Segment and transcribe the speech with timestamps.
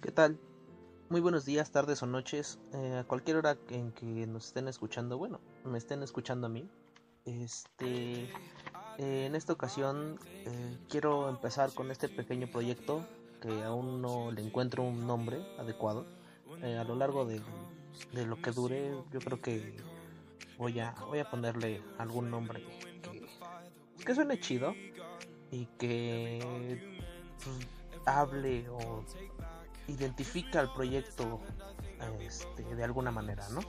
[0.00, 0.38] ¿Qué tal?
[1.10, 5.18] Muy buenos días, tardes o noches, eh, a cualquier hora en que nos estén escuchando,
[5.18, 6.66] bueno, me estén escuchando a mí.
[7.26, 8.22] Este,
[8.96, 13.06] eh, en esta ocasión eh, quiero empezar con este pequeño proyecto
[13.42, 16.06] que aún no le encuentro un nombre adecuado.
[16.62, 17.42] a lo largo de,
[18.14, 19.76] de, lo que dure, yo creo que
[20.56, 22.64] voy a, voy a ponerle algún nombre
[23.02, 23.28] que,
[24.02, 24.72] que suene chido
[25.50, 27.04] y que
[27.44, 27.68] pues,
[28.06, 29.04] hable o
[29.88, 31.40] identifica al proyecto
[32.20, 33.60] este, de alguna manera, ¿no?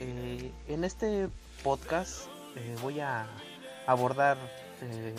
[0.00, 1.28] Eh, en este
[1.64, 3.26] podcast eh, voy a
[3.86, 4.38] abordar
[4.80, 5.14] eh,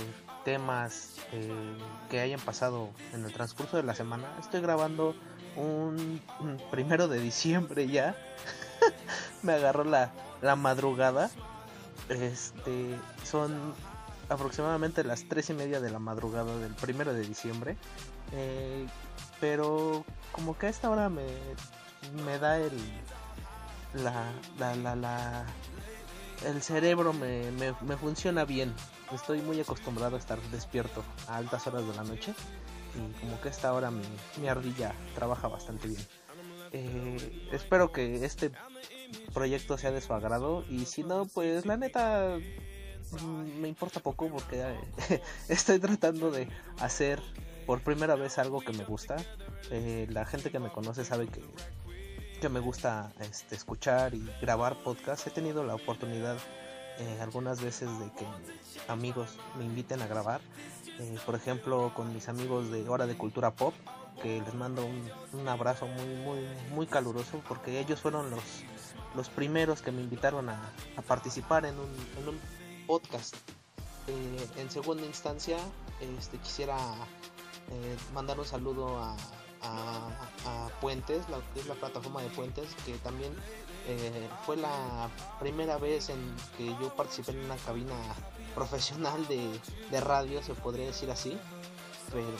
[0.45, 1.15] temas
[2.09, 4.27] que hayan pasado en el transcurso de la semana.
[4.39, 5.15] Estoy grabando
[5.55, 6.21] un,
[6.71, 8.15] primero de diciembre ya.
[9.43, 10.11] Me agarró la,
[10.41, 11.29] la madrugada.
[12.07, 13.73] Este son
[14.29, 17.77] aproximadamente las tres y media de la madrugada del primero de diciembre.
[19.39, 21.25] Pero como que a esta hora me,
[22.25, 22.71] me da el
[23.93, 25.45] la, la, la,
[26.45, 28.73] el cerebro me, me, me, funciona bien.
[29.11, 32.33] Estoy muy acostumbrado a estar despierto a altas horas de la noche
[32.95, 34.03] y como que esta hora mi,
[34.39, 36.01] mi ardilla trabaja bastante bien.
[36.71, 38.51] Eh, espero que este
[39.33, 42.37] proyecto sea de su agrado y si no, pues la neta
[43.21, 44.61] mm, me importa poco porque
[45.09, 46.47] eh, estoy tratando de
[46.79, 47.19] hacer
[47.69, 49.15] por primera vez algo que me gusta.
[49.69, 51.43] Eh, la gente que me conoce sabe que,
[52.41, 55.27] que me gusta este, escuchar y grabar podcast.
[55.27, 56.35] He tenido la oportunidad
[56.97, 58.25] eh, algunas veces de que
[58.87, 60.41] amigos me inviten a grabar.
[60.97, 63.75] Eh, por ejemplo, con mis amigos de Hora de Cultura Pop,
[64.23, 64.83] que les mando
[65.33, 66.39] un, abrazo muy, muy,
[66.73, 68.63] muy caluroso porque ellos fueron los,
[69.13, 70.59] los primeros que me invitaron a,
[71.07, 72.39] participar en un, en un
[72.87, 73.35] podcast.
[74.57, 75.59] en segunda instancia,
[76.17, 76.75] este, quisiera
[77.71, 79.15] eh, mandar un saludo a,
[80.79, 83.35] Puentes, la, es la plataforma de Puentes, que también
[83.87, 85.09] eh, fue la
[85.39, 87.95] primera vez en que yo participé en una cabina
[88.55, 89.59] profesional de,
[89.99, 91.37] radio, se podría decir así,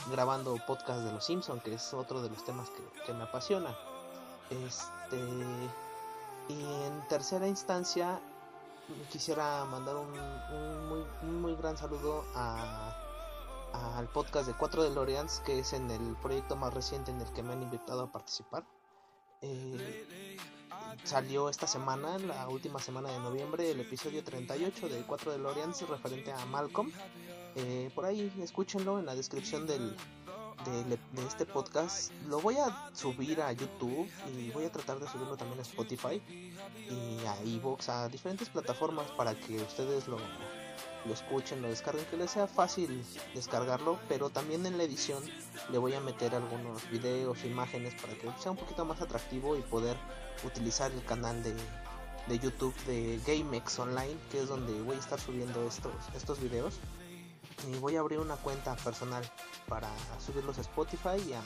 [0.10, 2.70] grabando podcast de los Simpsons, que es otro de los temas
[3.06, 3.76] que, me apasiona.
[4.50, 5.20] Este,
[6.48, 8.22] y en tercera instancia,
[9.12, 10.12] quisiera mandar un,
[10.88, 13.09] muy, un muy gran saludo a
[13.74, 17.32] al podcast de 4 de Loreans, que es en el proyecto más reciente en el
[17.34, 18.66] que me han invitado a participar.
[19.42, 20.38] Eh,
[21.04, 25.88] salió esta semana, la última semana de noviembre, el episodio 38 de 4 de Loreans
[25.88, 26.92] referente a Malcolm.
[27.56, 29.96] Eh, por ahí escúchenlo en la descripción del,
[30.66, 32.12] de, este podcast.
[32.28, 36.22] Lo voy a subir a YouTube y voy a tratar de subirlo también a Spotify
[36.90, 40.18] y a Evox, a diferentes plataformas para que ustedes lo,
[41.06, 45.24] lo escuchen, lo descarguen, que les sea fácil descargarlo, pero también en la edición
[45.72, 49.62] le voy a meter algunos videos, imágenes para que sea un poquito más atractivo y
[49.62, 49.98] poder
[50.44, 51.54] utilizar el canal de,
[52.28, 56.76] de YouTube de GameX Online, que es donde voy a estar subiendo estos, estos videos.
[57.68, 59.24] Y voy a abrir una cuenta personal
[59.68, 59.90] para
[60.26, 61.42] subirlos a Spotify y a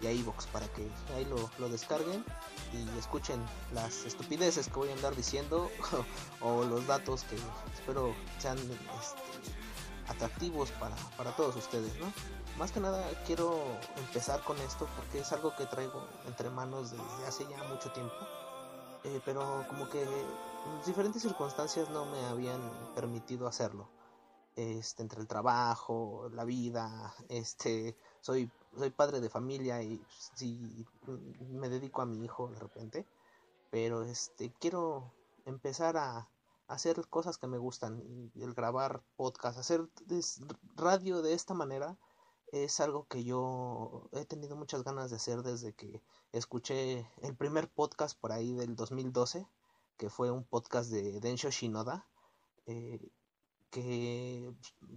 [0.00, 2.24] y a Evox para que ahí lo, descarguen
[2.72, 5.70] y escuchen las estupideces que voy a andar diciendo
[6.40, 7.36] o los datos que
[7.74, 9.58] espero sean este,
[10.08, 12.12] atractivos para, para todos ustedes, ¿no?
[12.58, 13.60] Más que nada quiero
[13.96, 18.14] empezar con esto porque es algo que traigo entre manos desde hace ya mucho tiempo.
[19.04, 20.04] Eh, pero como que
[20.84, 22.60] diferentes circunstancias no me habían
[22.94, 23.88] permitido hacerlo.
[24.56, 27.96] Este, entre el trabajo, la vida, este,
[28.28, 30.86] soy soy padre de familia y si
[31.50, 33.06] me dedico a mi hijo de repente,
[33.70, 35.14] pero este quiero
[35.46, 36.28] empezar a
[36.66, 39.88] hacer cosas que me gustan el grabar podcast, hacer
[40.76, 41.96] radio de esta manera
[42.52, 46.02] es algo que yo he tenido muchas ganas de hacer desde que
[46.32, 49.48] escuché el primer podcast por ahí del 2012,
[49.96, 52.06] que fue un podcast de Densho Shinoda,
[52.66, 53.00] eh,
[53.70, 54.52] que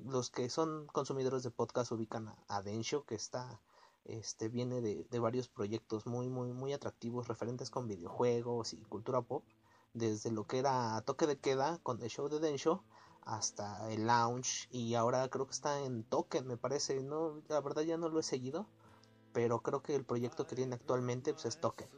[0.05, 3.61] los que son consumidores de podcast ubican a, Densho, que está,
[4.05, 9.21] este, viene de, de, varios proyectos muy, muy, muy atractivos referentes con videojuegos y cultura
[9.21, 9.43] pop,
[9.93, 12.83] desde lo que era Toque de Queda con el show de Densho
[13.23, 17.83] hasta el Lounge y ahora creo que está en Token, me parece, no, la verdad
[17.83, 18.67] ya no lo he seguido,
[19.33, 21.89] pero creo que el proyecto que tiene actualmente pues, es Token.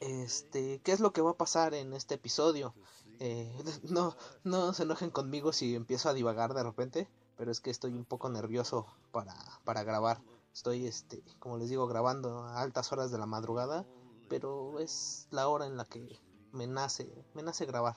[0.00, 2.74] Este, ¿qué es lo que va a pasar en este episodio?
[3.20, 3.50] Eh,
[3.84, 7.92] no, no se enojen conmigo si empiezo a divagar de repente, pero es que estoy
[7.92, 9.34] un poco nervioso para,
[9.64, 10.20] para grabar.
[10.52, 13.86] Estoy, este, como les digo, grabando a altas horas de la madrugada,
[14.28, 16.18] pero es la hora en la que
[16.52, 17.96] me nace, me nace grabar.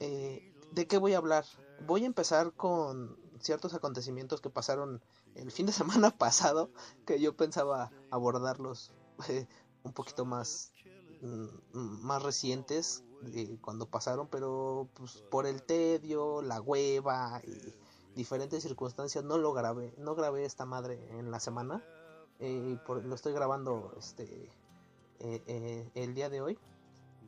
[0.00, 1.44] Eh, ¿De qué voy a hablar?
[1.86, 5.00] Voy a empezar con ciertos acontecimientos que pasaron
[5.34, 6.70] el fin de semana pasado
[7.06, 8.92] que yo pensaba abordarlos
[9.28, 9.46] eh,
[9.84, 10.72] un poquito más
[11.22, 17.74] mm, más recientes de cuando pasaron pero pues, por el tedio la hueva y
[18.14, 21.82] diferentes circunstancias no lo grabé no grabé esta madre en la semana
[22.40, 24.50] eh, lo estoy grabando este
[25.20, 26.58] eh, el día de hoy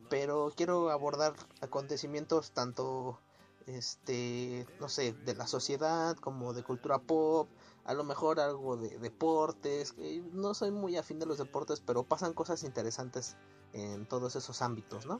[0.09, 3.19] pero quiero abordar acontecimientos tanto
[3.67, 7.49] este, no sé, de la sociedad, como de cultura pop,
[7.85, 9.95] a lo mejor algo de deportes,
[10.33, 13.35] no soy muy afín de los deportes, pero pasan cosas interesantes
[13.73, 15.19] en todos esos ámbitos, ¿no?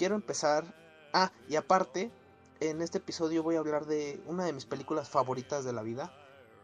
[0.00, 0.64] Quiero empezar,
[1.12, 2.10] ah, y aparte,
[2.60, 6.10] en este episodio voy a hablar de una de mis películas favoritas de la vida,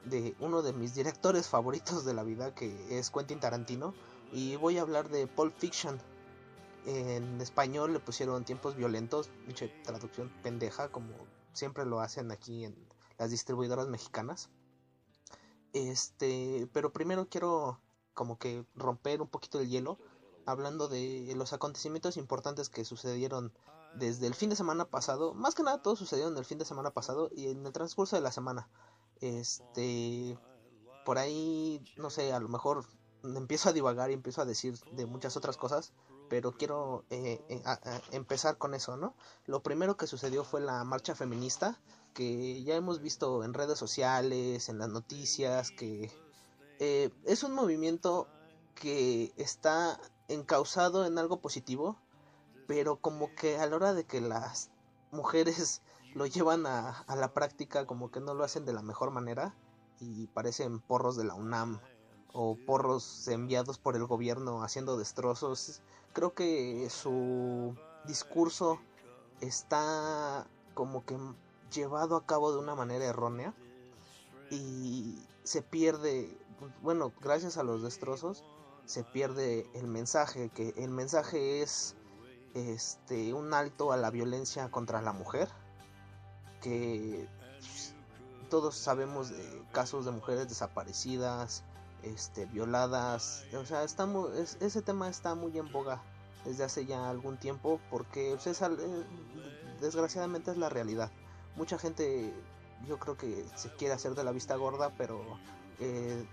[0.07, 3.93] de uno de mis directores favoritos de la vida, que es Quentin Tarantino,
[4.33, 6.01] y voy a hablar de Pulp Fiction,
[6.87, 11.13] en español le pusieron tiempos violentos, mucha traducción pendeja, como
[11.53, 12.89] siempre lo hacen aquí en
[13.19, 14.49] las distribuidoras mexicanas.
[15.75, 17.83] Este, pero primero quiero
[18.15, 19.99] como que romper un poquito el hielo
[20.47, 23.53] hablando de los acontecimientos importantes que sucedieron
[23.95, 25.35] desde el fin de semana pasado.
[25.35, 28.17] Más que nada todo sucedió en el fin de semana pasado y en el transcurso
[28.17, 28.69] de la semana.
[29.21, 30.39] Este,
[31.05, 32.85] por ahí, no sé, a lo mejor
[33.23, 35.93] empiezo a divagar y empiezo a decir de muchas otras cosas
[36.29, 37.63] pero quiero eh, eh,
[38.13, 39.15] empezar con eso, ¿no?
[39.47, 41.81] Lo primero que sucedió fue la marcha feminista,
[42.15, 46.11] que ya hemos visto en redes sociales, en las noticias, que
[46.79, 48.29] eh, es un movimiento
[48.75, 51.97] que está encausado en algo positivo,
[52.67, 54.71] pero como que a la hora de que las
[55.11, 55.83] mujeres
[56.15, 59.55] lo llevan a, a la práctica, como que no lo hacen de la mejor manera
[60.01, 61.81] y parecen porros de la UNAM
[62.33, 65.81] o porros enviados por el gobierno haciendo destrozos.
[66.13, 67.75] Creo que su
[68.07, 68.79] discurso
[69.41, 71.19] está como que
[71.73, 73.55] llevado a cabo de una manera errónea
[74.51, 76.39] y se pierde,
[76.83, 78.45] bueno, gracias a los destrozos
[78.87, 81.97] se pierde el mensaje, que el mensaje es
[82.55, 85.49] este un alto a la violencia contra la mujer,
[86.63, 87.29] que
[88.49, 91.65] todos sabemos de casos de mujeres desaparecidas,
[92.03, 93.45] este, violadas.
[93.55, 94.31] O sea, estamos,
[94.61, 96.01] ese tema está muy en boga
[96.45, 99.05] desde hace ya algún tiempo porque pues, eh,
[99.81, 101.11] desgraciadamente es la realidad.
[101.57, 102.33] Mucha gente
[102.87, 105.21] yo creo que se quiere hacer de la vista gorda, pero
[105.81, 106.25] eh,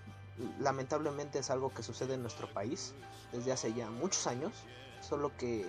[0.60, 2.94] lamentablemente es algo que sucede en nuestro país
[3.32, 4.54] desde hace ya muchos años,
[5.02, 5.66] solo que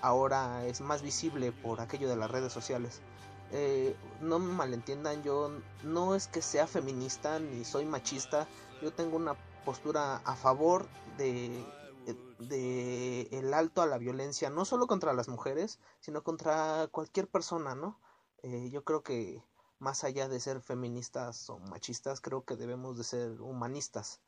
[0.00, 3.00] ahora es más visible por aquello de las redes sociales.
[3.52, 5.50] Eh, no me malentiendan, yo
[5.84, 8.48] no es que sea feminista ni soy machista,
[8.82, 10.86] yo tengo una postura a favor
[11.16, 11.64] de,
[12.38, 17.74] de el alto a la violencia, no solo contra las mujeres, sino contra cualquier persona,
[17.74, 17.98] ¿no?
[18.42, 19.42] Eh, yo creo que
[19.78, 24.20] más allá de ser feministas o machistas, creo que debemos de ser humanistas.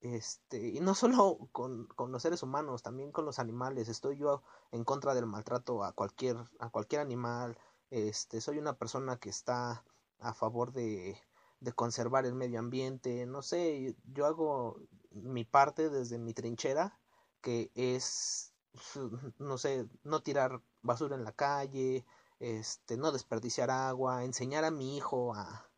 [0.00, 3.88] Este, y no solo con, con, los seres humanos, también con los animales.
[3.88, 4.42] Estoy yo
[4.72, 7.58] en contra del maltrato a cualquier, a cualquier animal.
[7.90, 9.84] Este, soy una persona que está
[10.20, 11.16] a favor de,
[11.60, 14.80] de conservar el medio ambiente, no sé, yo hago
[15.10, 16.98] mi parte desde mi trinchera,
[17.40, 18.52] que es,
[19.38, 22.04] no sé, no tirar basura en la calle,
[22.40, 25.70] este, no desperdiciar agua, enseñar a mi hijo a,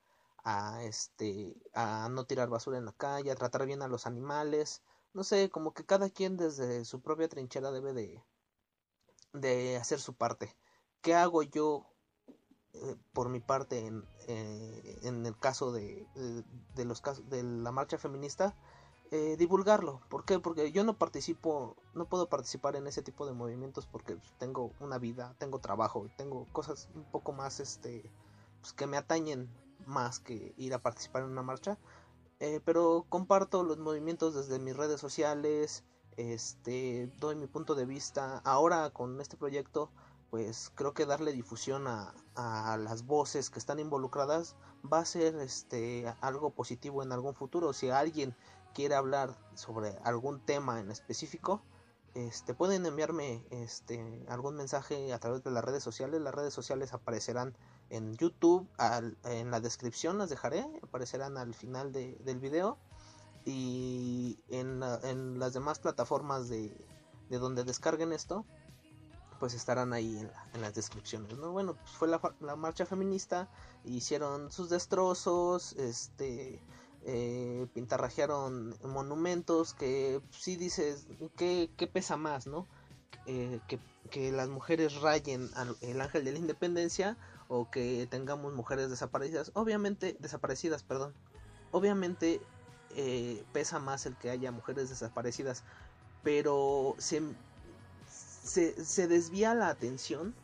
[0.44, 4.82] a este, a no tirar basura en la calle, a tratar bien a los animales,
[5.12, 7.92] no sé, como que cada quien desde su propia trinchera debe
[9.32, 10.56] de, hacer su parte.
[11.00, 11.86] ¿Qué hago yo
[12.72, 16.06] eh, por mi parte en, eh, el caso de,
[16.76, 18.56] los de la marcha feminista
[19.10, 20.00] eh, divulgarlo.
[20.08, 20.38] ¿por qué?
[20.38, 24.98] porque yo no participo no puedo participar en ese tipo de movimientos porque tengo una
[24.98, 28.10] vida tengo trabajo tengo cosas un poco más este
[28.60, 29.48] pues, que me atañen
[29.86, 31.78] más que ir a participar en una marcha.
[32.64, 35.84] Pero comparto los movimientos desde mis redes sociales
[36.16, 38.38] este doy mi punto de vista.
[38.44, 39.90] Ahora con este proyecto
[40.30, 44.54] pues creo que darle difusión a, a, las voces que están involucradas
[44.90, 47.72] va a ser este algo positivo en algún futuro.
[47.72, 48.36] Si alguien
[48.74, 51.62] quiere hablar sobre algún tema en específico
[52.14, 56.92] este pueden enviarme este algún mensaje a través de las redes sociales las redes sociales
[56.92, 57.56] aparecerán
[57.88, 58.66] en youtube
[59.24, 62.78] en la descripción las dejaré aparecerán al final de, del video
[63.44, 66.76] y en, en las demás plataformas de,
[67.28, 68.44] de donde descarguen esto
[69.40, 70.18] pues estarán ahí
[70.52, 71.50] en, las descripciones, ¿no?
[71.50, 73.48] Bueno, pues fue la, marcha feminista,
[73.84, 76.62] hicieron sus destrozos, este,
[77.04, 82.66] eh, pintarrajearon monumentos que si dices, ¿qué, pesa más, no?
[83.26, 83.78] Eh, que,
[84.10, 87.16] que las mujeres rayen al el ángel de la independencia
[87.48, 89.50] o que tengamos mujeres desaparecidas.
[89.54, 91.14] Obviamente, desaparecidas, perdón.
[91.72, 92.40] Obviamente
[92.96, 95.64] eh, pesa más el que haya mujeres desaparecidas,
[96.22, 97.22] pero se,
[98.06, 100.34] se, desvía la atención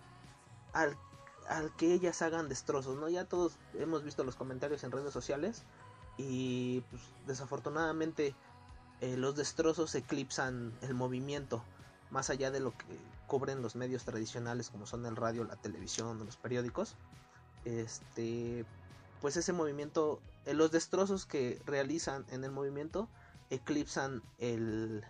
[0.73, 0.97] al,
[1.49, 3.09] al, que ellas hagan destrozos, ¿no?
[3.09, 5.65] Ya todos hemos visto los comentarios en redes sociales
[6.17, 8.35] y pues, desafortunadamente
[9.01, 11.63] eh, los destrozos eclipsan el movimiento
[12.11, 12.85] más allá de lo que
[13.27, 16.95] cubren los medios tradicionales como son el radio, la televisión, los periódicos.
[17.65, 18.65] Este,
[19.21, 23.09] pues ese movimiento, eh, los destrozos que realizan en el movimiento
[23.51, 25.05] eclipsan el,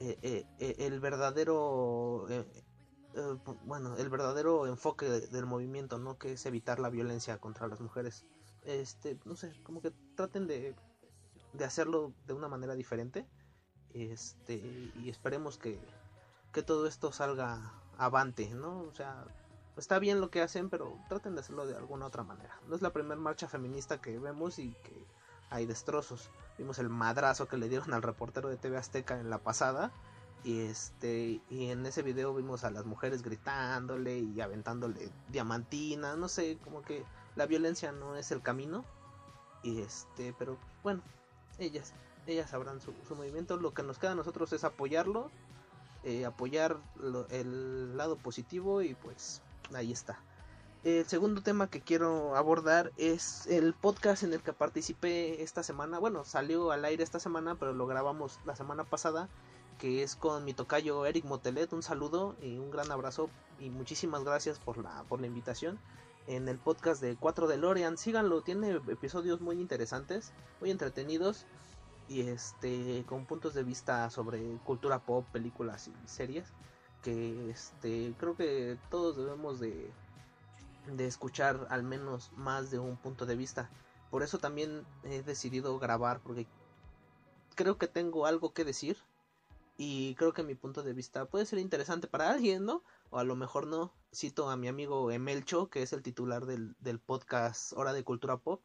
[0.00, 2.26] eh, el verdadero
[3.66, 8.24] bueno el verdadero enfoque del movimiento no que es evitar la violencia contra las mujeres
[8.64, 10.74] este no sé como que traten de
[11.52, 13.26] de hacerlo de una manera diferente.
[13.94, 14.54] Este,
[14.96, 15.78] y esperemos que,
[16.52, 18.80] que todo esto salga avante, ¿no?
[18.80, 19.24] O sea,
[19.76, 22.58] está bien lo que hacen, pero traten de hacerlo de alguna otra manera.
[22.68, 25.06] No es la primera marcha feminista que vemos y que
[25.50, 26.30] hay destrozos.
[26.56, 29.92] Vimos el madrazo que le dieron al reportero de TV Azteca en la pasada.
[30.44, 36.28] Y este y en ese video vimos a las mujeres gritándole y aventándole diamantina, no
[36.28, 37.04] sé, como que
[37.36, 38.84] la violencia no es el camino.
[39.62, 41.02] Y este, pero bueno,
[41.58, 41.94] ellas,
[42.26, 43.56] ellas sabrán su, movimiento.
[43.56, 45.30] Lo que nos queda a nosotros es apoyarlo,
[46.04, 46.78] eh, apoyar
[47.30, 49.42] el lado positivo y pues
[49.74, 50.18] ahí está.
[50.84, 56.00] El segundo tema que quiero abordar es el podcast en el que participé esta semana.
[56.00, 59.28] Bueno, salió al aire esta semana, pero lo grabamos la semana pasada,
[59.78, 61.72] que es con mi tocayo Eric Motelet.
[61.72, 65.78] Un saludo y un gran abrazo y muchísimas gracias por la, por la invitación
[66.26, 67.96] en el podcast de 4 de Lorian.
[67.96, 71.46] Síganlo, tiene episodios muy interesantes, muy entretenidos
[72.08, 76.52] y este con puntos de vista sobre cultura pop, películas y series
[77.02, 79.90] que este creo que todos debemos de
[80.86, 83.70] de escuchar al menos más de un punto de vista.
[84.10, 86.46] Por eso también he decidido grabar porque
[87.54, 88.98] creo que tengo algo que decir
[89.76, 92.82] y creo que mi punto de vista puede ser interesante para alguien, ¿no?
[93.14, 93.92] O a lo mejor no.
[94.10, 98.64] Cito a mi amigo Emelcho, que es el titular del, podcast Hora de Cultura Pop,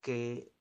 [0.00, 0.52] que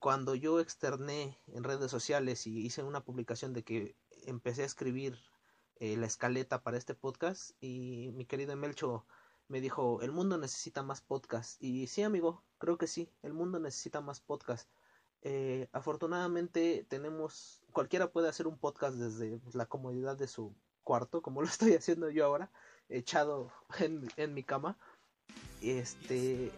[0.00, 5.18] cuando yo externé en redes sociales y hice una publicación de que empecé a escribir
[5.76, 9.06] eh, la escaleta para este podcast y mi querido Emelcho
[9.48, 11.56] me dijo, el mundo necesita más podcast.
[11.62, 14.68] Y sí, amigo, creo que sí, el mundo necesita más podcast.
[15.22, 21.40] Eh, afortunadamente tenemos, cualquiera puede hacer un podcast desde la comodidad de su cuarto, como
[21.42, 22.52] lo estoy haciendo yo ahora,
[22.88, 24.76] echado en, en mi cama.
[25.60, 26.52] Este,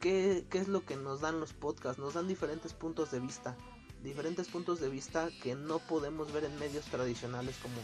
[0.00, 1.98] ¿qué, ¿qué es lo que nos dan los podcasts?
[1.98, 3.56] Nos dan diferentes puntos de vista,
[4.02, 7.76] diferentes puntos de vista que no podemos ver en medios tradicionales como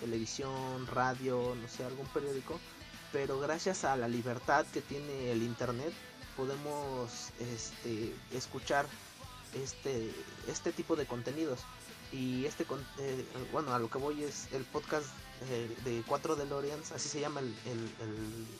[0.00, 2.58] televisión, radio, no sé, algún periódico,
[3.12, 5.92] pero gracias a la libertad que tiene el internet
[6.36, 8.86] podemos este, escuchar
[9.54, 10.10] este,
[10.48, 11.60] este tipo de contenidos.
[12.12, 12.64] Y este,
[12.98, 15.08] eh, bueno, a lo que voy es el podcast
[15.84, 17.54] de 4 DeLoreans, así se llama el,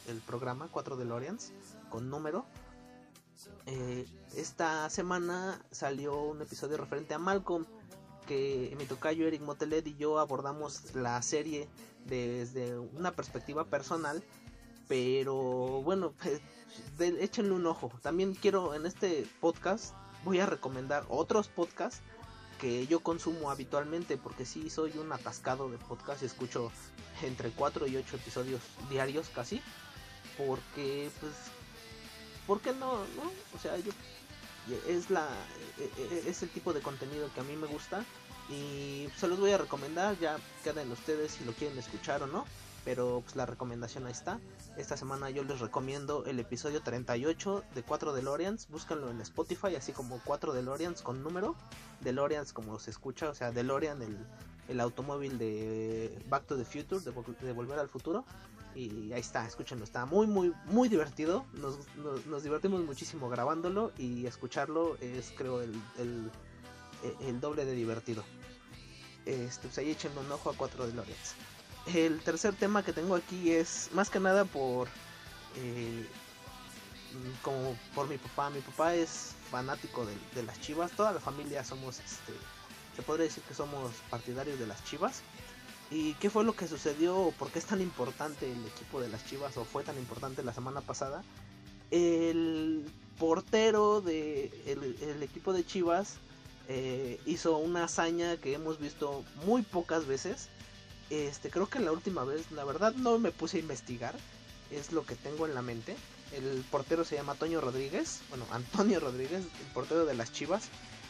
[0.09, 1.53] el, programa, 4 DeLoreans,
[1.91, 2.45] con número.
[3.67, 7.67] Eh, esta semana salió un episodio referente a Malcolm,
[8.27, 11.69] que mi tocayo Eric Motelet y yo abordamos la serie
[12.07, 14.23] desde una perspectiva personal,
[14.89, 15.35] pero
[15.83, 16.15] bueno,
[16.99, 17.91] échenle un ojo.
[18.03, 22.03] También quiero en este podcast voy a recomendar otros podcasts
[22.59, 26.73] que yo consumo habitualmente porque sí soy un atascado de podcast escucho
[27.23, 29.61] entre 4 y 8 episodios diarios casi
[30.37, 31.33] porque pues
[32.47, 32.99] ¿por qué no?
[32.99, 33.33] no?
[33.55, 33.93] O sea, yo
[34.89, 35.29] es la
[35.79, 38.05] e, e, es el tipo de contenido que a mí me gusta
[38.51, 42.45] y se los voy a recomendar, ya queden ustedes si lo quieren escuchar o no
[42.85, 44.41] pero pues la recomendación ahí está.
[44.77, 49.93] Esta semana yo les recomiendo el episodio 38 de 4 DeLoreans, búscanlo en Spotify, así
[49.93, 51.57] como 4 DeLoreans con número,
[52.01, 54.19] DeLoreans como se escucha, o sea, DeLorean el,
[54.69, 58.25] el automóvil de Back to the Future, de, Volver al Futuro.
[58.75, 61.47] Y ahí está, escúchenlo, está muy, muy, muy divertido.
[61.55, 61.79] Nos,
[62.27, 65.81] nos, divertimos muchísimo grabándolo y escucharlo es, creo, el,
[67.21, 68.25] el, doble de divertido.
[69.27, 71.35] Este, pues ahí echenle un ojo a 4 DeLoreans.
[71.93, 74.89] El tercer tema que tengo aquí es más que nada por
[75.57, 76.07] eh,
[77.43, 78.51] como por mi papá.
[78.51, 80.93] Mi papá es fanático de, las Chivas.
[80.93, 82.33] Toda la familia somos, este,
[82.97, 85.23] se podría decir que somos partidarios de las Chivas.
[85.91, 87.17] ¿Y qué fue lo que sucedió?
[87.17, 89.57] ¿O por qué es tan importante el equipo de las Chivas?
[89.57, 91.23] ¿O fue tan importante la semana pasada?
[91.91, 96.17] El portero de el equipo de Chivas
[96.67, 100.49] eh, hizo una hazaña que hemos visto muy pocas veces
[101.11, 104.15] Este, creo que la última vez, la verdad no me puse a investigar,
[104.71, 105.97] es lo que tengo en la mente.
[106.33, 110.69] El portero se llama Toño Rodríguez, bueno, Antonio Rodríguez, el portero de las Chivas,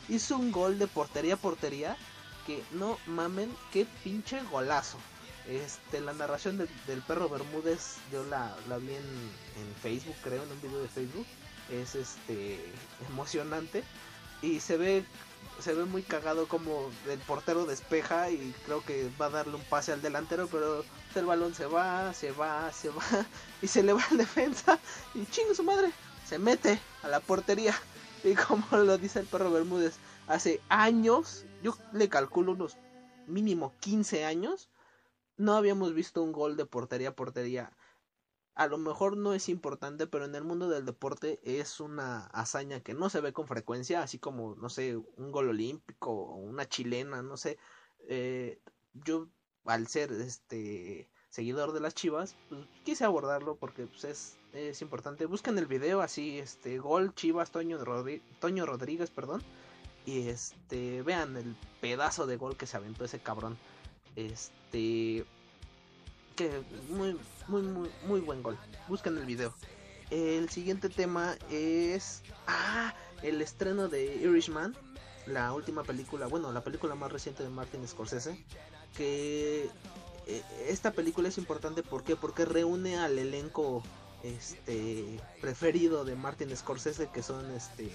[0.08, 1.96] hizo un gol de portería a portería
[2.46, 4.98] que no mamen, qué pinche golazo.
[5.48, 10.52] Este, la narración del perro Bermúdez, yo la, la vi en, en, Facebook, creo, en
[10.52, 11.26] un video de Facebook.
[11.70, 12.58] Es este
[13.10, 13.84] emocionante.
[14.42, 15.04] Y se ve,
[15.60, 19.62] se ve muy cagado como el portero despeja y creo que va a darle un
[19.62, 20.84] pase al delantero, pero
[21.14, 23.02] el balón se va, se va, se va,
[23.62, 24.78] y se le va al defensa,
[25.14, 25.92] y chingo su madre,
[26.26, 27.74] se mete a la portería.
[28.22, 29.96] Y como lo dice el perro Bermúdez,
[30.26, 32.76] hace años, yo le calculo unos
[33.26, 34.68] mínimo 15 años,
[35.36, 37.72] no habíamos visto un gol de portería a portería.
[38.54, 42.80] A lo mejor no es importante, pero en el mundo del deporte es una hazaña
[42.80, 46.68] que no se ve con frecuencia, así como, no sé, un gol olímpico o una
[46.68, 47.58] chilena, no sé.
[48.08, 48.60] Eh,
[48.92, 49.28] yo,
[49.64, 55.26] al ser este seguidor de las Chivas, pues, quise abordarlo porque pues, es, es, importante.
[55.26, 57.78] Busquen el video así, este, gol Chivas Toño,
[58.38, 59.42] Toño Rodríguez, perdón.
[60.06, 63.58] Y este, vean el pedazo de gol que se aventó ese cabrón.
[64.14, 65.24] Este.
[66.36, 68.58] Que muy, muy, muy, muy buen gol.
[68.88, 69.54] Busquen el video.
[70.10, 72.22] El siguiente tema es.
[72.46, 74.76] Ah, el estreno de Irishman.
[75.26, 78.44] La última película, bueno, la película más reciente de Martin Scorsese.
[78.96, 79.70] Que
[80.26, 82.16] eh, esta película es importante ¿por qué?
[82.16, 83.82] porque reúne al elenco
[84.22, 87.90] este preferido de Martin Scorsese que son este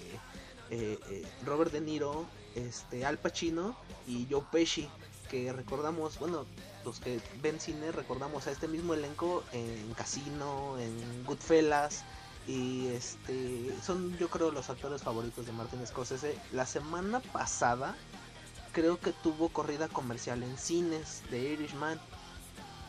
[0.70, 4.88] eh, eh, Robert De Niro, este Al Pacino y Joe Pesci
[5.28, 6.44] que recordamos, bueno,
[6.84, 12.04] los que ven cine recordamos a este mismo elenco en Casino, en Goodfellas
[12.46, 16.38] y este son yo creo los actores favoritos de Martin Scorsese.
[16.52, 17.94] La semana pasada
[18.72, 22.00] creo que tuvo corrida comercial en cines de Irishman,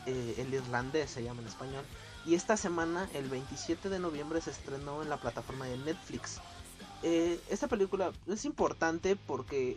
[0.06, 1.84] eh, el irlandés se llama en español.
[2.24, 6.40] Y esta semana, el 27 de noviembre, se estrenó en la plataforma de Netflix.
[7.02, 9.76] Eh, esta película es importante porque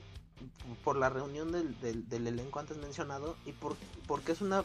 [0.84, 3.76] por la reunión del, del, elenco antes mencionado y por,
[4.08, 4.64] porque es una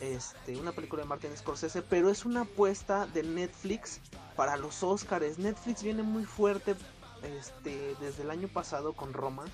[0.00, 4.00] este, una película de Martin Scorsese, pero es una apuesta de Netflix
[4.34, 5.38] para los Oscars.
[5.38, 6.74] Netflix viene muy fuerte
[7.22, 9.44] este, desde el año pasado con Roma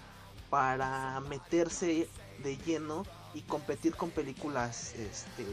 [0.49, 2.09] para meterse
[2.45, 3.05] de lleno
[3.35, 5.45] y competir con películas este,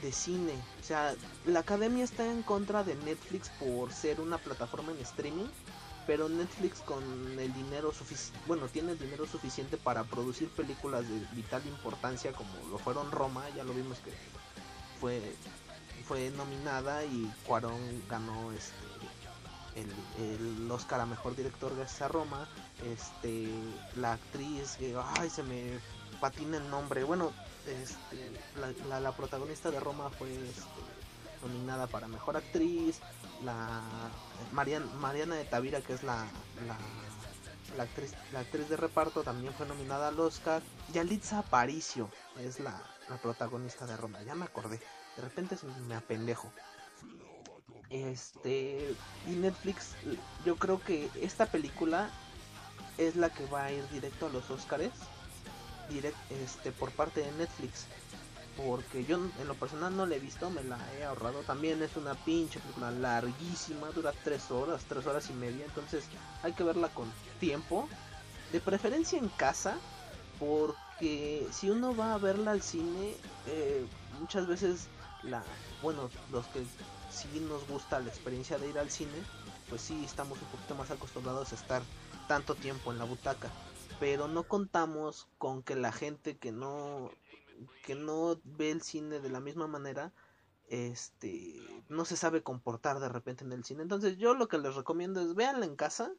[0.00, 0.54] de cine.
[0.80, 5.48] O sea, la academia está en contra de Netflix por ser una plataforma en streaming
[6.06, 7.02] pero Netflix con
[7.38, 12.50] el dinero suficiente, bueno, tiene el dinero suficiente para producir películas de vital importancia como
[12.70, 14.12] lo fueron Roma, ya lo vimos que
[15.00, 15.20] fue
[16.06, 18.74] fue nominada y Cuarón ganó este
[20.18, 22.48] el, Oscar a mejor director gracias a Roma,
[22.84, 23.48] este
[23.96, 24.78] la actriz,
[25.16, 25.78] ay se me
[26.20, 27.32] patina el nombre, bueno,
[27.66, 28.32] este,
[28.88, 30.95] la, la, protagonista de Roma fue este,
[31.46, 33.00] nominada para mejor actriz,
[33.44, 33.82] la
[34.52, 36.26] Mariana, Mariana de Tavira, que es la,
[37.76, 40.62] la, actriz, la actriz de reparto, también fue nominada al Oscar.
[40.92, 42.82] Yalitza Aparicio es la,
[43.22, 44.80] protagonista de Roma, ya me acordé.
[45.16, 45.56] De repente
[45.86, 46.52] me apendejo.
[47.88, 48.94] Este.
[49.28, 49.94] Y Netflix,
[50.44, 52.10] yo creo que esta película
[52.98, 54.90] es la que va a ir directo a los Oscars.
[55.88, 57.86] Direct, este, por parte de Netflix
[58.56, 61.40] porque yo en lo personal no la he visto, me la he ahorrado.
[61.40, 66.04] También es una pinche película larguísima, dura 3 horas, 3 horas y media, entonces
[66.42, 67.88] hay que verla con tiempo,
[68.52, 69.76] de preferencia en casa,
[70.38, 73.14] porque si uno va a verla al cine,
[73.46, 73.84] eh,
[74.20, 74.88] muchas veces
[75.22, 75.42] la,
[75.82, 76.64] bueno, los que
[77.10, 79.22] sí nos gusta la experiencia de ir al cine,
[79.68, 81.82] pues sí estamos un poquito más acostumbrados a estar
[82.28, 83.50] tanto tiempo en la butaca
[83.98, 87.10] pero no contamos con que la gente que no
[87.82, 90.12] que no ve el cine de la misma manera,
[90.68, 93.82] este, no se sabe comportar de repente en el cine.
[93.82, 96.12] Entonces yo lo que les recomiendo es véanla en casa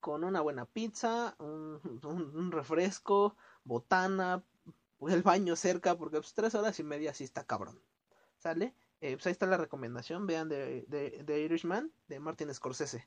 [0.00, 1.80] con una buena pizza, un,
[2.52, 4.42] refresco, botana,
[5.08, 7.80] el baño cerca, porque pues tres horas y media sí está cabrón.
[8.38, 8.74] ¿Sale?
[9.00, 13.06] Eh, pues ahí está la recomendación, vean de, de, de Irishman, de Martin Scorsese.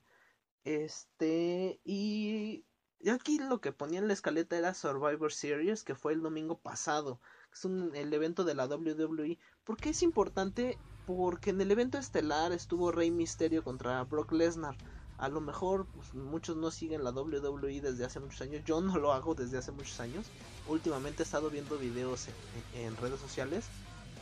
[0.63, 2.65] Este, y
[3.09, 7.19] aquí lo que ponía en la escaleta era Survivor Series, que fue el domingo pasado
[7.53, 9.37] es el evento de la WWE.
[9.63, 10.77] ¿Por qué es importante?
[11.05, 14.75] Porque en el evento estelar estuvo Rey Misterio contra Brock Lesnar.
[15.17, 18.63] A lo mejor pues, muchos no siguen la WWE desde hace muchos años.
[18.65, 20.25] Yo no lo hago desde hace muchos años.
[20.67, 22.27] Últimamente he estado viendo videos
[22.73, 23.65] en, redes sociales.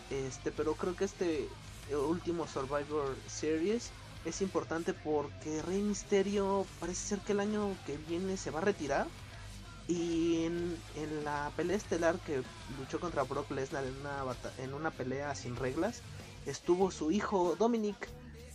[0.10, 1.48] Este, pero creo que este
[1.96, 3.92] último Survivor Series
[4.26, 8.64] es importante porque Rey Misterio parece ser que el año que viene se va a
[8.64, 9.08] retirar
[9.90, 10.78] y en,
[11.26, 12.44] la pelea estelar que
[12.78, 14.24] luchó contra Brock Lesnar en una,
[14.60, 16.02] en una pelea sin reglas,
[16.46, 18.08] estuvo su hijo Dominic,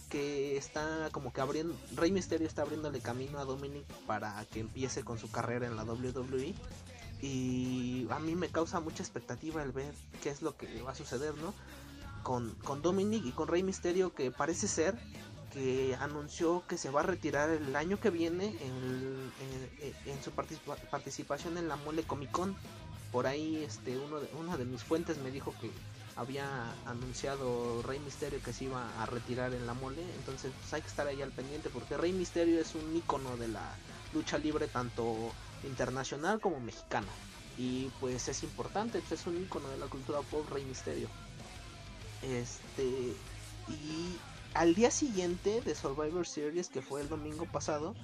[0.09, 5.03] que está como que abriendo, Rey Mysterio está abriéndole camino a Dominic para que empiece
[5.03, 6.55] con su carrera en la WWE.
[7.21, 9.93] Y a mí me causa mucha expectativa el ver
[10.23, 11.53] qué es lo que va a suceder, ¿no?
[12.23, 14.97] Con, con Dominic y con Rey Mysterio, que parece ser
[15.55, 21.69] que anunció que se va a retirar el año que viene en, su participación en
[21.69, 22.57] la Mole Comic Con.
[23.13, 25.71] Por ahí este, uno de, una de mis fuentes me dijo que
[26.17, 26.45] había
[26.87, 30.03] anunciado Rey Misterio que se iba a retirar en la mole.
[30.17, 33.49] Entonces pues, hay que estar ahí al pendiente porque Rey Misterio es un icono de
[33.49, 33.77] la
[34.13, 37.07] lucha libre tanto internacional como mexicana.
[37.57, 41.09] Y pues es importante, pues, es un icono de la cultura pop Rey Misterio.
[42.23, 43.15] Este
[43.69, 44.19] y
[44.55, 47.95] al día siguiente de Survivor Series, que fue el domingo pasado,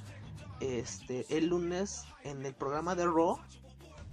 [0.60, 3.38] este, el lunes en el programa de Raw,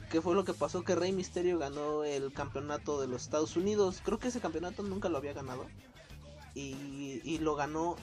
[0.10, 0.84] ¿qué fue lo que pasó?
[0.84, 4.02] Que Rey Mysterio ganó el campeonato de los Estados Unidos.
[4.04, 5.66] Creo que ese campeonato nunca lo había ganado.
[6.54, 7.96] Y, y lo ganó.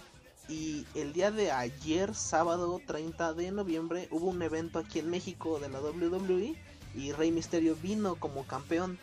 [0.48, 5.58] Y el día de ayer, sábado 30 de noviembre, hubo un evento aquí en México
[5.58, 6.54] de la WWE.
[6.94, 8.98] Y Rey Mysterio vino como campeón.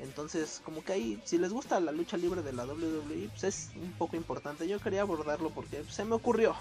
[0.00, 3.70] Entonces, como que ahí, si les gusta la lucha libre de la WWE, pues es
[3.76, 4.66] un poco importante.
[4.66, 6.56] Yo quería abordarlo porque se me ocurrió.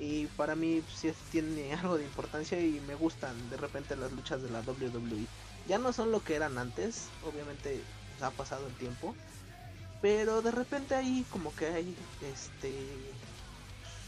[0.00, 4.12] Y para mí pues, sí tiene algo de importancia y me gustan de repente las
[4.12, 5.26] luchas de la WWE.
[5.68, 9.14] Ya no son lo que eran antes, obviamente pues, ha pasado el tiempo.
[10.00, 12.72] Pero de repente ahí como que hay, este,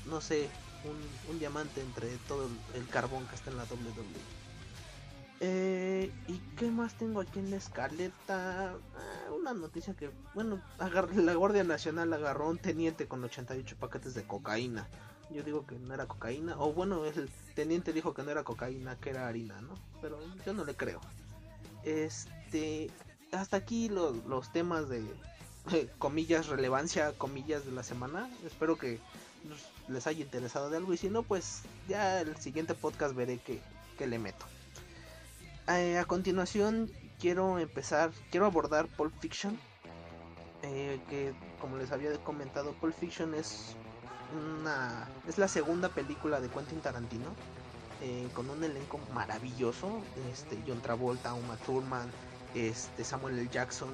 [0.06, 0.48] no sé,
[0.82, 4.43] un, un diamante entre todo el carbón que está en la WWE.
[5.46, 8.72] Eh, ¿Y qué más tengo aquí en la escaleta?
[8.72, 10.58] Ah, una noticia que, bueno,
[11.16, 14.88] la Guardia Nacional agarró un teniente con 88 paquetes de cocaína.
[15.30, 18.96] Yo digo que no era cocaína, o bueno, el teniente dijo que no era cocaína,
[18.96, 19.74] que era harina, ¿no?
[20.00, 21.00] Pero yo no le creo.
[21.82, 22.90] Este,
[23.30, 25.04] hasta aquí los temas de,
[25.98, 28.30] comillas, relevancia, comillas de la semana.
[28.46, 28.98] Espero que
[29.88, 33.60] les haya interesado de algo y si no, pues ya el siguiente podcast veré que,
[33.98, 34.46] que le meto.
[35.66, 39.58] Eh, a continuación quiero empezar, quiero abordar Pulp Fiction.
[40.62, 43.76] Eh, que como les había comentado, Pulp Fiction es
[44.34, 47.28] una es la segunda película de Quentin Tarantino
[48.02, 52.10] eh, con un elenco maravilloso, este John Travolta, Uma Thurman,
[52.54, 53.48] este Samuel L.
[53.50, 53.90] Jackson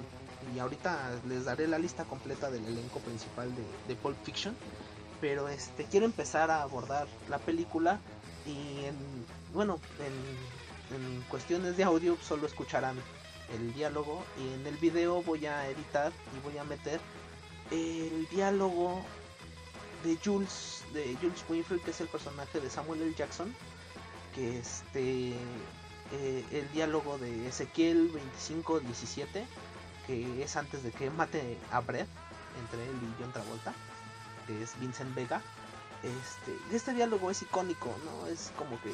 [0.55, 4.57] y ahorita les daré la lista completa del elenco principal de, de Pulp Fiction.
[5.21, 8.01] Pero este quiero empezar a abordar la película
[8.47, 8.97] y en,
[9.53, 10.60] bueno en
[10.91, 12.97] en cuestiones de audio solo escucharán
[13.53, 14.25] el diálogo.
[14.39, 17.01] Y en el video voy a editar y voy a meter
[17.71, 19.03] el diálogo
[20.05, 23.15] de Jules de Jules Winfield que es el personaje de Samuel L.
[23.15, 23.55] Jackson
[24.35, 25.35] que este
[26.13, 29.47] eh, el diálogo de Ezequiel 2517
[30.07, 32.09] que es antes de que mate a Brett
[32.61, 33.73] entre él y John Travolta
[34.47, 35.43] que es Vincent Vega.
[36.03, 38.91] Este este diálogo es icónico no es como que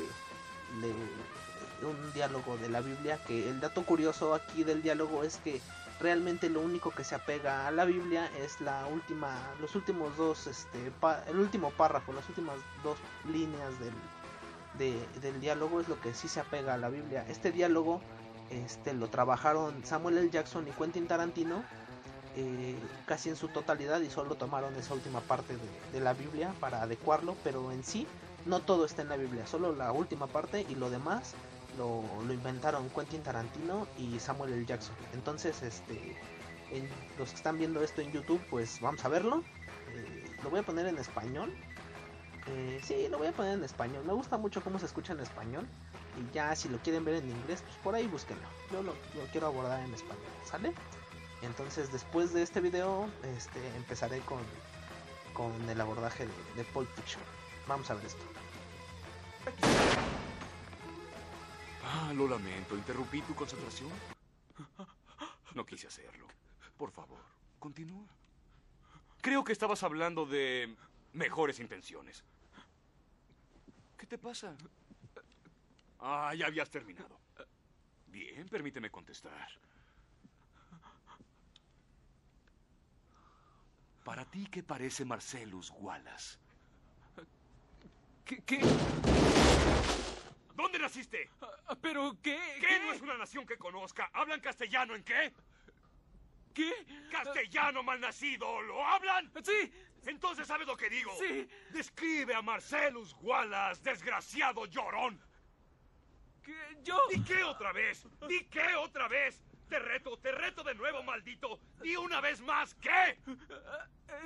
[1.82, 5.60] un diálogo de la Biblia que el dato curioso aquí del diálogo es que
[6.00, 10.46] realmente lo único que se apega a la Biblia es la última los últimos dos
[10.46, 10.92] este
[11.28, 12.98] el último párrafo las últimas dos
[13.30, 18.00] líneas del, del diálogo es lo que sí se apega a la Biblia este diálogo
[18.50, 20.30] este lo trabajaron Samuel L.
[20.30, 21.62] Jackson y Quentin Tarantino
[22.36, 26.52] eh, casi en su totalidad y solo tomaron esa última parte de, de la Biblia
[26.60, 28.06] para adecuarlo pero en sí
[28.44, 31.34] no todo está en la Biblia solo la última parte y lo demás
[31.76, 34.64] lo, inventaron Quentin Tarantino y Samuel L.
[34.64, 34.94] Jackson.
[35.12, 36.16] Entonces, este,
[37.18, 39.42] los que están viendo esto en YouTube, pues vamos a verlo.
[39.94, 41.54] Eh, lo voy a poner en español.
[42.48, 44.04] Eh, sí, lo voy a poner en español.
[44.04, 45.66] Me gusta mucho cómo se escucha en español.
[46.16, 48.46] Y ya si lo quieren ver en inglés, pues por ahí búsquenlo.
[48.72, 48.94] Yo lo,
[49.32, 50.72] quiero abordar en español, ¿sale?
[51.42, 54.40] Entonces después de este video, este, empezaré con,
[55.34, 56.88] con el abordaje de, de Pulp.
[57.68, 58.24] Vamos a ver esto.
[61.88, 62.76] Ah, lo lamento.
[62.76, 63.90] ¿Interrumpí tu concentración?
[65.54, 66.26] No quise hacerlo.
[66.76, 67.20] Por favor,
[67.58, 68.04] continúa.
[69.22, 70.76] Creo que estabas hablando de
[71.12, 72.24] mejores intenciones.
[73.96, 74.54] ¿Qué te pasa?
[76.00, 77.18] Ah, ya habías terminado.
[78.08, 79.48] Bien, permíteme contestar.
[84.04, 86.38] ¿Para ti qué parece Marcellus Wallace?
[88.24, 88.42] ¿Qué?
[88.42, 88.60] qué?
[90.56, 91.28] ¿Dónde naciste?
[91.42, 92.38] Ah, ¿Pero qué?
[92.60, 94.10] ¿Qué, no es una nación que conozca?
[94.14, 95.32] ¿Hablan castellano en qué?
[96.54, 96.72] ¿Qué?
[97.10, 99.30] Castellano malnacido, ¿lo hablan?
[99.44, 99.70] Sí.
[100.06, 101.12] Entonces sabes lo que digo.
[101.18, 101.46] Sí.
[101.70, 105.20] Describe a Marcellus Wallace, desgraciado llorón.
[106.42, 106.78] ¿Qué?
[106.82, 106.98] ¿Yo?
[107.12, 108.06] ¿Y qué otra vez?
[108.30, 109.42] ¿Y qué otra vez?
[109.68, 111.60] Te reto, te reto de nuevo, maldito.
[111.82, 113.18] ¿Y una vez más qué?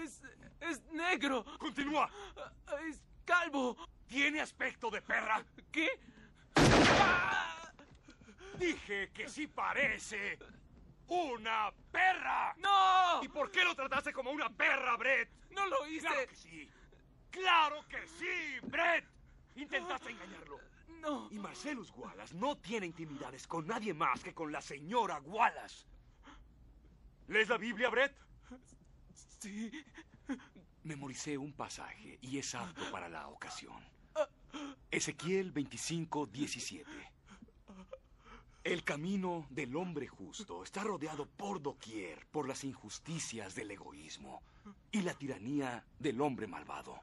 [0.00, 0.22] Es.
[0.60, 1.44] es negro.
[1.58, 2.08] Continúa.
[2.86, 3.76] Es calvo.
[4.06, 5.44] ¿Tiene aspecto de perra?
[5.72, 5.88] ¿Qué?
[8.58, 10.38] Dije que sí parece
[11.06, 12.54] una perra.
[12.58, 13.22] ¡No!
[13.22, 15.30] ¿Y por qué lo trataste como una perra, Brett?
[15.50, 16.06] ¡No lo hice!
[16.08, 16.70] ¡Claro que sí!
[17.30, 19.06] ¡Claro que sí, Brett!
[19.56, 20.60] Intentaste engañarlo.
[21.00, 21.28] No.
[21.30, 25.86] Y Marcelus Wallace no tiene intimidades con nadie más que con la señora Wallace.
[27.28, 28.14] ¿Lees la Biblia, Brett?
[29.38, 29.70] Sí.
[30.82, 33.82] Memoricé un pasaje y es apto para la ocasión.
[34.90, 36.90] Ezequiel 25, 17.
[38.62, 44.42] El camino del hombre justo está rodeado por doquier por las injusticias del egoísmo
[44.92, 47.00] y la tiranía del hombre malvado.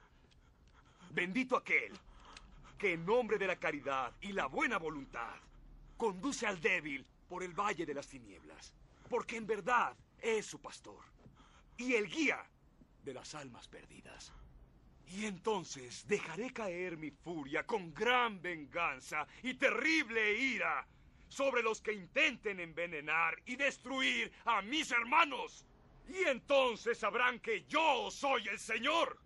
[1.10, 1.94] Bendito aquel
[2.78, 5.36] que en nombre de la caridad y la buena voluntad
[5.98, 8.74] conduce al débil por el valle de las tinieblas,
[9.10, 11.04] porque en verdad es su pastor
[11.78, 12.46] y el guía
[13.04, 14.32] de las almas perdidas.
[15.10, 20.86] Y entonces dejaré caer mi furia con gran venganza y terrible ira
[21.30, 25.66] sobre los que intenten envenenar y destruir a mis hermanos.
[26.10, 29.18] Y entonces sabrán que yo soy el Señor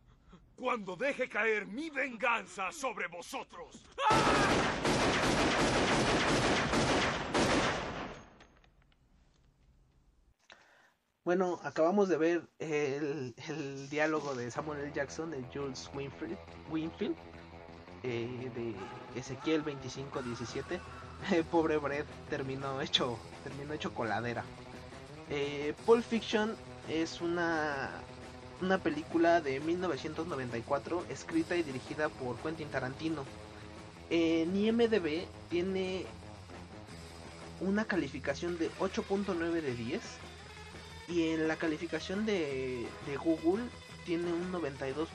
[0.55, 3.83] cuando deje caer mi venganza sobre vosotros.
[11.23, 14.91] Bueno, acabamos de ver el, el diálogo de Samuel L.
[14.91, 16.35] Jackson de Jules Winfield,
[16.71, 17.15] Winfield
[18.01, 20.79] eh, de Ezequiel 25-17.
[21.51, 24.43] Pobre Brett terminó hecho, terminó hecho coladera.
[25.29, 26.55] Eh, Pulp Fiction
[26.89, 27.91] es una,
[28.59, 33.25] una película de 1994 escrita y dirigida por Quentin Tarantino.
[34.09, 36.07] En IMDB tiene
[37.59, 40.01] una calificación de 8.9 de 10
[41.11, 43.63] y en la calificación de, de Google
[44.05, 45.05] tiene un 92%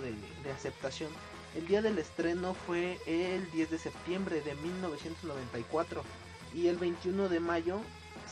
[0.00, 1.10] de, de, aceptación.
[1.54, 6.02] El día del estreno fue el 10 de septiembre de 1994
[6.54, 7.80] y el 21 de mayo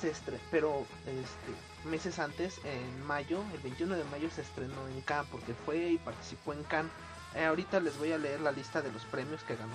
[0.00, 5.00] se estrenó, pero este, meses antes, en mayo, el 21 de mayo se estrenó en
[5.02, 6.92] Cannes porque fue y participó en Cannes.
[7.34, 9.74] Eh, ahorita les voy a leer la lista de los premios que ganó.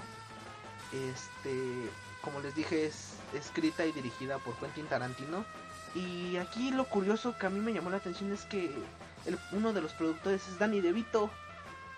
[0.93, 1.89] Este,
[2.21, 5.45] como les dije, es escrita y dirigida por Quentin Tarantino.
[5.95, 8.73] Y aquí lo curioso que a mí me llamó la atención es que
[9.51, 11.29] uno de los productores es Danny DeVito.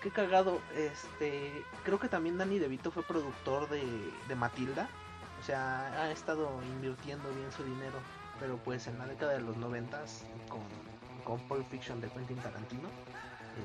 [0.01, 0.59] Qué cagado.
[0.75, 3.83] Este, creo que también Danny DeVito fue productor de,
[4.27, 4.89] de Matilda.
[5.39, 7.97] O sea, ha estado invirtiendo bien su dinero.
[8.39, 10.61] Pero pues en la década de los noventas con,
[11.23, 12.89] con Pulp Fiction de Quentin Tarantino.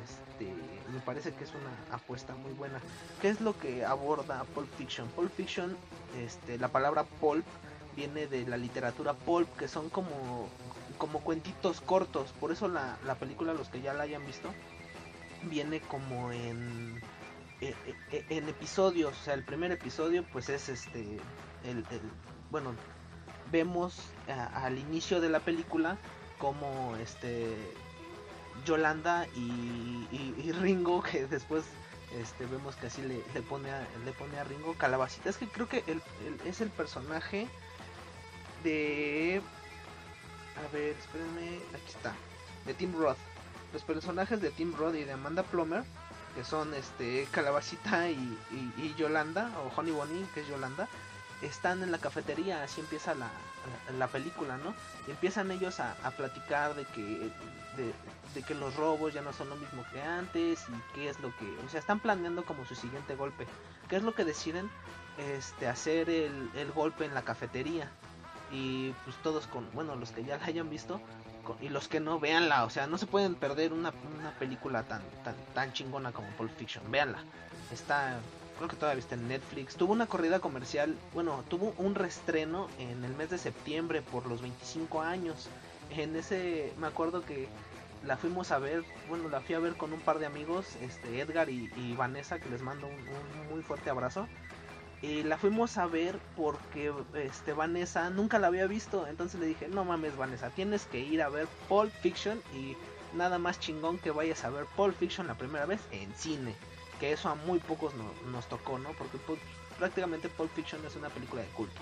[0.04, 0.52] Este,
[0.92, 2.80] me parece que es una apuesta muy buena.
[3.22, 5.08] ¿Qué es lo que aborda Pulp Fiction?
[5.08, 5.76] Pulp Fiction,
[6.18, 7.46] este, la palabra pulp
[7.96, 10.48] viene de la literatura pulp, que son como,
[10.98, 12.30] como cuentitos cortos.
[12.38, 14.50] Por eso la, la película, los que ya la hayan visto,
[15.44, 17.02] viene como en,
[17.60, 17.74] en,
[18.10, 19.12] en episodios.
[19.18, 21.18] O sea, el primer episodio, pues es este,
[21.64, 22.00] el, el
[22.50, 22.74] bueno,
[23.50, 23.94] vemos
[24.28, 25.98] al inicio de la película
[26.38, 27.56] como este
[28.64, 31.64] Yolanda y, y, y, Ringo que después
[32.18, 35.46] este vemos que así le, le, pone a, le pone a Ringo calabacita es que
[35.48, 37.48] creo que el, el, es el personaje
[38.66, 39.40] de
[40.56, 42.12] a ver espérenme aquí está
[42.64, 43.18] de Tim Roth
[43.72, 45.84] los personajes de Tim Roth y de Amanda Plummer
[46.34, 48.38] que son este calabacita y,
[48.76, 50.88] y, Yolanda o Honey Bonnie que es Yolanda
[51.42, 53.28] están en la cafetería, así empieza la,
[53.88, 54.74] la, la película, ¿no?
[55.06, 57.30] Y empiezan ellos a, a platicar de que,
[57.76, 61.36] de, que los robos ya no son lo mismo que antes y qué es lo
[61.36, 63.46] que, o sea, están planeando como su siguiente golpe.
[63.88, 64.70] ¿Qué es lo que deciden?
[65.18, 67.90] Este, hacer el, el golpe en la cafetería.
[68.52, 71.00] Y pues todos con, bueno, los que ya la hayan visto
[71.60, 75.02] y los que no, véanla, o sea, no se pueden perder una, una película tan,
[75.22, 77.18] tan, tan chingona como Pulp Fiction, véanla.
[77.72, 78.18] Está
[78.56, 79.76] creo que todavía está en Netflix.
[79.76, 84.40] Tuvo una corrida comercial, bueno, tuvo un restreno en el mes de septiembre por los
[84.42, 85.48] 25 años.
[85.90, 87.48] En ese, me acuerdo que
[88.04, 91.20] la fuimos a ver, bueno, la fui a ver con un par de amigos, este
[91.20, 94.26] Edgar y, Vanessa, que les mando un, muy fuerte abrazo.
[95.02, 99.68] Y la fuimos a ver porque este Vanessa nunca la había visto, entonces le dije,
[99.68, 102.76] no mames Vanessa, tienes que ir a ver Pulp Fiction y
[103.14, 106.54] nada más chingón que vayas a ver Pulp Fiction la primera vez en cine
[106.98, 108.90] que eso a muy pocos no, nos tocó, ¿no?
[108.92, 109.38] Porque pues,
[109.78, 111.80] prácticamente Pulp Fiction es una película de culto.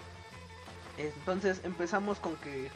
[0.96, 2.70] Entonces empezamos con que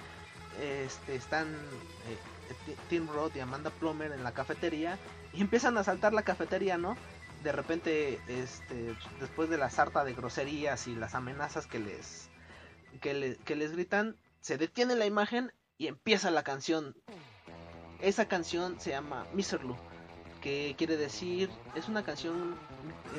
[0.61, 4.99] este, están eh, Tim Roth y Amanda Plummer en la cafetería
[5.33, 6.97] y empiezan a saltar la cafetería, ¿no?
[7.43, 12.29] De repente, este, después de la sarta de groserías y las amenazas que les,
[13.01, 16.97] que, que les gritan, se detiene la imagen y empieza la canción.
[18.01, 19.77] Esa canción se llama Miserlu,
[20.41, 22.57] que quiere decir, es una canción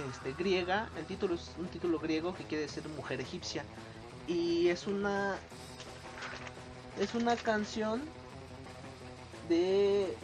[0.09, 3.63] este, griega, el título es un título griego que quiere decir mujer egipcia.
[4.27, 5.37] Y es una
[6.99, 8.01] es una canción
[9.47, 10.15] de,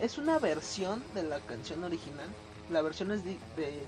[0.00, 2.28] es una versión de la canción original.
[2.70, 3.38] La versión es de,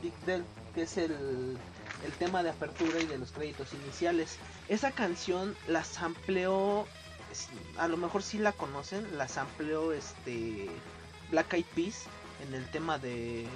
[0.02, 1.56] Dick Dell, que es el,
[2.04, 4.38] el tema de apertura y de los créditos iniciales.
[4.68, 6.86] Esa canción la sampleó,
[7.78, 10.68] a lo mejor si la conocen, la sampleó este
[11.30, 12.06] Black Eyed Peas
[12.46, 13.46] en el tema de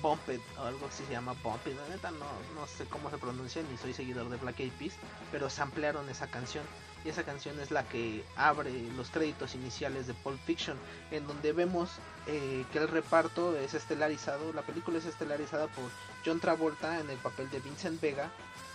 [0.00, 3.62] Bumped o algo así se llama Bumped, la neta no, no sé cómo se pronuncia
[3.68, 4.94] ni soy seguidor de Black Eyed Peas,
[5.32, 6.64] pero samplearon esa canción
[7.04, 10.76] y esa canción es la que abre los créditos iniciales de Pulp Fiction,
[11.10, 11.90] en donde vemos
[12.26, 15.84] eh, que el reparto es estelarizado, la película es estelarizada por
[16.24, 18.30] John Travolta en el papel de Vincent Vega,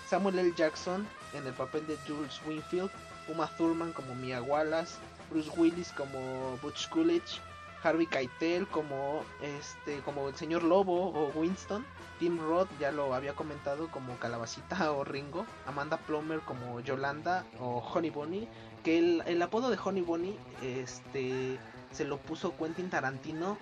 [0.09, 0.53] Samuel L.
[0.55, 2.91] Jackson en el papel de Jules Winfield,
[3.27, 4.97] Uma Thurman como Mia Wallace,
[5.29, 7.39] Bruce Willis como Butch Coolidge,
[7.83, 11.85] Harvey Keitel como este como el señor Lobo o Winston,
[12.19, 17.79] Tim Roth ya lo había comentado como Calabacita o Ringo, Amanda Plummer como Yolanda o
[17.79, 18.47] Honey Bonnie,
[18.83, 21.59] que el, apodo de Honey Bonnie este
[21.91, 23.57] se lo puso Quentin Tarantino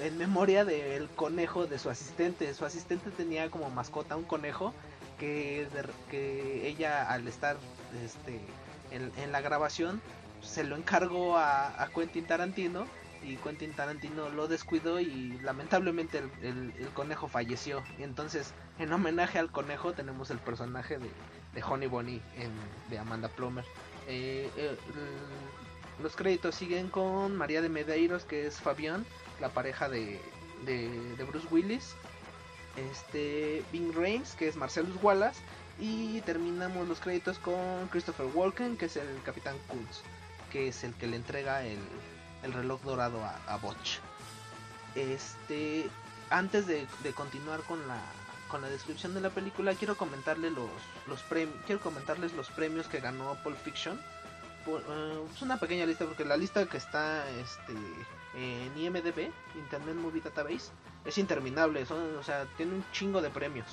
[0.00, 2.52] en memoria del conejo de su asistente.
[2.54, 4.74] Su asistente tenía como mascota un conejo
[5.18, 5.68] que,
[6.10, 7.56] que ella al estar
[8.04, 8.40] este,
[8.90, 10.02] en la grabación
[10.44, 12.86] se lo encargó a, Quentin Tarantino
[13.22, 17.82] y Quentin Tarantino lo descuidó y lamentablemente el, conejo falleció.
[17.98, 22.52] Y entonces, en homenaje al conejo, tenemos el personaje de, Honey Bonnie en,
[22.90, 23.64] de Amanda Plummer.
[24.06, 24.76] Eh, eh,
[26.02, 29.06] los créditos siguen con María de Medeiros, que es Fabián,
[29.40, 30.20] la pareja de,
[30.66, 31.94] de, Bruce Willis.
[32.76, 35.40] Este, Bing Reigns, que es Marcellus Wallace.
[35.80, 40.02] Y terminamos los créditos con Christopher Walken, que es el Capitán Kunz
[40.54, 41.80] que es el que le entrega el,
[42.52, 43.98] reloj dorado a, a, Botch.
[44.94, 45.90] Este,
[46.30, 48.00] antes de, continuar con la,
[48.46, 50.70] con la descripción de la película, quiero comentarle los,
[51.08, 51.24] los
[51.66, 54.00] quiero comentarles los premios que ganó Pulp Fiction.
[54.68, 57.72] Eh, es una pequeña lista porque la lista que está este,
[58.36, 60.70] en IMDb, Internet Movie Database,
[61.04, 63.66] es interminable, son, o sea, tiene un chingo de premios.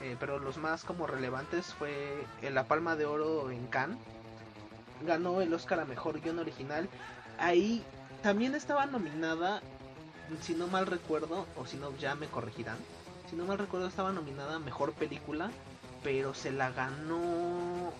[0.00, 3.98] Eh, pero los más como relevantes fue la Palma de Oro en Cannes,
[5.04, 6.88] ganó el Oscar a Mejor Guión Original.
[7.38, 7.84] Ahí
[8.22, 9.60] también estaba nominada,
[10.40, 12.78] si no mal recuerdo, o si no ya me corregirán,
[13.28, 15.50] si no mal recuerdo estaba nominada a Mejor Película,
[16.02, 17.92] pero se la ganó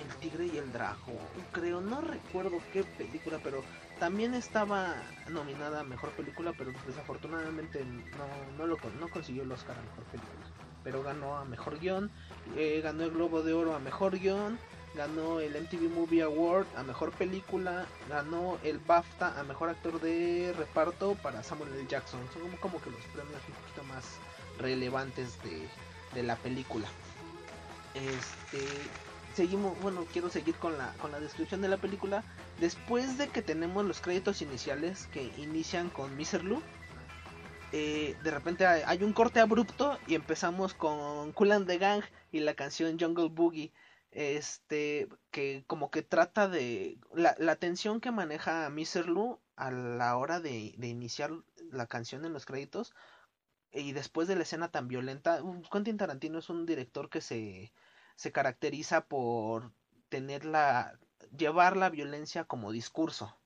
[0.00, 1.18] El Tigre y el Dragón,
[1.52, 3.62] creo, no recuerdo qué película, pero
[3.98, 4.94] también estaba
[5.28, 8.76] nominada a Mejor Película, pero desafortunadamente no, no, lo,
[9.10, 10.46] consiguió el Oscar a Mejor Película.
[10.82, 12.10] Pero ganó a Mejor Guión,
[12.56, 14.58] eh, ganó el Globo de Oro a Mejor Guión,
[14.94, 20.54] ganó el MTV Movie Award a Mejor Película, ganó el BAFTA a Mejor Actor de
[20.56, 21.86] Reparto para Samuel L.
[21.88, 22.20] Jackson.
[22.32, 24.04] Son como, que los premios un poquito más
[24.58, 26.86] relevantes de, la película.
[27.94, 28.64] Este,
[29.34, 32.22] seguimos, bueno, quiero seguir con la, con la descripción de la película.
[32.60, 36.44] Después de que tenemos los créditos iniciales que inician con Mr.
[36.44, 36.62] Lou,
[37.72, 42.04] eh, de repente hay, hay, un corte abrupto y empezamos con Cool and the Gang
[42.30, 43.72] y la canción Jungle Boogie
[44.14, 49.08] este que como que trata de la, la tensión que maneja Mr.
[49.08, 51.32] Lu a la hora de, iniciar
[51.70, 52.94] la canción en los créditos
[53.72, 57.72] y después de la escena tan violenta Quentin Tarantino es un director que se,
[58.14, 59.72] se caracteriza por
[60.08, 60.98] tener la
[61.36, 63.36] llevar la violencia como discurso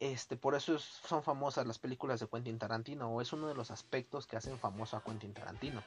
[0.00, 3.70] este por eso son famosas las películas de Quentin Tarantino o es uno de los
[3.70, 5.82] aspectos que hacen famoso a Quentin Tarantino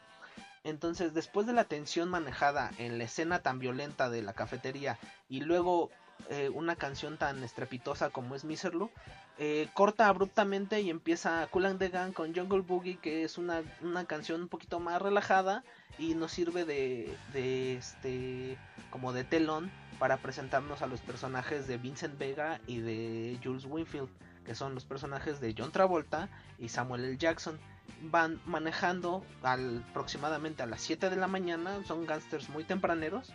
[0.67, 4.99] entonces, después de la tensión manejada en la escena tan violenta de la cafetería
[5.29, 5.89] y luego
[6.29, 8.89] eh, una canción tan estrepitosa como es Miserlo,
[9.37, 13.63] eh, corta abruptamente y empieza Cool and the Gang con Jungle Boogie, que es una,
[14.07, 15.63] canción un poquito más relajada
[15.97, 18.57] y nos sirve de, de este
[18.89, 24.09] como de telón para presentarnos a los personajes de Vincent Vega y de Jules Winfield,
[24.45, 26.27] que son los personajes de John Travolta
[26.59, 27.17] y Samuel L.
[27.17, 27.57] Jackson
[28.01, 33.33] van manejando aproximadamente a las 7 de la mañana, son gángsters muy tempraneros.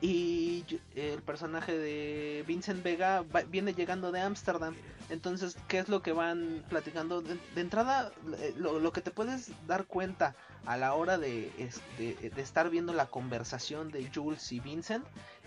[0.00, 0.64] Y
[0.96, 4.74] el personaje de Vincent Vega viene llegando de Ámsterdam.
[5.08, 7.22] Entonces, ¿qué es lo que van platicando?
[7.22, 10.34] De, entrada, eh, lo, que te puedes dar cuenta
[10.66, 11.50] a la hora de,
[11.96, 15.06] de, de, estar viendo la conversación de Jules y Vincent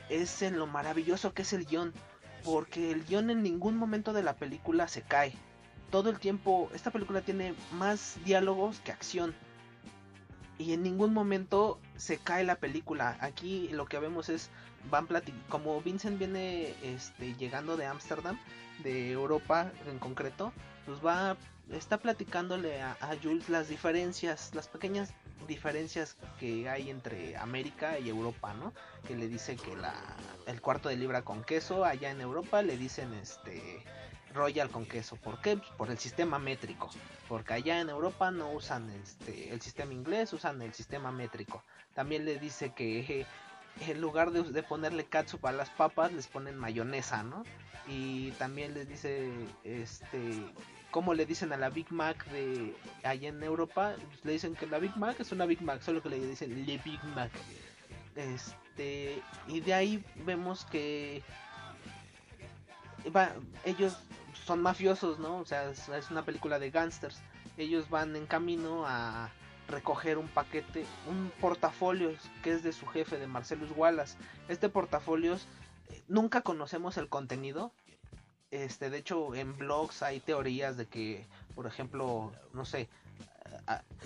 [0.09, 1.93] es en lo maravilloso que es el guion.
[2.43, 5.35] Porque el guion en ningún momento de la película se cae
[5.89, 9.33] todo el tiempo, esta película tiene más diálogos que acción.
[10.57, 13.17] Y en ningún momento se cae la película.
[13.21, 14.49] Aquí lo que vemos es,
[14.89, 15.07] van
[15.49, 18.39] como Vincent viene este, llegando de Ámsterdam,
[18.83, 20.51] de Europa en concreto,
[20.85, 21.37] pues va,
[21.71, 25.13] está platicándole a, a Jules las diferencias, las pequeñas
[25.47, 28.73] diferencias que hay entre América y Europa, ¿no?
[29.07, 29.93] Que le dice que la,
[30.45, 33.83] el cuarto de libra con queso allá en Europa le dicen este
[34.37, 35.15] Royal con queso.
[35.17, 35.57] ¿Por qué?
[35.57, 36.89] Pues por el sistema métrico.
[37.27, 41.63] Porque allá en Europa no usan este, el sistema inglés, usan el sistema métrico.
[41.93, 43.25] También le dice que eh,
[43.81, 47.43] en lugar de, ponerle catsup a las papas, les ponen mayonesa, ¿no?
[47.87, 49.31] Y también les dice,
[49.63, 50.43] este,
[50.91, 54.67] como le dicen a la Big Mac de allá en Europa, pues le dicen que
[54.67, 57.31] la Big Mac es una Big Mac, solo que le dicen le Big Mac.
[58.15, 61.23] Este, y de ahí vemos que
[63.15, 63.31] va,
[63.63, 63.97] ellos
[64.47, 65.39] son mafiosos, ¿no?
[65.39, 67.21] O sea, es, una película de gangsters.
[67.57, 69.29] Ellos van en camino a
[69.67, 74.17] recoger un paquete, un portafolio que es de su jefe, de Marcelus Wallace.
[74.47, 77.73] Este portafolio, eh, nunca conocemos el contenido.
[78.49, 82.87] Este, de hecho, en blogs hay teorías de que, por ejemplo, no sé,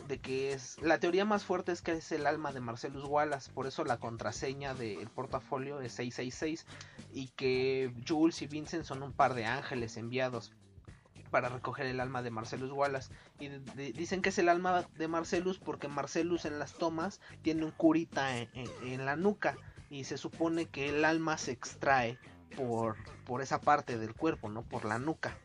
[0.07, 3.51] de que es la teoría más fuerte es que es el alma de Marcelus Wallace,
[3.51, 6.65] por eso la contraseña del portafolio es 666
[7.13, 10.51] y que Jules y Vincent son un par de ángeles enviados
[11.29, 13.11] para recoger el alma de Marcelus Wallace.
[13.39, 13.47] Y
[13.93, 18.37] dicen que es el alma de Marcelus porque Marcelus en las tomas tiene un curita
[18.37, 19.55] en, la nuca
[19.89, 22.19] y se supone que el alma se extrae
[22.55, 25.37] por, por esa parte del cuerpo, no por la nuca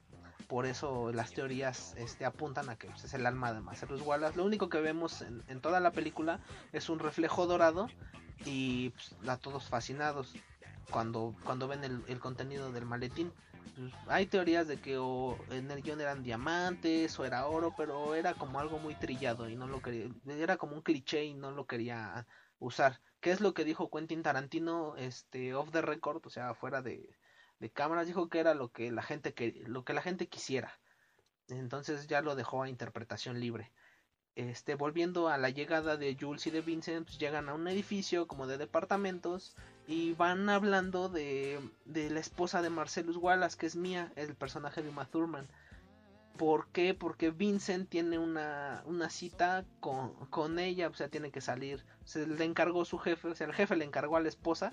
[0.49, 4.37] por eso las teorías este, apuntan a que es el alma de Marcellus Wallace.
[4.37, 6.41] Lo único que vemos en, toda la película
[6.73, 7.89] es un reflejo dorado
[8.45, 10.35] y pues, a todos fascinados
[10.91, 13.33] cuando, cuando ven el, contenido del maletín.
[13.77, 14.95] Pues, hay teorías de que
[15.51, 19.57] en el guion eran diamantes o era oro, pero era como algo muy trillado y
[19.57, 22.27] no lo quería, era como un cliché y no lo quería
[22.59, 23.01] usar.
[23.21, 27.11] ¿Qué es lo que dijo Quentin Tarantino este off the record, o sea, fuera de,
[27.59, 30.79] de cámaras dijo que era lo que la gente que lo que la gente quisiera
[31.49, 33.73] entonces ya lo dejó a interpretación libre
[34.35, 38.27] este volviendo a la llegada de Jules y de Vincent pues llegan a un edificio
[38.27, 43.77] como de departamentos y van hablando de, de la esposa de Marcellus Wallace que es
[43.77, 45.49] Mia el personaje de Uma Thurman
[46.37, 46.93] ¿Por qué?
[46.93, 51.85] Porque Vincent tiene una, una cita con, con, ella, o sea, tiene que salir.
[52.05, 54.73] Se le encargó su jefe, o sea, el jefe le encargó a la esposa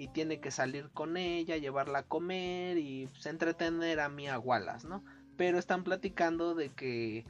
[0.00, 4.88] y tiene que salir con ella, llevarla a comer y pues, entretener a Mia Wallace,
[4.88, 5.04] ¿no?
[5.36, 7.26] Pero están platicando de que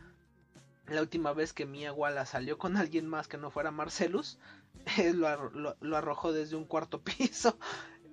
[0.87, 4.39] la última vez que Mia Wallace salió con alguien más que no fuera Marcelus,
[5.15, 7.59] lo, arrojó desde un cuarto piso.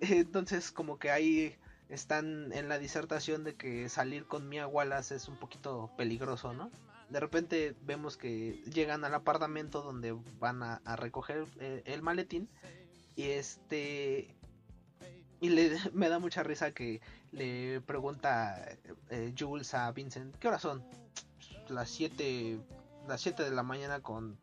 [0.01, 1.55] Entonces como que ahí
[1.89, 6.72] están en la disertación de que salir con Mia Wallace es un poquito peligroso, ¿no?
[7.10, 12.49] De repente vemos que llegan al apartamento donde van a, recoger eh, el maletín
[13.16, 14.36] y este
[15.40, 18.78] y le, me da mucha risa que le pregunta
[19.10, 20.84] eh, Jules a Vincent, ¿qué horas son?
[21.70, 22.60] Las 7
[23.08, 24.38] las 7 de la mañana con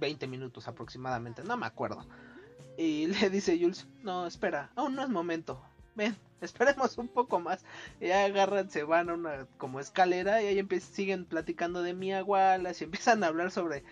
[0.00, 2.06] 20 minutos aproximadamente, no me acuerdo.
[2.76, 5.62] Y le dice Jules, no, espera, aún no es momento.
[5.94, 7.64] Ven, esperemos un poco más.
[8.00, 12.84] Y agarran, se van a una como escalera y ahí siguen platicando de Mia Wallace
[12.84, 13.84] y empiezan a hablar sobre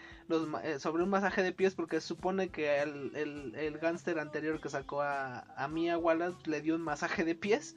[0.63, 4.61] eh, sobre un masaje de pies porque se supone que el, el, el gángster anterior
[4.61, 7.77] que sacó a, a Wallace le dio un masaje de pies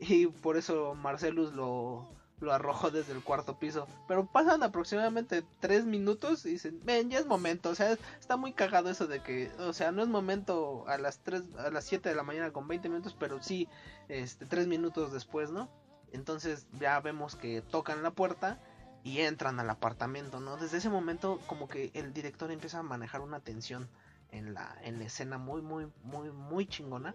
[0.00, 2.08] y por eso Marcelus lo,
[2.40, 3.86] lo arrojó desde el cuarto piso.
[4.06, 7.70] Pero pasan aproximadamente tres minutos y dicen, ven, ya es momento.
[7.70, 11.18] O sea, está muy cagado eso de que, o sea, no es momento a las
[11.20, 13.68] 3, a las 7 de la mañana con 20 minutos, pero sí,
[14.08, 15.68] este, tres minutos después, ¿no?
[16.12, 18.58] Entonces ya vemos que tocan la puerta
[19.04, 20.56] y entran al apartamento, ¿no?
[20.56, 23.88] Desde ese momento como que el director empieza a manejar una tensión
[24.30, 27.14] en la, en la escena muy, muy, muy, muy chingona.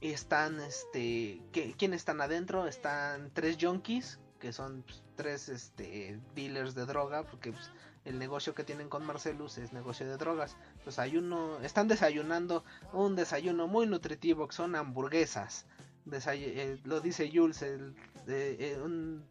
[0.00, 1.40] Están, este,
[1.76, 2.66] ¿quién están adentro?
[2.66, 7.70] Están tres junkies, que son pues, tres, este, dealers de droga, porque pues,
[8.04, 10.56] el negocio que tienen con Marcelus es negocio de drogas.
[10.84, 15.66] Desayuno, están desayunando un desayuno muy nutritivo, que son hamburguesas.
[16.10, 17.94] Eh, lo dice Jules, el,
[18.26, 19.24] eh, un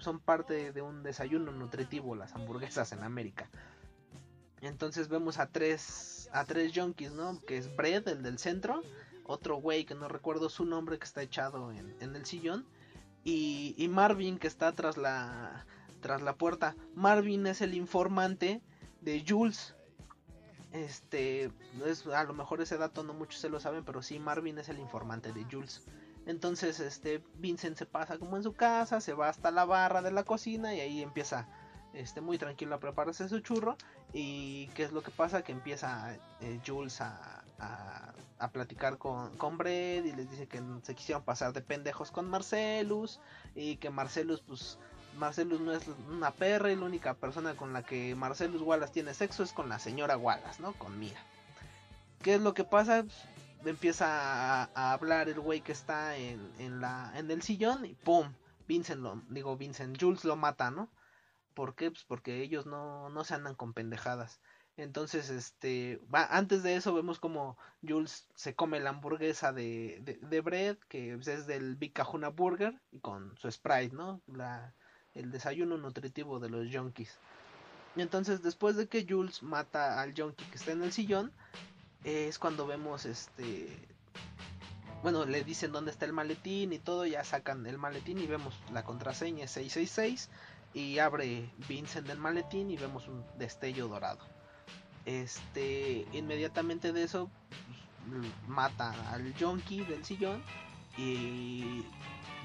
[0.00, 3.48] son parte de un desayuno nutritivo las hamburguesas en América.
[4.60, 7.40] Entonces vemos a tres a tres junkies, ¿no?
[7.46, 8.82] Que es Brett, el del centro,
[9.24, 12.66] otro güey que no recuerdo su nombre que está echado en, el sillón
[13.22, 15.66] y, y, Marvin que está tras la
[16.00, 16.76] tras la puerta.
[16.94, 18.62] Marvin es el informante
[19.00, 19.74] de Jules.
[20.72, 21.52] Este,
[21.86, 24.68] es, a lo mejor ese dato no muchos se lo saben, pero sí Marvin es
[24.68, 25.82] el informante de Jules.
[26.26, 30.10] Entonces, este, Vincent se pasa como en su casa, se va hasta la barra de
[30.10, 31.46] la cocina y ahí empieza,
[31.92, 33.76] este, muy tranquilo a prepararse su churro.
[34.12, 37.44] Y qué es lo que pasa, que empieza eh, Jules a,
[38.38, 42.28] a, platicar con, con Brett y les dice que se quisieron pasar de pendejos con
[42.28, 43.18] Marcelus
[43.54, 44.78] y que Marcelus, pues,
[45.16, 49.14] Marcelus no es una perra y la única persona con la que Marcelus Wallace tiene
[49.14, 50.72] sexo es con la señora Wallace, ¿no?
[50.74, 51.18] Con Mia.
[52.22, 53.04] ¿Qué es lo que pasa?
[53.70, 58.32] Empieza a, hablar el güey que está en, la, en el sillón y ¡pum!
[58.66, 60.90] Vincent lo, digo Vincent, Jules lo mata, ¿no?
[61.54, 61.90] ¿Por qué?
[61.90, 64.40] Pues porque ellos no, no se andan con pendejadas.
[64.76, 67.56] Entonces, este, antes de eso vemos como
[67.86, 72.80] Jules se come la hamburguesa de, de, de bread, que es del Big Kahuna Burger,
[72.90, 74.20] y con su Sprite, ¿no?
[74.26, 74.74] La,
[75.14, 77.18] el desayuno nutritivo de los junkies.
[77.94, 81.32] Y entonces, después de que Jules mata al junkie que está en el sillón,
[82.04, 83.88] es cuando vemos este
[85.02, 88.58] bueno, le dicen dónde está el maletín y todo, ya sacan el maletín y vemos
[88.72, 90.30] la contraseña 666
[90.72, 94.20] y abre Vincent el maletín y vemos un destello dorado.
[95.04, 97.30] Este, inmediatamente de eso
[98.48, 100.42] mata al junkie del sillón
[100.96, 101.84] y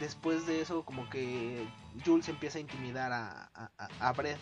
[0.02, 1.66] después de eso como que
[2.06, 3.70] Jules empieza a intimidar a, a,
[4.02, 4.40] a Brett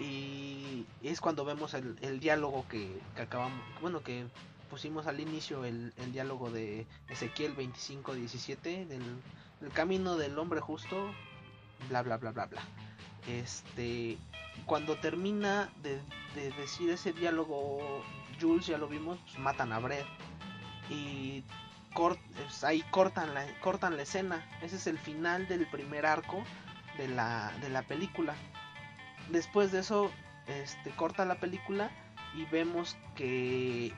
[0.00, 4.24] y es cuando vemos el, diálogo que, acabamos, bueno, que
[4.70, 9.02] pusimos al inicio el, diálogo de Ezequiel 25-17 del,
[9.60, 11.12] del camino del hombre justo,
[11.88, 12.62] bla bla bla bla bla.
[13.28, 14.18] Este,
[14.66, 16.00] cuando termina de,
[16.58, 18.02] decir ese diálogo,
[18.40, 20.06] Jules ya lo vimos, pues, matan a Brett
[20.90, 21.44] y
[21.94, 24.44] pues, ahí cortan la, cortan la escena.
[24.60, 26.42] Ese es el final del primer arco
[26.98, 28.34] de la, de la película
[29.30, 30.10] después de eso,
[30.46, 31.90] este, corta la película
[32.34, 33.92] y vemos que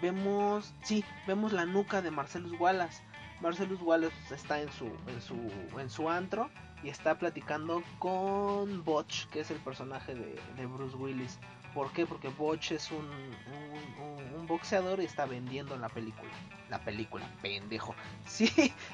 [0.00, 3.02] vemos, sí, vemos la nuca de Marcelus Wallace.
[3.40, 6.50] Marcelus Wallace está en su, en su, en su antro
[6.82, 11.38] y está platicando con Butch, que es el personaje de, de Bruce Willis.
[11.74, 12.06] ¿Por qué?
[12.06, 13.06] Porque Butch es un,
[14.36, 16.30] un, boxeador y está vendiendo la película.
[16.70, 17.94] La película, pendejo.
[18.26, 18.50] Sí,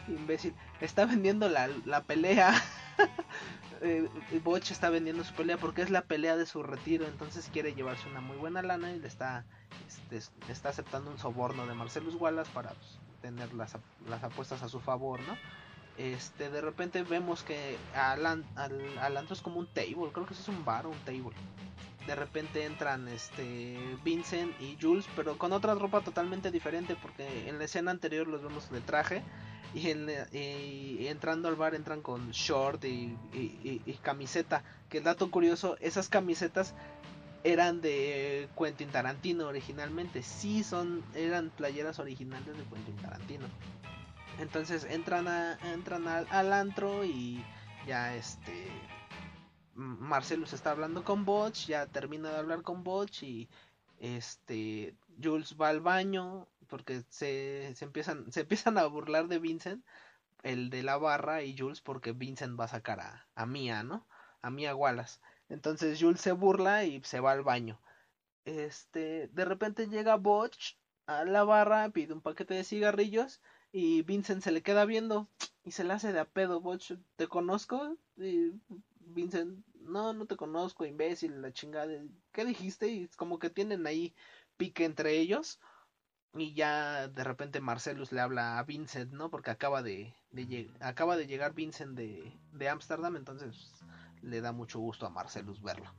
[0.08, 0.54] imbécil.
[0.80, 2.52] Está vendiendo la, la pelea.
[3.80, 4.08] eh,
[4.42, 7.06] Butch está vendiendo su pelea porque es la pelea de su retiro.
[7.06, 9.44] Entonces quiere llevarse una muy buena lana y le está,
[9.86, 10.20] este,
[10.50, 13.76] está aceptando un soborno de Marcelus Wallace para pues, tener las,
[14.08, 15.36] las apuestas a su favor, ¿no?
[15.96, 20.42] Este, de repente vemos que Alan, al, antro es como un table, creo que eso
[20.42, 21.30] es un bar o un table
[22.06, 27.58] de repente entran este Vincent y Jules, pero con otra ropa totalmente diferente porque en
[27.58, 29.22] la escena anterior los vemos de traje
[29.74, 33.16] y, entrando al bar entran con short y,
[34.02, 34.62] camiseta.
[34.88, 36.74] Que dato curioso, esas camisetas
[37.42, 40.22] eran de Quentin Tarantino originalmente.
[40.22, 43.46] Sí son eran playeras originales de Quentin Tarantino.
[44.38, 47.44] Entonces entran a, entran al antro y
[47.86, 48.68] ya este
[49.74, 53.48] Marcelus está hablando con Botch, ya termina de hablar con Botch y
[53.98, 59.84] este Jules va al baño porque se, se, empiezan, se empiezan a burlar de Vincent,
[60.42, 64.06] el de la barra y Jules porque Vincent va a sacar a, a Mia, ¿no?
[64.42, 65.20] A Mia Wallace.
[65.48, 67.80] Entonces Jules se burla y se va al baño.
[68.44, 73.40] Este, de repente llega Botch a la barra, pide un paquete de cigarrillos
[73.72, 75.28] y Vincent se le queda viendo
[75.64, 77.96] y se le hace de a pedo, Botch, ¿te conozco?
[78.16, 78.52] Y
[79.06, 81.92] Vincent, no, no te conozco, imbécil, la chingada.
[82.32, 82.88] ¿Qué dijiste?
[82.88, 84.14] Y como que tienen ahí
[84.56, 85.60] pique entre ellos.
[86.34, 89.30] Y ya de repente Marcelus le habla a Vincent, ¿no?
[89.30, 90.14] Porque acaba de,
[90.80, 93.70] acaba de llegar Vincent de Ámsterdam, entonces
[94.24, 95.94] le da mucho gusto a Marcelus verlo.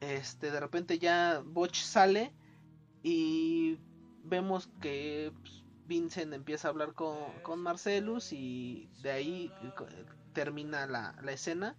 [0.00, 2.32] Este, de repente ya Botch sale
[3.02, 3.78] y
[4.24, 9.52] vemos que pues, Vincent empieza a hablar con, con Marcelus y de ahí
[10.32, 11.76] termina la, la escena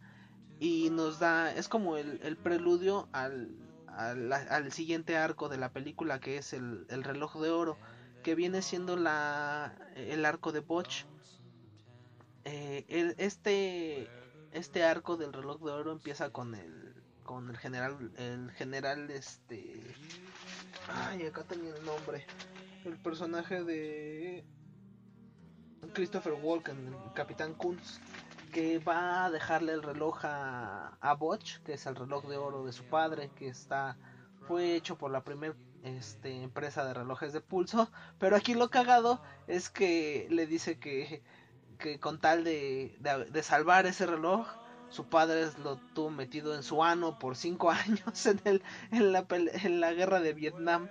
[0.64, 3.54] y nos da, es como el, preludio al,
[3.88, 7.78] al, siguiente arco de la película que es el, reloj de oro,
[8.24, 11.04] que viene siendo la, el arco de Botch.
[12.46, 14.08] Eh, este,
[14.54, 16.96] este arco del reloj de oro empieza con el,
[17.26, 19.82] con el general, el general este,
[20.88, 22.26] ay acá tenía el nombre,
[22.86, 24.46] el personaje de
[25.92, 28.00] Christopher Walken, el Capitán Kunz
[28.54, 32.64] que va a dejarle el reloj a, a Botch, que es el reloj de oro
[32.64, 33.98] de su padre, que está
[34.48, 37.90] fue hecho por la primera este, empresa de relojes de pulso.
[38.20, 41.24] Pero aquí lo cagado es que le dice que,
[41.80, 42.96] que con tal de,
[43.32, 44.48] de, salvar ese reloj,
[44.90, 49.26] su padre lo tuvo metido en su ano por cinco años en, el, en, la,
[49.30, 50.90] en la guerra de Vietnam.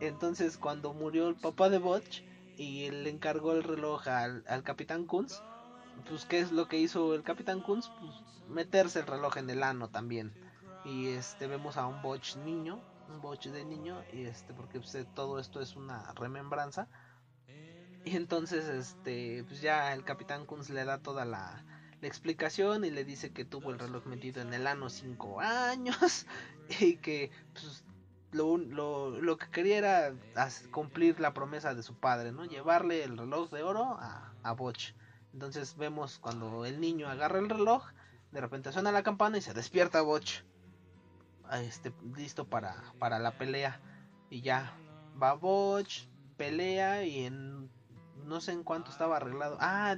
[0.00, 2.22] Entonces cuando murió el papá de Botch,
[2.56, 5.42] y le encargó el reloj al, al Capitán Kunz.
[6.08, 7.88] Pues, ¿qué es lo que hizo el Capitán Kunz?
[8.00, 8.12] Pues,
[8.48, 10.32] meterse el reloj en el ano también.
[10.84, 14.96] Y este vemos a un Botch niño, un Botch de niño, y este, porque pues,
[15.14, 16.88] todo esto es una remembranza.
[18.04, 21.64] Y entonces, este, pues ya el Capitán Kunz le da toda la,
[22.00, 26.26] la explicación y le dice que tuvo el reloj metido en el ano cinco años
[26.80, 27.84] y que pues,
[28.32, 30.14] lo, lo, lo, que quería era
[30.72, 32.44] cumplir la promesa de su padre, ¿no?
[32.44, 34.94] Llevarle el reloj de oro a, a Botch.
[35.32, 37.84] Entonces vemos cuando el niño agarra el reloj,
[38.30, 40.42] de repente suena la campana y se despierta Botch.
[41.52, 43.80] Este, listo para, para la pelea.
[44.30, 44.74] Y ya
[45.20, 46.06] va Botch,
[46.36, 47.70] pelea y en
[48.24, 49.56] no sé en cuánto estaba arreglado.
[49.60, 49.96] Ah,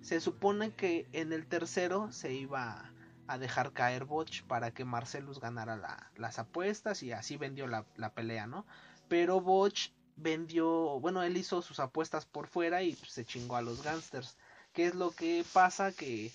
[0.00, 2.92] se supone que en el tercero se iba
[3.26, 7.84] a dejar caer Botch para que Marcelus ganara las apuestas y así vendió la,
[8.14, 8.66] pelea, ¿no?
[9.08, 13.82] Pero Botch vendió, bueno, él hizo sus apuestas por fuera y se chingó a los
[13.82, 14.36] gangsters.
[14.72, 15.92] ¿Qué es lo que pasa?
[15.92, 16.32] Que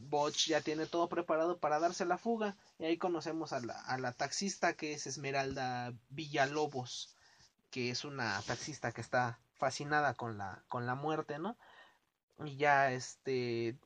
[0.00, 2.56] Botch ya tiene todo preparado para darse la fuga.
[2.78, 7.14] Y ahí conocemos a la, a la taxista que es Esmeralda Villalobos,
[7.70, 11.56] que es una taxista que está fascinada con la, con la muerte, ¿no?
[12.44, 13.76] Y ya este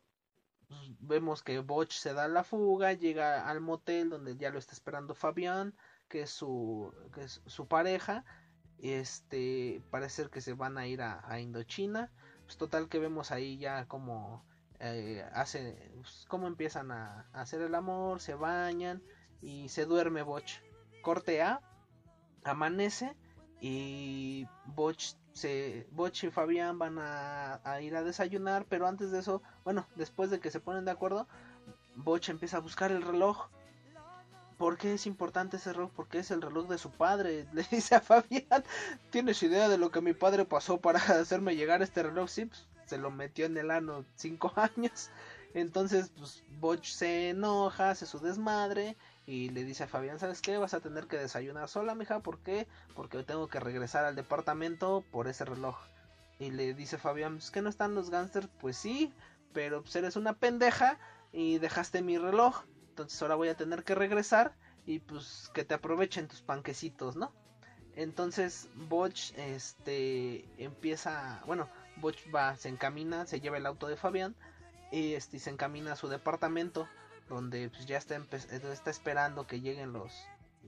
[0.70, 4.72] pues, vemos que Botch se da la fuga, llega al motel donde ya lo está
[4.72, 5.74] esperando Fabián,
[6.08, 8.24] que es su, que es su pareja.
[8.78, 12.10] Este, parece que se van a ir a, Indochina.
[12.50, 14.44] Pues total que vemos ahí ya como
[14.80, 19.04] eh, hace, pues, cómo empiezan a, hacer el amor, se bañan
[19.40, 20.58] y se duerme Botch.
[21.00, 21.60] Corte A,
[22.42, 23.14] amanece
[23.60, 29.42] y Botch se, Botch y Fabián van a, ir a desayunar, pero antes de eso,
[29.62, 31.28] bueno, después de que se ponen de acuerdo,
[31.94, 33.48] Botch empieza a buscar el reloj.
[34.60, 35.90] ¿Por qué es importante ese reloj?
[35.96, 37.46] Porque es el reloj de su padre.
[37.54, 38.62] Le dice a Fabián,
[39.08, 42.28] ¿tienes idea de lo que mi padre pasó para hacerme llegar este reloj?
[42.28, 45.08] Sí, pues, se lo metió en el ano cinco años.
[45.54, 50.58] Entonces, pues, Botch se enoja, hace su desmadre y le dice a Fabián, ¿sabes qué?
[50.58, 52.66] Vas a tener que desayunar sola, mija, ¿por qué?
[52.94, 55.78] Porque hoy tengo que regresar al departamento por ese reloj.
[56.38, 58.48] Y le dice Fabián, ¿es que no están los gángsters?
[58.60, 59.10] Pues sí,
[59.54, 60.98] pero pues eres una pendeja
[61.32, 62.62] y dejaste mi reloj.
[62.90, 64.54] Entonces ahora voy a tener que regresar
[64.86, 67.32] y pues que te aprovechen tus panquecitos, ¿no?
[67.96, 74.34] Entonces Botch este empieza, bueno, Botch va, se encamina, se lleva el auto de Fabián
[74.90, 76.88] y este se encamina a su departamento
[77.28, 80.12] donde pues, ya está, está esperando que lleguen los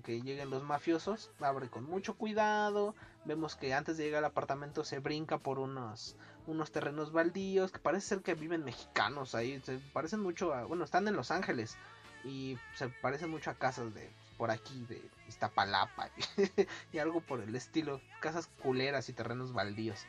[0.04, 2.94] que lleguen los mafiosos, abre con mucho cuidado,
[3.26, 6.16] vemos que antes de llegar al apartamento se brinca por unos
[6.46, 10.84] unos terrenos baldíos que parece ser que viven mexicanos ahí, se parecen mucho a, bueno,
[10.84, 11.76] están en Los Ángeles
[12.24, 16.10] y se parecen mucho a casas de por aquí de Iztapalapa
[16.92, 20.06] y algo por el estilo, casas culeras y terrenos baldíos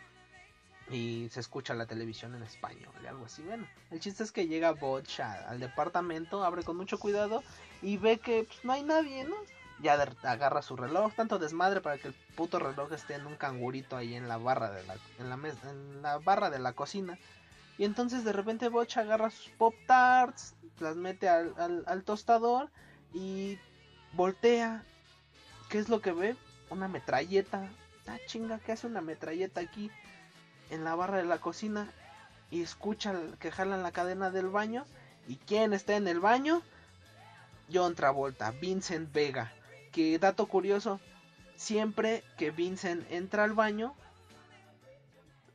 [0.90, 3.42] y se escucha la televisión en español y algo así.
[3.44, 7.44] Bueno, el chiste es que llega Botch al departamento, abre con mucho cuidado
[7.82, 9.36] y ve que pues, no hay nadie, ¿no?
[9.82, 13.98] Ya agarra su reloj, tanto desmadre para que el puto reloj esté en un cangurito
[13.98, 15.36] ahí en la barra de la, en la,
[15.70, 17.18] en la barra de la cocina.
[17.78, 22.70] Y entonces de repente Botch agarra sus pop tarts, las mete al, al tostador
[23.14, 23.58] y
[24.14, 24.84] voltea.
[25.70, 26.36] ¿Qué es lo que ve?
[26.70, 27.68] Una metralleta.
[28.08, 29.90] Ah, chinga, ¿qué hace una metralleta aquí?
[30.74, 31.88] en la barra de la cocina
[32.52, 34.86] y escucha que jalan la cadena del baño.
[35.28, 36.62] ¿Y quién está en el baño?
[37.72, 39.52] John Travolta, Vincent Vega.
[39.92, 41.00] Que dato curioso,
[41.56, 43.96] siempre que Vincent entra al baño,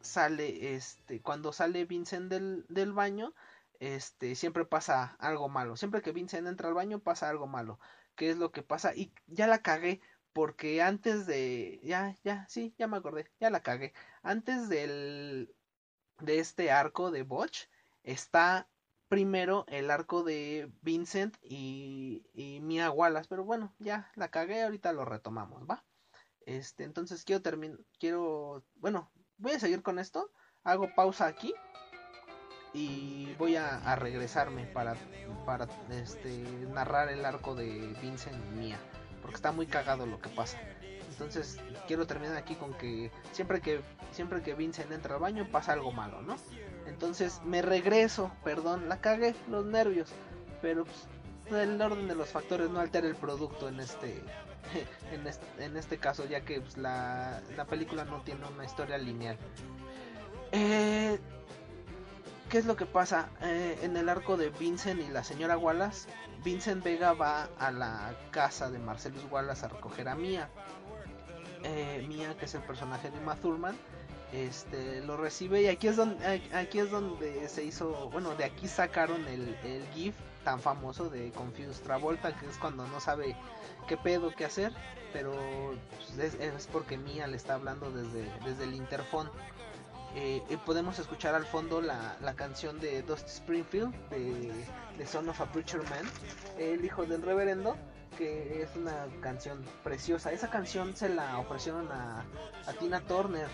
[0.01, 3.33] sale, este, cuando sale Vincent del, del baño,
[3.81, 5.77] este, siempre pasa algo malo.
[5.77, 7.79] Siempre que Vincent entra al baño pasa algo malo.
[8.17, 8.95] ¿Qué es lo que pasa?
[8.95, 10.01] Y ya la cagué
[10.33, 15.53] porque antes de ya ya sí ya me acordé ya la cagué antes del
[16.21, 17.65] de este arco de Botch
[18.05, 18.69] está
[19.09, 24.93] primero el arco de Vincent y, y Mia Wallace pero bueno ya la cagué ahorita
[24.93, 25.85] lo retomamos va
[26.47, 30.31] este entonces quiero terminar quiero bueno voy a seguir con esto
[30.63, 31.53] hago pausa aquí
[32.75, 34.95] y voy a, regresarme para
[35.47, 38.79] para este narrar el arco de Vincent y Mia
[39.23, 40.59] porque está muy cagado lo que pasa.
[41.11, 43.81] Entonces quiero terminar aquí con que siempre que
[44.13, 46.37] siempre que Vincent entra al baño pasa algo malo, ¿no?
[46.87, 50.11] Entonces me regreso, perdón, la cagué, los nervios,
[50.63, 54.23] pero pues, el orden de los factores no altera el producto en este
[55.13, 58.99] en este, en este caso, ya que pues, la, la película no tiene una historia
[58.99, 59.37] lineal.
[60.53, 61.19] Eh,
[62.49, 63.29] ¿Qué es lo que pasa?
[63.43, 66.09] Eh, en el arco de Vincent y la señora Wallace,
[66.43, 70.49] Vincent Vega va a la casa de Marcellus Wallace a recoger a Mia.
[71.63, 73.77] Eh, Mia, que es el personaje de Uma Thurman,
[74.33, 79.87] este lo recibe y aquí es donde se hizo bueno de aquí sacaron el, el
[79.95, 83.35] gif tan famoso de Confused Travolta que es cuando no sabe
[83.87, 84.75] qué pedo qué hacer
[85.15, 85.33] pero
[85.97, 89.31] pues, es, porque Mia le está hablando desde desde el interfón
[90.15, 94.53] eh, podemos escuchar al fondo la, la canción de Dusty Springfield de,
[94.97, 96.09] de Son of a Preacher Man
[96.59, 97.77] el hijo del reverendo
[98.19, 100.33] que es una canción preciosa.
[100.33, 102.25] Esa canción se la ofrecieron a,
[102.81, 103.47] Tina Turner.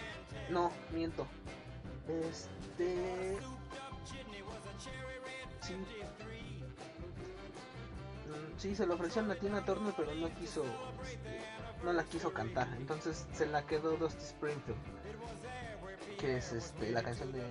[0.51, 1.27] No, miento.
[2.09, 3.37] Este.
[5.61, 5.75] Sí.
[8.27, 10.65] Mm, sí, se la ofrecieron a Tina Turner, pero no quiso.
[11.03, 11.41] Este,
[11.85, 12.69] no la quiso cantar.
[12.79, 14.79] Entonces se la quedó Dusty Springfield.
[16.19, 17.43] Que es este, la canción de.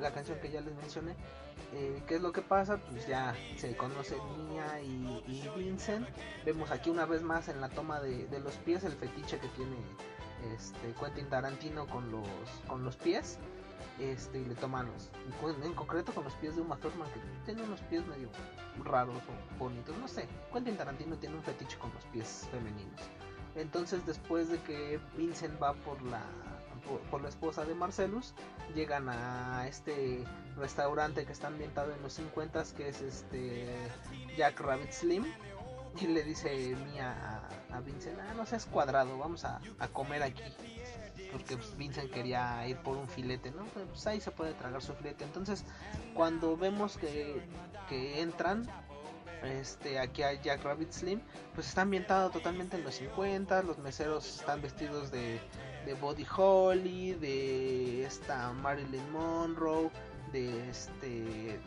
[0.00, 1.14] La canción que ya les mencioné.
[1.72, 2.78] Eh, ¿Qué es lo que pasa?
[2.78, 4.16] Pues ya se conoce
[4.48, 6.08] Mia y, Vincent.
[6.44, 9.76] Vemos aquí una vez más en la toma de, los pies el fetiche que tiene
[10.54, 12.28] este Quentin Tarantino con los
[12.66, 13.38] con los pies.
[14.00, 15.10] Este, y le toman los,
[15.64, 18.28] en concreto con los pies de Uma Thurman que tiene unos pies medio
[18.84, 20.28] raros o bonitos, no sé.
[20.52, 23.00] Quentin Tarantino tiene un fetiche con los pies femeninos.
[23.56, 26.22] Entonces después de que Vincent va por la
[27.10, 28.34] por, la esposa de Marcelus,
[28.74, 30.24] llegan a este
[30.56, 33.68] restaurante que está ambientado en los 50 que es este
[34.36, 35.24] Jack Rabbit Slim
[36.00, 39.60] y le dice Mia a, Vincent, ah, no seas cuadrado, vamos a,
[39.92, 40.42] comer aquí.
[41.32, 43.64] Porque pues, Vincent quería ir por un filete, ¿no?
[43.64, 45.24] Pues ahí se puede tragar su filete.
[45.24, 45.64] Entonces,
[46.14, 47.42] cuando vemos que,
[47.88, 48.68] que entran,
[49.42, 51.20] este aquí a Jack Rabbit Slim
[51.54, 55.40] pues está ambientado totalmente en los 50 los meseros están vestidos de,
[55.88, 59.90] de Body Holly de esta Marilyn Monroe
[60.32, 61.58] de este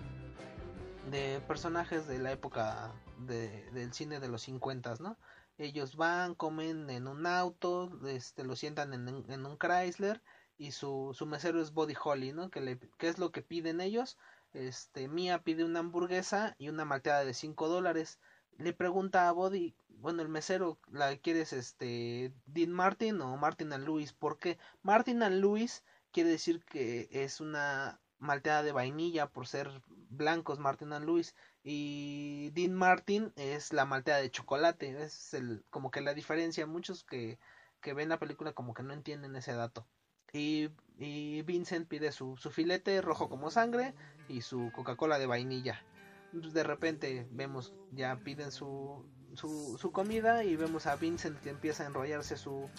[1.10, 5.18] de personajes de la época del cine de los 50 no
[5.58, 10.22] ellos van comen en un auto este lo sientan en, en un Chrysler
[10.60, 14.20] y su, su mesero es Body Holly no que es lo que piden ellos.
[14.54, 18.20] Este, Mia pide una hamburguesa y una malteada de 5 dólares.
[18.60, 23.86] Le pregunta a Body, bueno, el mesero, ¿la quieres este Dean Martin o Martin and
[23.86, 24.14] Louis?
[24.14, 24.58] ¿Por qué?
[24.82, 30.94] Martin and Louis quiere decir que es una malteada de vainilla por ser blancos Martin
[30.94, 35.04] and Louis y Dean Martin es la malteada de chocolate.
[35.04, 36.66] Es el, como que la diferencia.
[36.66, 37.40] Muchos que,
[37.82, 39.88] que ven la película como que no entienden ese dato.
[40.34, 43.94] Y, y Vincent pide su, su, filete rojo como sangre
[44.30, 45.84] y su Coca-Cola de vainilla.
[46.32, 49.06] De repente vemos, ya piden su,
[49.36, 52.70] su, comida y vemos a Vincent que empieza a enrollarse su,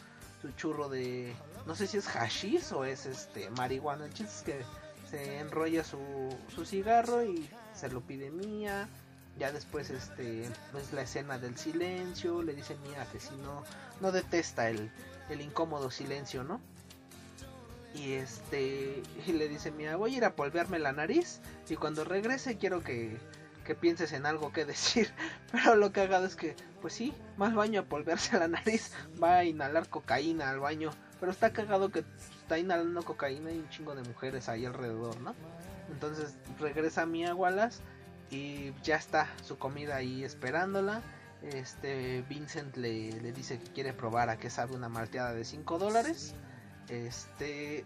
[0.40, 1.34] su churro de...
[1.66, 4.06] No sé si es hashish o es este marihuana.
[4.06, 4.64] El chiste es que
[5.10, 5.98] se enrolla su,
[6.54, 8.88] su cigarro y se lo pide Mía.
[9.38, 12.42] Ya después este es la escena del silencio.
[12.42, 13.62] Le dice Mía que si no,
[14.00, 14.90] no detesta el,
[15.30, 16.60] el incómodo silencio, ¿no?
[17.94, 22.04] y este y le dice mira voy a ir a polvearme la nariz y cuando
[22.04, 23.18] regrese quiero que,
[23.62, 25.10] que pienses en algo que decir
[25.52, 28.92] pero lo cagado es que pues sí más baño a polvearse la nariz
[29.22, 30.90] va a inhalar cocaína al baño
[31.20, 32.04] pero está cagado que
[32.40, 35.34] está inhalando cocaína y un chingo de mujeres ahí alrededor no
[35.90, 37.82] entonces regresa Mia Wallace
[38.32, 41.02] y ya está su comida ahí esperándola.
[41.42, 45.78] Este Vincent le, le dice que quiere probar a qué sabe una malteada de 5
[45.78, 46.34] dólares.
[46.88, 47.84] Este,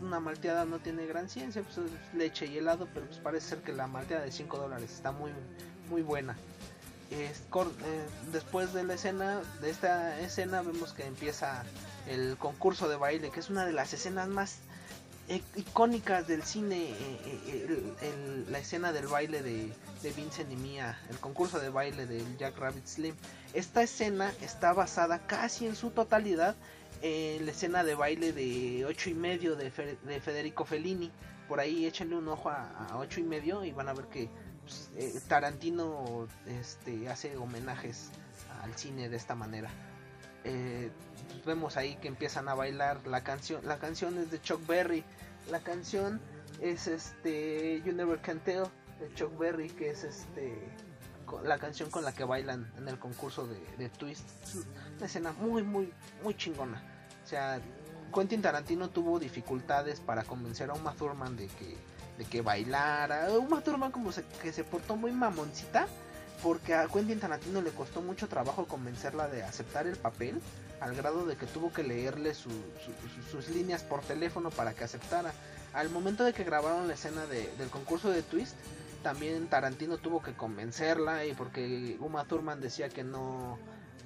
[0.00, 3.58] una malteada no tiene gran ciencia, pues es leche y helado, pero pues parece ser
[3.60, 5.30] que la malteada de 5 dólares está muy,
[5.90, 6.36] muy buena.
[7.10, 7.30] Eh,
[8.32, 11.64] después de la escena, de esta escena, vemos que empieza
[12.08, 14.58] el concurso de baile, que es una de las escenas más
[15.28, 19.72] e, icónicas del cine, eh, eh, la escena del baile de,
[20.02, 23.14] de, Vincent y Mia, el concurso de baile del Jack Rabbit Slim.
[23.54, 26.56] Esta escena está basada casi en su totalidad
[27.02, 31.10] eh, la escena de baile de ocho y medio de, Federico Fellini.
[31.48, 34.28] Por ahí échenle un ojo a, ocho y medio y van a ver que
[34.62, 38.10] pues, eh, Tarantino este, hace homenajes
[38.62, 39.70] al cine de esta manera.
[40.44, 40.90] Eh,
[41.44, 43.60] vemos ahí que empiezan a bailar la canción.
[43.66, 45.04] La canción es de Chuck Berry.
[45.50, 46.20] La canción
[46.60, 48.64] es este You Never Can Tell
[49.00, 50.56] de Chuck Berry, que es este
[51.44, 54.28] la canción con la que bailan en el concurso de, Twist.
[54.96, 56.82] una escena muy, muy, muy chingona.
[57.24, 57.60] O sea,
[58.14, 61.76] Quentin Tarantino tuvo dificultades para convencer a Uma Thurman de que,
[62.18, 63.30] de que bailara.
[63.38, 64.10] Uma Thurman como
[64.42, 65.86] que se portó muy mamoncita.
[66.42, 70.40] Porque a Quentin Tarantino le costó mucho trabajo convencerla de aceptar el papel.
[70.80, 75.32] Al grado de que tuvo que leerle sus líneas por teléfono para que aceptara.
[75.72, 78.54] Al momento de que grabaron la escena del concurso de Twist,
[79.06, 83.56] también Tarantino tuvo que convencerla y porque Uma Thurman decía que no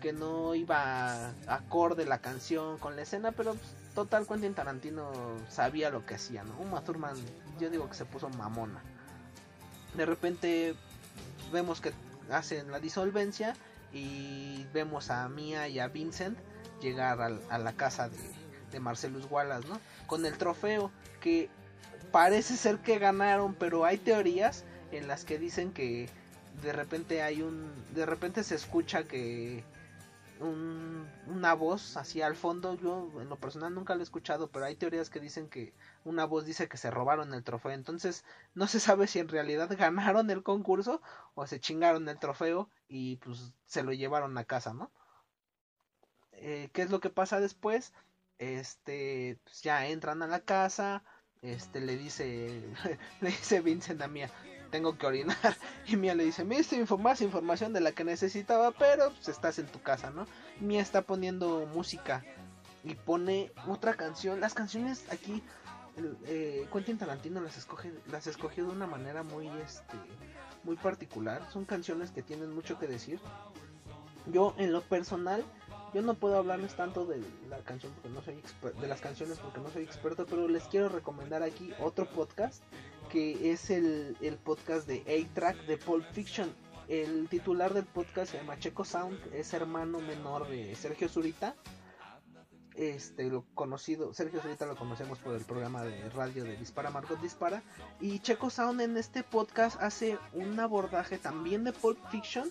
[0.02, 5.10] que no iba acorde la canción con la escena, pero pues, total Quentin Tarantino
[5.48, 6.54] sabía lo que hacía, ¿no?
[6.58, 7.16] Uma Thurman,
[7.58, 8.82] yo digo que se puso mamona.
[9.94, 10.74] De repente
[11.50, 11.94] vemos que
[12.30, 13.56] hacen la disolvencia
[13.94, 16.36] y vemos a Mia y a Vincent
[16.82, 18.18] llegar a, la casa de,
[18.70, 19.80] de Marcelus Wallace, ¿no?
[20.06, 20.90] Con el trofeo
[21.22, 21.48] que
[22.12, 26.08] parece ser que ganaron, pero hay teorías en las que dicen que
[26.62, 29.64] de repente hay un de repente se escucha que
[31.26, 34.74] una voz así al fondo yo en lo personal nunca lo he escuchado pero hay
[34.74, 35.74] teorías que dicen que
[36.04, 37.72] una voz dice que se robaron el trofeo.
[37.72, 38.24] Entonces
[38.54, 41.02] no se sabe si en realidad ganaron el concurso
[41.34, 44.90] o se chingaron el trofeo y pues se lo llevaron a casa no
[46.32, 47.92] eh, qué es lo que pasa después
[48.38, 51.04] este pues ya entran a la casa
[51.42, 52.62] este le dice
[53.20, 54.30] le dice Vincent a Mía
[54.70, 55.36] tengo que orinar.
[55.86, 59.58] Y Mia le dice, me diste más información de la que necesitaba, pero pues, estás
[59.58, 60.26] en tu casa, ¿no?
[60.60, 62.24] Mia está poniendo música
[62.84, 64.40] y pone otra canción.
[64.40, 65.42] Las canciones aquí,
[66.26, 69.96] eh, Quentin Tarantino las escoge, las escogió de una manera muy, este,
[70.62, 71.42] muy particular.
[71.52, 73.20] Son canciones que tienen mucho que decir.
[74.26, 75.44] Yo, en lo personal,
[75.92, 78.42] yo no puedo hablarles tanto de la canción porque no soy
[78.80, 82.62] de las canciones porque no soy experto, pero les quiero recomendar aquí otro podcast
[83.10, 86.52] que es el, podcast de A-Track de Pulp Fiction.
[86.88, 91.54] El titular del podcast se llama Checo Sound, es hermano menor de Sergio Zurita.
[92.74, 97.20] Este, lo conocido, Sergio Zurita lo conocemos por el programa de radio de Dispara Margot
[97.20, 97.62] Dispara.
[98.00, 102.50] Y Checo Sound en este podcast hace un abordaje también de Pulp Fiction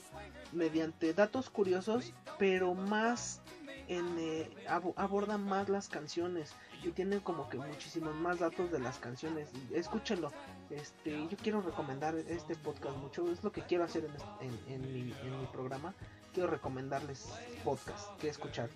[0.52, 3.42] mediante datos curiosos, pero más
[3.90, 4.50] en, eh,
[4.96, 9.50] aborda más las canciones y tiene como que muchísimos más datos de las canciones.
[9.74, 10.32] Escúchenlo.
[10.70, 13.30] Este, yo quiero recomendar este podcast mucho.
[13.32, 14.06] Es lo que quiero hacer
[14.40, 15.94] en, en, mi, en mi, programa.
[16.34, 17.28] Quiero recomendarles
[17.64, 18.70] podcast que escuchar.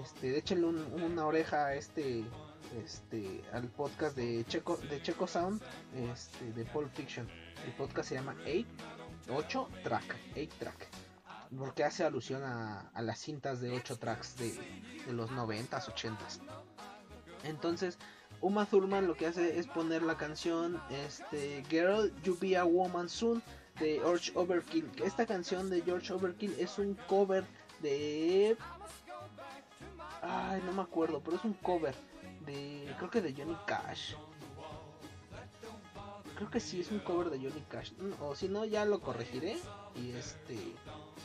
[0.00, 2.24] Este, échenle una oreja a este,
[2.84, 5.60] este, al podcast de Checo, de Checo Sound,
[6.12, 7.28] este, de Pulp Fiction.
[7.66, 8.64] El podcast se llama 8,
[9.28, 11.01] 8 track, 8 track
[11.58, 14.52] porque hace alusión a, a, las cintas de 8 tracks de,
[15.06, 16.40] de los 90s, 80s.
[17.44, 17.98] Entonces,
[18.40, 23.08] Uma Thurman lo que hace es poner la canción este, Girl, You Be a Woman
[23.08, 23.42] Soon
[23.78, 24.90] de George Overkill.
[25.04, 27.44] Esta canción de George Overkill es un cover
[27.80, 28.56] de...
[30.22, 31.94] Ay, no me acuerdo, pero es un cover
[32.44, 32.92] de...
[32.98, 34.14] Creo que de Johnny Cash.
[36.42, 37.92] Creo que sí, es un cover de Johnny Cash.
[38.20, 39.56] O si no, ya lo corregiré.
[39.94, 40.58] Y este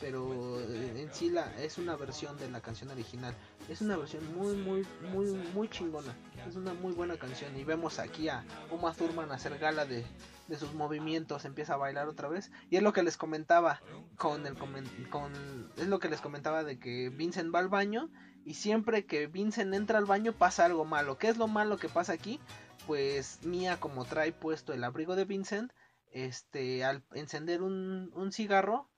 [0.00, 3.34] pero en sí la, es una versión de la canción original.
[3.68, 6.16] Es una versión muy, muy, muy, muy chingona.
[6.46, 7.56] Es una muy buena canción.
[7.56, 10.06] Y vemos aquí a Uma Thurman hacer gala de,
[10.46, 11.44] de sus movimientos.
[11.44, 12.52] Empieza a bailar otra vez.
[12.70, 13.82] Y es lo que les comentaba
[14.18, 14.56] con el
[15.08, 15.32] con,
[15.76, 18.08] es lo que les comentaba de que Vincent va al baño.
[18.44, 21.18] Y siempre que Vincent entra al baño pasa algo malo.
[21.18, 22.38] ¿Qué es lo malo que pasa aquí?
[22.88, 25.70] Pues Mia como trae puesto el abrigo de Vincent.
[26.10, 28.88] Este, al encender un, un cigarro,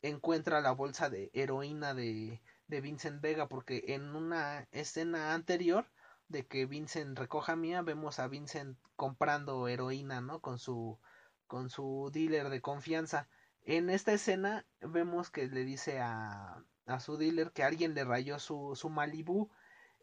[0.00, 5.84] encuentra la bolsa de heroína de, de Vincent Vega porque en una escena anterior
[6.28, 10.98] de que Vincent recoja a Mía vemos a Vincent comprando heroína no con su
[11.46, 13.28] con su dealer de confianza
[13.64, 18.38] en esta escena vemos que le dice a, a su dealer que alguien le rayó
[18.38, 19.50] su, su Malibu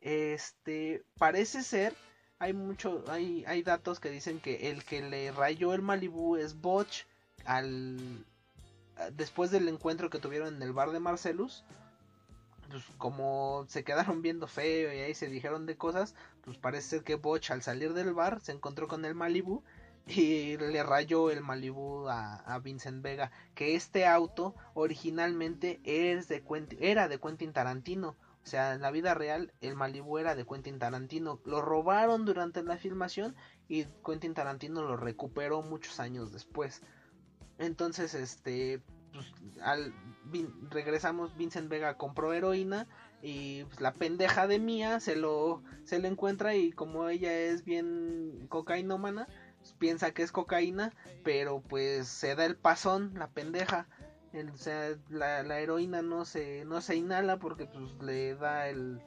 [0.02, 1.96] este parece ser
[2.44, 6.60] hay mucho hay, hay datos que dicen que el que le rayó el Malibu es
[6.60, 7.04] Botch
[7.46, 8.26] al
[9.14, 11.64] después del encuentro que tuvieron en el bar de Marcelus,
[12.70, 17.04] pues como se quedaron viendo feo y ahí se dijeron de cosas, pues parece ser
[17.04, 19.64] que Botch al salir del bar se encontró con el Malibu
[20.06, 26.44] y le rayó el Malibu a, Vincent Vega, que este auto originalmente es de
[26.80, 28.18] era de Quentin Tarantino.
[28.44, 31.40] O sea, en la vida real el Malibu era de Quentin Tarantino.
[31.46, 33.36] Lo robaron durante la filmación
[33.68, 36.82] y Quentin Tarantino lo recuperó muchos años después.
[37.58, 38.82] Entonces, este,
[39.14, 39.32] pues,
[39.62, 39.94] al,
[40.70, 42.88] regresamos, Vincent Vega compró heroína
[43.22, 47.64] y pues, la pendeja de Mía se lo, se lo encuentra y como ella es
[47.64, 49.28] bien cocainómana,
[49.60, 50.92] pues, piensa que es cocaína,
[51.24, 53.88] pero pues se da el pasón, la pendeja.
[54.34, 59.00] O sea, la, la, heroína no se, no se inhala porque pues le da el,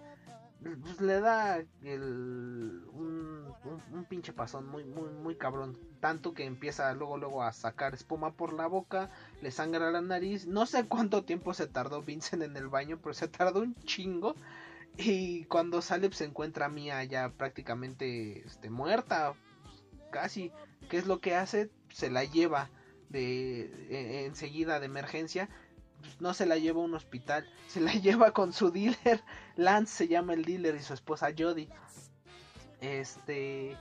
[0.83, 3.53] pues le da el, un,
[3.93, 5.79] un, pinche pasón muy, muy, muy cabrón.
[6.01, 9.11] Tanto que empieza luego, luego a sacar espuma por la boca,
[9.43, 10.47] le sangra la nariz.
[10.47, 14.37] No sé cuánto tiempo se tardó Vincent en el baño, pero se tardó un chingo.
[14.97, 19.35] Y cuando sale pues, se encuentra a Mia ya prácticamente este, muerta,
[20.11, 20.53] casi.
[20.89, 21.71] ¿Qué es lo que hace?
[21.91, 22.71] Se la lleva
[23.09, 25.49] de e, enseguida de emergencia
[26.21, 29.23] no se la lleva a un hospital, se la lleva con su dealer.
[29.57, 31.69] Lance se llama el dealer y su esposa Jody.
[32.81, 33.77] Este.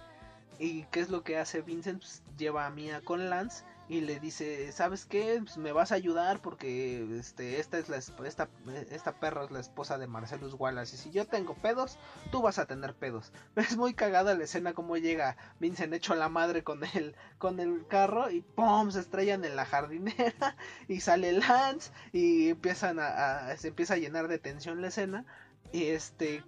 [0.57, 1.99] ¿Y qué es lo que hace Vincent?
[1.99, 5.39] Pues, lleva a Mia con Lance y le dice, ¿sabes qué?
[5.43, 8.49] Pues me vas a ayudar porque este, esta, es la, esta,
[8.89, 11.97] esta perra es la esposa de Marcelus Wallace y si yo tengo pedos,
[12.31, 13.31] tú vas a tener pedos.
[13.55, 17.85] Es muy cagada la escena como llega Vincent hecho la madre con el, con el
[17.87, 18.91] carro y ¡pum!
[18.91, 20.55] se estrellan en la jardinera
[20.87, 25.25] y sale Lance y empiezan a, se empieza a llenar de tensión la escena
[25.71, 26.43] y este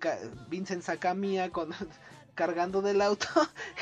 [0.49, 1.73] Vincent saca a con
[2.37, 3.27] cargando del auto,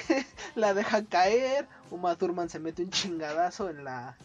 [0.56, 4.18] la deja caer, Uma Thurman se mete un chingadazo en la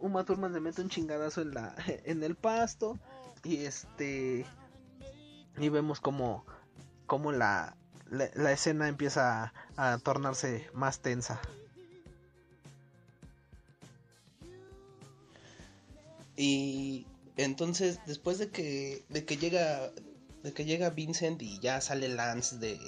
[0.00, 2.98] Uma Thurman se mete un chingadazo en la en el pasto
[3.44, 4.44] y este
[5.56, 6.44] y vemos como
[7.06, 7.76] como la,
[8.10, 11.40] la, escena empieza a, a tornarse más tensa.
[16.36, 19.90] Y entonces después de que de que llega
[20.42, 22.78] de que llega Vincent y ya sale Lance de,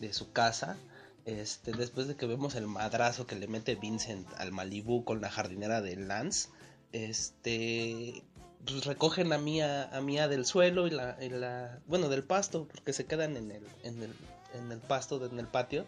[0.00, 0.76] de su casa.
[1.24, 5.30] Este, después de que vemos el madrazo que le mete Vincent al Malibu con la
[5.30, 6.48] jardinera de Lance,
[6.92, 8.22] este,
[8.66, 13.06] pues recogen a Mía, a Mía del suelo y la, bueno, del pasto, porque se
[13.06, 14.14] quedan en el, en el,
[14.54, 15.86] en el pasto, en el patio,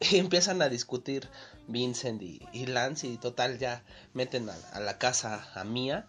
[0.00, 1.28] y empiezan a discutir
[1.68, 6.06] Vincent y, y Lance y total ya meten a, a la casa a Mía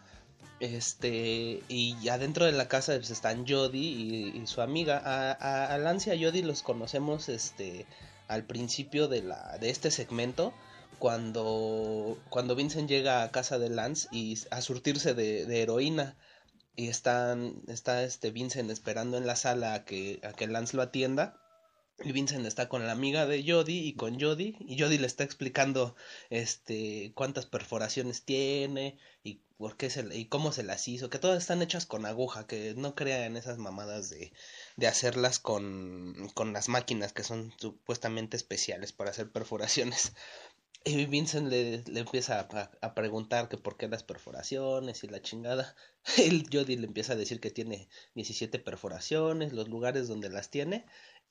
[0.60, 5.02] este, y adentro de la casa pues, están Jody y, su amiga.
[5.04, 7.86] A, a, Lance y a Jody los conocemos este,
[8.28, 10.54] al principio de, la, de este segmento.
[11.00, 16.16] Cuando, cuando Vincent llega a casa de Lance y a surtirse de, de heroína.
[16.78, 20.84] Y están, está este Vincent esperando en la sala a que, a que Lance lo
[20.84, 21.38] atienda.
[22.04, 25.24] Y Vincent está con la amiga de Jody y con Jody y Jody le está
[25.24, 25.96] explicando
[26.30, 31.42] este cuántas perforaciones tiene y por qué se, y cómo se las hizo, que todas
[31.42, 34.34] están hechas con aguja, que no crea en esas mamadas de,
[34.76, 40.12] de hacerlas con, con las máquinas que son supuestamente especiales para hacer perforaciones.
[40.88, 45.20] Y Vincent le, le empieza a, a, preguntar que por qué las perforaciones y la
[45.20, 45.76] chingada.
[46.18, 50.86] El Jody le empieza a decir que tiene 17 perforaciones, los lugares donde las tiene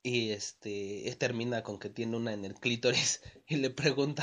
[0.05, 4.22] y este termina con que tiene una en el clítoris y le pregunta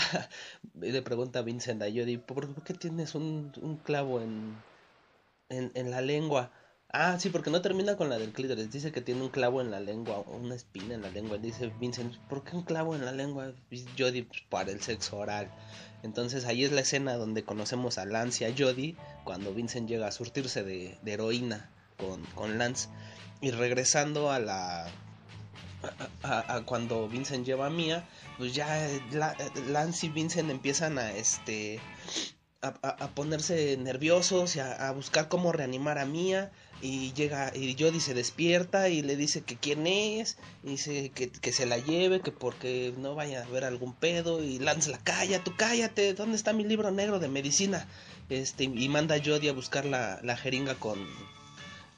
[0.76, 4.56] le pregunta a Vincent a Jody ¿por qué tienes un, un clavo en,
[5.50, 6.52] en, en la lengua?
[6.94, 8.70] Ah, sí, porque no termina con la del clítoris.
[8.70, 11.38] Dice que tiene un clavo en la lengua, una espina en la lengua.
[11.38, 13.54] Dice Vincent, ¿por qué un clavo en la lengua?
[13.98, 15.50] Jody, pues, para el sexo oral.
[16.04, 20.08] Entonces ahí es la escena donde conocemos a Lance y a Jody cuando Vincent llega
[20.08, 22.90] a surtirse de, de heroína con, con Lance.
[23.40, 24.92] Y regresando a la,
[26.24, 28.08] a, cuando Vincent lleva a Mia,
[28.38, 28.88] pues ya
[29.68, 31.80] Lance y Vincent empiezan a este
[32.62, 36.52] a, ponerse nerviosos y a, buscar cómo reanimar a Mia
[36.82, 41.30] y llega y Jody se despierta y le dice que quién es y dice que,
[41.30, 45.00] que, se la lleve que porque no vaya a haber algún pedo y Lance la
[45.00, 47.88] calla tú cállate dónde está mi libro negro de medicina
[48.30, 51.00] este y manda a Jody a buscar la, la jeringa con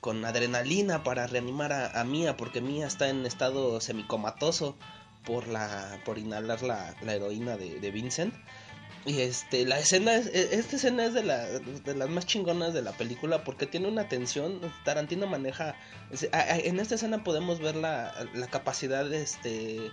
[0.04, 4.76] con adrenalina para reanimar a, Mia porque Mia está en estado semicomatoso
[5.24, 8.34] por la por inhalar la, heroína de, Vincent.
[9.06, 12.74] Y este la escena es, e, esta escena es de, la, de las más chingonas
[12.74, 15.76] de la película porque tiene una tensión Tarantino maneja
[16.12, 19.90] en esta escena podemos ver la, la capacidad de este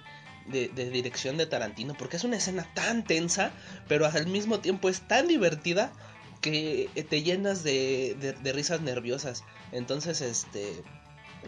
[0.47, 3.53] de, de, dirección de Tarantino porque es una escena tan tensa
[3.87, 5.93] pero al mismo tiempo es tan divertida
[6.41, 9.45] que te llenas de, de, risas nerviosas.
[9.73, 10.83] Entonces, este,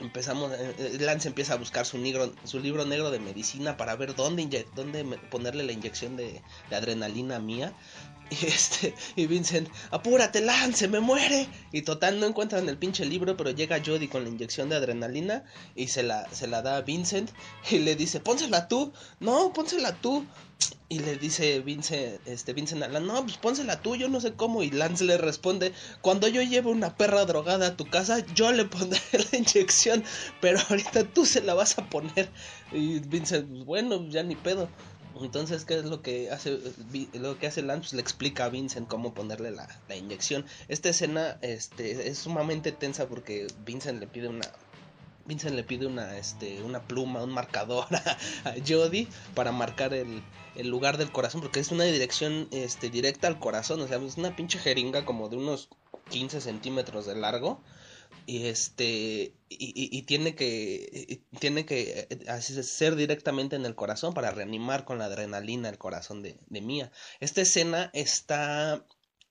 [0.01, 3.97] empezamos, eh, eh, Lance empieza a buscar su, negro, su libro negro de medicina para
[3.97, 7.72] ver dónde, dónde ponerle la inyección de, de, adrenalina mía.
[8.43, 11.49] Y este, y Vincent, apúrate, Lance, me muere.
[11.72, 15.45] Y total, no encuentran el pinche libro, pero llega Jody con la inyección de adrenalina
[15.74, 17.30] y se la, se la da a Vincent
[17.70, 18.93] y le dice, pónsela tú.
[19.20, 20.24] No, pónsela tú.
[20.89, 24.35] Y le dice Vincent, este, Vincent a Lance, no, pues pónsela tú, yo no sé
[24.35, 24.62] cómo.
[24.62, 28.64] Y Lance le responde, cuando yo llevo una perra drogada a tu casa, yo le
[28.64, 29.01] pondré
[29.33, 30.05] la inyección,
[30.41, 32.30] pero ahorita tú se la vas a poner.
[32.72, 34.68] Y Vincent, bueno, ya ni pedo.
[35.20, 36.58] Entonces, ¿qué es lo que hace
[37.14, 37.82] lo que hace Lance?
[37.82, 40.44] Pues, le explica a Vincent cómo ponerle la, la, inyección.
[40.68, 44.46] Esta escena este, es sumamente tensa porque Vincent le pide una
[45.24, 47.86] Vincent le pide una, este, una pluma, un marcador
[48.44, 50.22] a, Jody para marcar el,
[50.56, 54.16] el, lugar del corazón, porque es una dirección este, directa al corazón, o sea, es
[54.16, 55.68] una pinche jeringa como de unos
[56.10, 57.60] 15 centímetros de largo.
[58.27, 64.85] Y este y, tiene que tiene que eh, ser directamente en el corazón para reanimar
[64.85, 66.93] con la adrenalina el corazón de, de Mía.
[67.20, 68.87] Esta escena está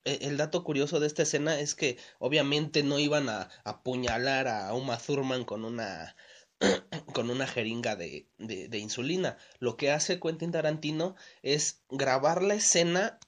[0.06, 4.74] e, el dato curioso de esta escena es que obviamente no iban a apuñalar a
[4.74, 6.16] Uma Thurman con una
[7.14, 9.38] con una jeringa de, de, de, insulina.
[9.60, 13.20] Lo que hace Quentin Tarantino es grabar la escena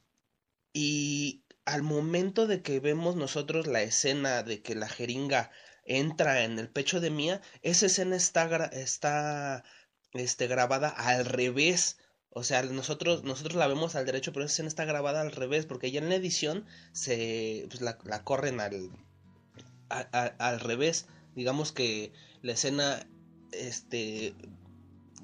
[0.73, 5.51] y al momento de que vemos nosotros la escena de que la jeringa
[5.85, 9.63] entra en el pecho de Mía, esa escena está, está
[10.13, 11.97] este, grabada al revés.
[12.29, 15.65] O sea, nosotros, nosotros la vemos al derecho, pero esa escena está grabada al revés,
[15.65, 18.89] porque ya en la edición se pues, la, la, corren al,
[19.89, 21.07] al revés.
[21.35, 22.11] Digamos que
[22.41, 23.07] la escena,
[23.51, 24.33] este,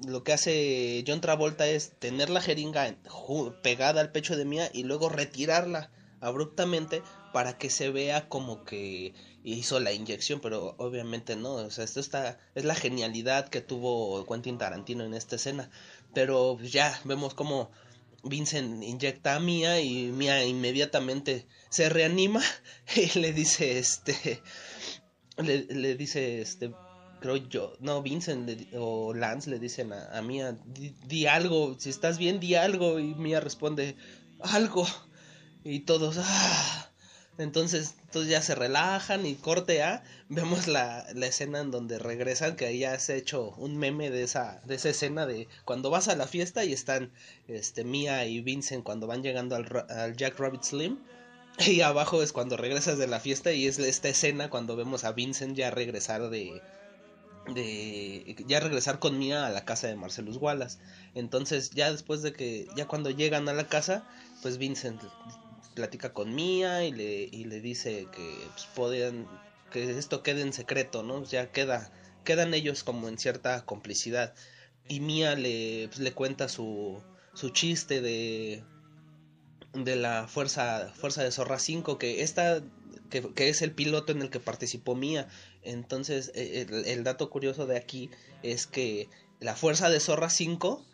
[0.06, 2.96] lo que hace John Travolta es tener la jeringa
[3.62, 7.02] pegada al pecho de Mía y luego retirarla abruptamente
[7.32, 9.14] para que se vea como que
[9.44, 14.26] hizo la inyección, pero obviamente no, o sea, esto está, es la genialidad que tuvo
[14.26, 15.70] Quentin Tarantino en esta escena,
[16.14, 17.70] pero ya vemos como
[18.22, 22.42] Vincent inyecta a Mia y Mia inmediatamente se reanima
[22.96, 24.42] y le dice este,
[25.38, 26.70] le, le dice este,
[27.20, 32.18] creo yo, no, Vincent o Lance le dicen a, Mia, di, di, algo, si estás
[32.18, 33.96] bien, di algo y Mia responde,
[34.40, 34.86] algo.
[35.64, 36.90] Y todos, ah.
[37.40, 40.02] Entonces, entonces ya se relajan y corte a.
[40.28, 44.10] Vemos la, la, escena en donde regresan, que ahí ya se ha hecho un meme
[44.10, 47.10] de esa, de esa escena de cuando vas a la fiesta y están
[47.48, 50.98] este, Mia y Vincent cuando van llegando al, al Jack Rabbit Slim.
[51.66, 55.12] Y abajo es cuando regresas de la fiesta y es esta escena cuando vemos a
[55.12, 56.62] Vincent ya regresar de,
[57.54, 60.78] de ya regresar con Mia a la casa de Marcelus Wallace.
[61.14, 64.04] Entonces, ya después de que ya cuando llegan a la casa,
[64.42, 65.02] pues Vincent
[65.80, 69.14] platica con Mia y le, y le dice que pues,
[69.72, 71.24] que esto quede en secreto, ¿no?
[71.24, 71.90] Ya queda,
[72.22, 74.34] quedan ellos como en cierta complicidad.
[74.88, 77.02] Y Mia le, pues, le cuenta su,
[77.32, 78.62] su chiste de,
[79.72, 82.62] de la fuerza, fuerza de Zorra 5, que esta,
[83.08, 85.28] que, que, es el piloto en el que participó Mia.
[85.62, 88.10] Entonces, e, el, el dato curioso de aquí
[88.42, 89.08] es que
[89.38, 90.84] la fuerza de Zorra 5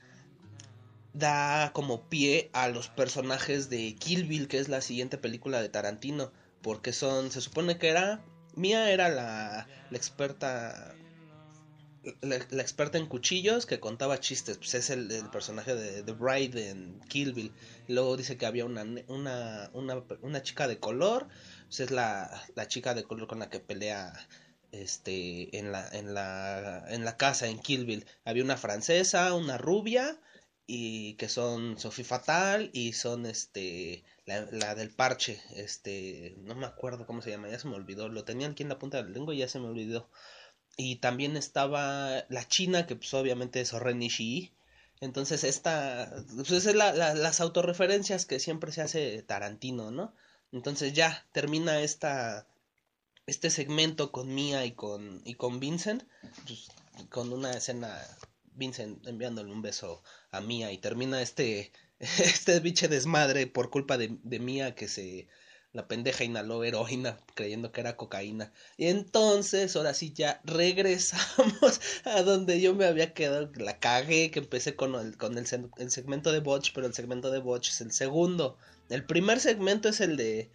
[1.18, 5.68] da como pie a los personajes de Kill Bill, que es la siguiente película de
[5.68, 6.30] Tarantino,
[6.62, 8.22] porque son, se supone que era,
[8.54, 10.94] Mia era la, la experta,
[12.20, 16.70] la, experta en cuchillos que contaba chistes, pues es el, el, personaje de The Bride
[16.70, 17.52] en Kill Bill,
[17.88, 21.28] luego dice que había una, una, una, una chica de color,
[21.64, 24.12] pues es la, la chica de color con la que pelea
[24.72, 28.04] este en la en la en la casa en Kill Bill.
[28.24, 30.18] Había una francesa una rubia
[30.66, 36.66] y que son Sophie Fatal y son este la, la, del parche, este no me
[36.66, 39.04] acuerdo cómo se llama, ya se me olvidó, lo tenía aquí en la punta de
[39.04, 40.08] la lengua y ya se me olvidó.
[40.76, 44.52] Y también estaba la china que pues obviamente es Oren Ishii.
[45.00, 50.14] Entonces esta pues es la, la, las autorreferencias que siempre se hace Tarantino, ¿no?
[50.52, 52.46] Entonces ya termina esta
[53.26, 56.04] este segmento con Mia y con y con Vincent
[56.46, 56.68] pues,
[57.10, 58.00] con una escena
[58.56, 64.18] Vincent enviándole un beso a Mia y termina este este biche desmadre por culpa de,
[64.22, 65.28] de Mia que se
[65.76, 68.52] la pendeja inhaló heroína creyendo que era cocaína.
[68.76, 74.40] Y entonces, ahora sí ya regresamos a donde yo me había quedado, la cagué, que
[74.40, 75.46] empecé con el, con el,
[75.76, 78.56] el segmento de Botch, pero el segmento de Botch es el segundo.
[78.88, 80.50] El primer segmento es el de...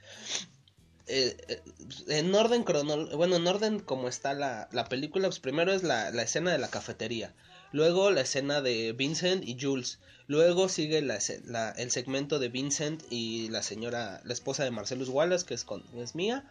[1.07, 1.61] Eh, eh,
[2.07, 6.09] en orden cronológico, bueno, en orden como está la, la película, pues primero es la,
[6.11, 7.35] la escena de la cafetería.
[7.71, 9.99] Luego la escena de Vincent y Jules.
[10.27, 15.53] Luego sigue el segmento de Vincent y la señora, la esposa de Marcelus Wallace, que
[15.53, 16.45] es, con, es mía.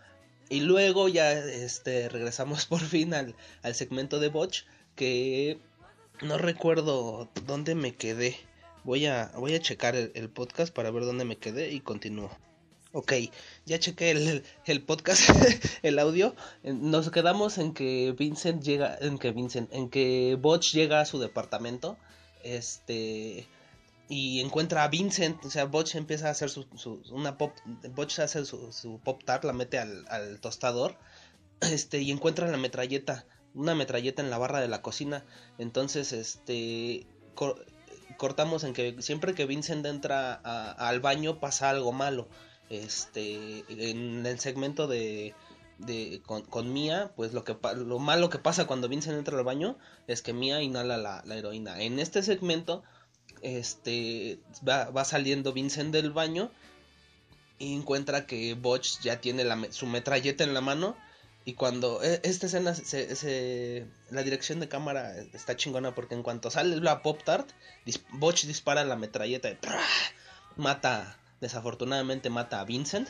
[0.49, 4.65] Y luego ya este, regresamos por fin al, al segmento de Botch,
[4.97, 5.59] que
[6.23, 8.37] no recuerdo dónde me quedé.
[8.85, 12.31] Voy a, voy a checar el, el podcast para ver dónde me quedé y continúo.
[12.93, 13.13] Ok,
[13.71, 15.31] ya chequé el, el podcast,
[15.85, 16.35] el audio.
[16.65, 21.21] Nos quedamos en que Vincent llega, en que Vincent, en que Botch llega a su
[21.21, 21.97] departamento,
[22.43, 23.47] este,
[24.09, 27.53] y encuentra a Vincent, o sea, Botch empieza a hacer su, su una pop,
[27.95, 30.97] Botch hace su, su pop tart, la mete al, al tostador,
[31.61, 33.25] este, y encuentra la metralleta,
[33.55, 35.25] una metralleta en la barra de la cocina,
[35.59, 37.07] entonces, este,
[37.37, 37.65] cor,
[38.17, 42.29] cortamos en que siempre que Vincent entra al baño pasa algo malo
[42.71, 45.35] este en el segmento de,
[45.79, 49.77] de con, Mia, pues lo que lo malo que pasa cuando Vincent entra al baño
[50.07, 51.83] es que Mia inhala la, la heroína.
[51.83, 52.83] En este segmento,
[53.43, 56.51] este va, va, saliendo Vincent del baño
[57.59, 60.97] y encuentra que Botch ya tiene su metralleta en la mano.
[61.45, 66.51] Y cuando e, esta escena, se, la dirección de cámara está chingona porque en cuanto
[66.51, 67.49] sale la Pop Tart,
[67.85, 69.59] dis, Botch dispara la metralleta y
[70.57, 73.09] mata desafortunadamente mata a Vincent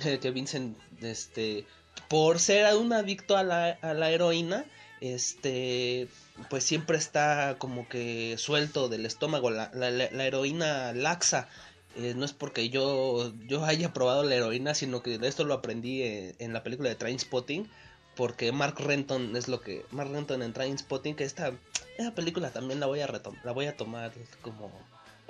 [0.00, 1.66] que Vincent, este,
[2.08, 4.64] por ser un adicto a la, a la heroína,
[5.00, 6.08] este,
[6.48, 11.48] pues siempre está como que suelto del estómago, la, la, la heroína laxa.
[11.96, 16.02] Eh, no es porque yo, yo haya probado la heroína, sino que esto lo aprendí
[16.02, 17.68] en, en la película de Trainspotting,
[18.14, 21.52] porque Mark Renton es lo que Mark Renton en Trainspotting, que esta,
[21.98, 23.08] esta película también la voy a
[23.42, 24.70] la voy a tomar como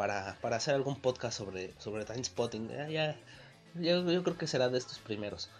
[0.00, 2.70] para, para hacer algún podcast sobre, sobre Trainspotting.
[2.70, 3.20] Ya, ya,
[3.74, 5.50] yo, creo que será de estos primeros.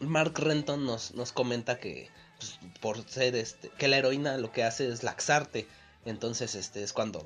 [0.00, 2.10] Mark Renton nos, nos comenta que
[2.40, 5.68] pues, por ser este, que la heroína lo que hace es laxarte.
[6.04, 7.24] Entonces, este es cuando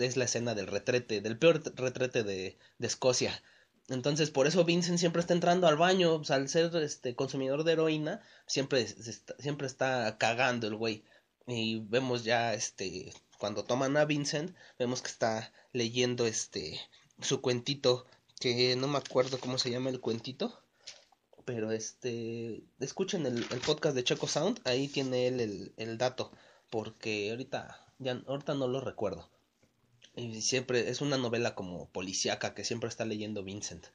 [0.00, 3.42] es la escena del retrete, del peor retrete de, de Escocia.
[3.90, 7.72] Entonces, por eso Vincent siempre está entrando al baño, pues, al ser este consumidor de
[7.72, 11.04] heroína, siempre siempre está cagando el güey.
[11.46, 16.80] Y vemos ya este cuando toman a Vincent, vemos que está leyendo este
[17.20, 18.06] su cuentito
[18.40, 20.62] que no me acuerdo cómo se llama el cuentito
[21.46, 26.32] pero este, escuchen el, podcast de Checo Sound, ahí tiene él el, dato,
[26.70, 29.30] porque ahorita, ya, ahorita no lo recuerdo.
[30.16, 33.86] Y siempre es una novela como policíaca que siempre está leyendo Vincent.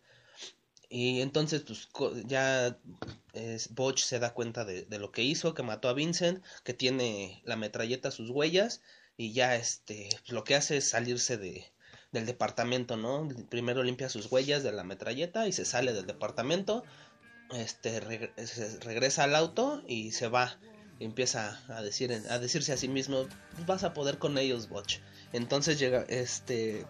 [0.88, 1.63] Y entonces,
[1.93, 2.80] pues ya
[3.34, 7.41] es, se da cuenta de, de, lo que hizo, que mató a Vincent, que tiene
[7.43, 8.81] la metralleta a sus huellas,
[9.18, 11.66] y ya este, pues, lo que hace es salirse de,
[12.12, 13.28] del departamento, ¿no?
[13.50, 16.84] Primero limpia sus huellas de la metralleta y se sale del departamento
[17.54, 20.58] este regresa al auto y se va
[21.00, 23.28] empieza a decir a decirse a sí mismo
[23.66, 25.00] vas a poder con ellos Botch
[25.34, 26.86] entonces llega este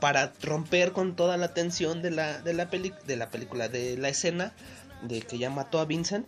[0.00, 4.08] para romper con toda la tensión de la de la de la película de la
[4.08, 4.54] escena
[5.02, 6.26] de que ya mató a Vincent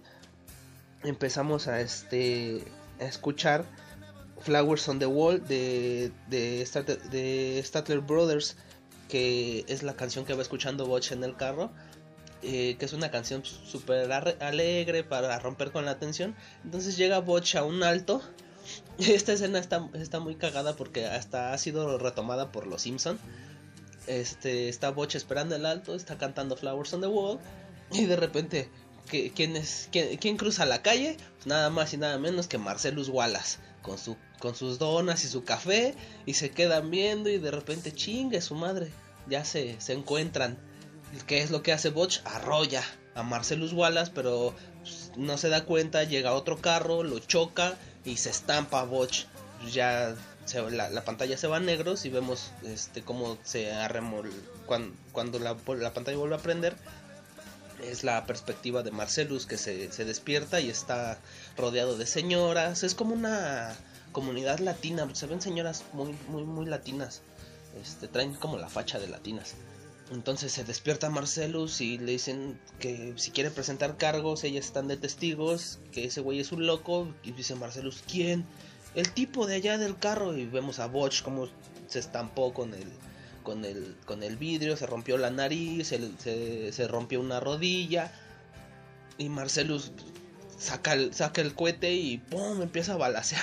[1.05, 2.65] empezamos a este
[3.01, 3.65] a escuchar
[4.41, 6.67] Flowers on the Wall de de,
[7.11, 8.57] de Statler Brothers
[9.09, 11.73] que es la canción que va escuchando Botch en el carro
[12.43, 16.37] eh, que es una canción súper alegre para romper con la tensión.
[16.65, 18.23] Entonces llega Botch a un alto.
[18.99, 23.19] Esta escena está, está muy cagada porque hasta ha sido retomada por los Simpson.
[24.07, 27.41] Este, está Botch esperando el alto, está cantando Flowers on the Wall.
[27.91, 28.71] Y de repente,
[29.09, 31.17] ¿quién, es, quién, cruza la calle?
[31.37, 33.59] Pues nada más y nada menos que Marcelus Wallace.
[33.83, 35.95] Con, su, con sus donas y su café.
[36.27, 38.91] Y se quedan viendo y de repente chingue su madre.
[39.29, 40.59] Ya se, se encuentran.
[41.27, 42.21] ¿Qué es lo que hace Botch?
[42.25, 42.83] Arrolla
[43.15, 48.17] a Marcelus Wallace, pero pues, no se da cuenta, llega otro carro, lo choca y
[48.17, 49.25] se estampa a Botch.
[49.73, 50.15] Ya
[50.71, 54.31] la, pantalla se va a negros y vemos este cómo se arremol
[54.67, 56.77] cuando, cuando la, pantalla vuelve a prender
[57.83, 61.19] es la perspectiva de Marcelus que se, se, despierta y está
[61.57, 62.83] rodeado de señoras.
[62.83, 63.77] Es como una
[64.19, 67.23] comunidad latina, se ven señoras muy, muy, muy latinas.
[67.81, 69.55] Este, traen como la facha de latinas.
[70.11, 74.97] Entonces se despierta Marcelus y le dicen que si quiere presentar cargos, ellas están de
[74.97, 77.15] testigos, que ese güey es un loco.
[77.23, 78.45] Y dice Marcelus, ¿quién?
[78.97, 80.37] El tipo de allá del carro.
[80.37, 81.47] Y vemos a Botch como
[81.87, 82.89] se estampó con el,
[83.45, 88.11] con el, con el vidrio, se rompió la nariz, se, se rompió una rodilla.
[89.17, 89.93] Y Marcelus
[90.59, 92.61] saca el, saca el cohete y ¡pum!
[92.63, 93.43] empieza a balasear,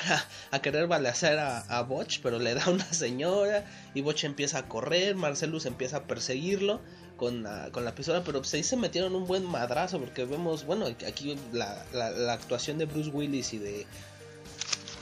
[0.52, 4.68] a, querer balasear a, a, Botch, pero le da una señora y Botch empieza a
[4.68, 6.82] correr, Marcelus empieza a perseguirlo
[7.18, 10.66] con la, con la pistola, pero pues ahí se metieron un buen madrazo porque vemos,
[10.66, 13.86] bueno, aquí la, la, actuación de Bruce Willis y de,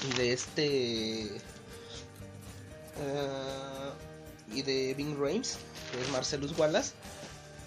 [0.10, 1.32] y de este...
[2.96, 5.58] Uh, y de Bing Rames,
[5.92, 6.92] que es Marcelus Wallace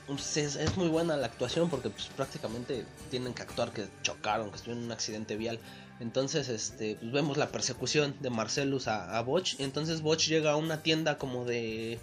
[0.06, 4.56] pues, es, muy buena la actuación porque pues, prácticamente tienen que actuar que chocaron, que
[4.56, 5.58] estuvieron en un accidente vial.
[5.98, 9.58] Entonces, este, pues, vemos la persecución de Marcelus a, a Botch.
[9.58, 11.98] Y entonces Botch llega a una tienda como de.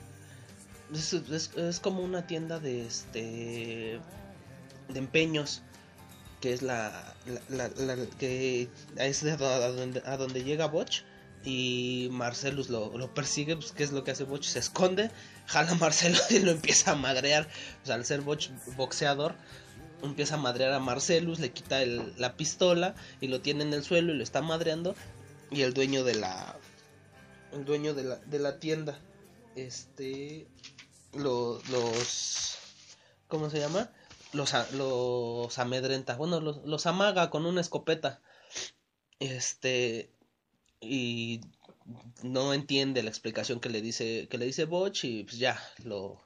[0.94, 4.00] Es, como una tienda de este.
[4.90, 5.62] de empeños.
[6.42, 7.16] Que es la.
[7.48, 7.70] la,
[8.20, 8.68] que
[8.98, 11.04] es a donde, a donde llega Botch
[11.44, 15.12] y Marcelus lo, lo, persigue, pues qué es lo que hace Botch, se esconde,
[15.46, 17.50] jala a Marcelus y lo empieza a madrear,
[17.84, 19.36] sea, al ser Botch boxeador,
[20.02, 24.14] empieza a madrear a Marcelus, le quita la pistola y lo tiene en el suelo
[24.14, 24.96] y lo está madreando
[25.52, 26.58] y el dueño de la
[27.54, 29.00] el dueño de la, de la tienda
[29.56, 30.48] este
[31.14, 32.58] los los
[33.34, 33.90] ¿cómo se llama?
[34.32, 38.22] Los, los amedrenta, bueno, los, los amaga con una escopeta.
[39.20, 40.13] Este,
[40.84, 41.42] y
[42.24, 44.68] no entiende la explicación que le dice que le dice
[45.04, 46.22] y pues ya lo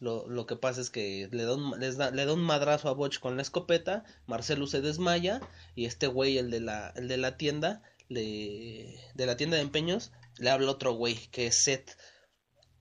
[0.00, 2.88] lo, lo que pasa es que le da, un, les da, le da un madrazo
[2.88, 5.42] a Botch con la escopeta, Marcelo se desmaya
[5.74, 9.62] y este güey, el de la, el de la tienda, le, de la tienda de
[9.62, 11.98] empeños, le habla otro güey que es Seth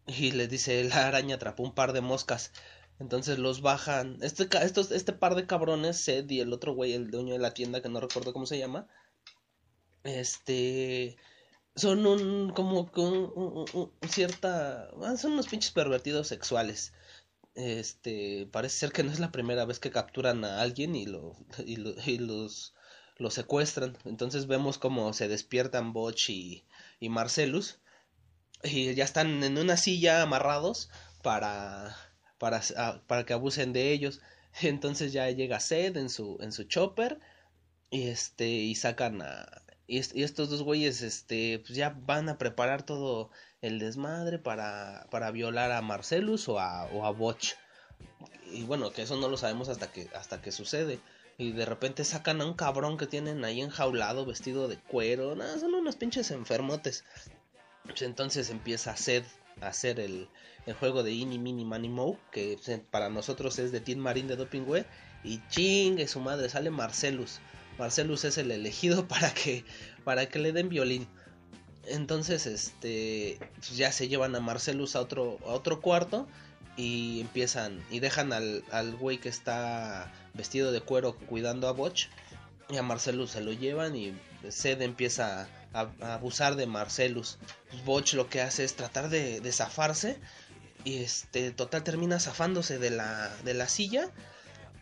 [0.07, 2.51] y le dice la araña atrapó un par de moscas
[2.99, 4.17] Entonces los bajan.
[4.21, 7.53] Este, estos, este par de cabrones, Sed y el otro güey, el dueño de la
[7.53, 8.87] tienda, que no recuerdo cómo se llama.
[10.03, 11.17] Este.
[11.75, 12.51] Son un.
[12.51, 14.89] como con un, cierta.
[15.03, 16.93] Ah, son unos pinches pervertidos sexuales.
[17.55, 18.47] Este.
[18.51, 21.35] Parece ser que no es la primera vez que capturan a alguien y, lo,
[21.65, 22.73] y, y los.
[23.17, 23.97] Los secuestran.
[24.05, 26.65] Entonces vemos como se despiertan Botch y,
[26.99, 27.79] y Marcellus.
[28.63, 30.89] Y ya están en una silla amarrados
[31.21, 31.97] para
[32.39, 32.61] para,
[33.05, 34.21] para que abusen de ellos.
[34.61, 37.19] Entonces ya llega Sed en su, en su chopper
[37.91, 42.83] y este y sacan a y, estos dos güeyes este pues ya van a preparar
[42.83, 47.55] todo el desmadre para, para violar a Marcelus o a, o a Botch.
[48.51, 50.99] Y bueno, que eso no lo sabemos hasta que hasta que sucede.
[51.37, 55.35] Y de repente sacan a un cabrón que tienen ahí enjaulado, vestido de cuero.
[55.35, 57.03] Nada, son unos pinches enfermotes.
[57.83, 59.23] Pues entonces empieza Sed
[59.61, 60.29] a hacer el,
[60.65, 62.59] el juego de Ini Mini Mani Mo, que
[62.91, 64.85] para nosotros es de Team Marine de Dopingüe,
[65.23, 67.39] y chingue su madre, sale Marcelus.
[67.79, 69.63] Marcelus es el elegido para que,
[70.03, 71.07] para que le den violín.
[71.85, 76.27] Entonces, este, pues ya se llevan a Marcelus a otro, a otro cuarto
[76.77, 82.07] y empiezan y dejan al, al güey que está vestido de cuero cuidando a Botch
[82.69, 84.13] y a Marcelus se lo llevan y
[84.49, 87.39] Sed empieza a, abusar de Marcelus.
[87.71, 90.19] Pues Botch lo que hace es tratar de, de zafarse
[90.83, 94.11] y este, total termina zafándose de la, de la silla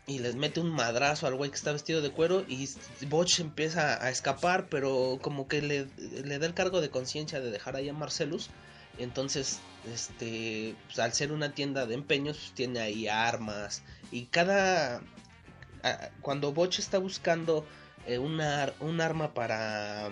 [0.08, 2.68] y les mete un madrazo al güey que está vestido de cuero y
[3.08, 5.88] Botch empieza a escapar, pero como que le,
[6.24, 8.50] le da el cargo de conciencia de dejar ahí a Marcelus.
[8.98, 9.60] Entonces,
[9.94, 15.02] este, pues, al ser una tienda de empeños, pues, tiene ahí armas y cada...
[16.22, 17.66] cuando Botch está buscando
[18.08, 18.42] eh, un
[19.02, 20.10] arma para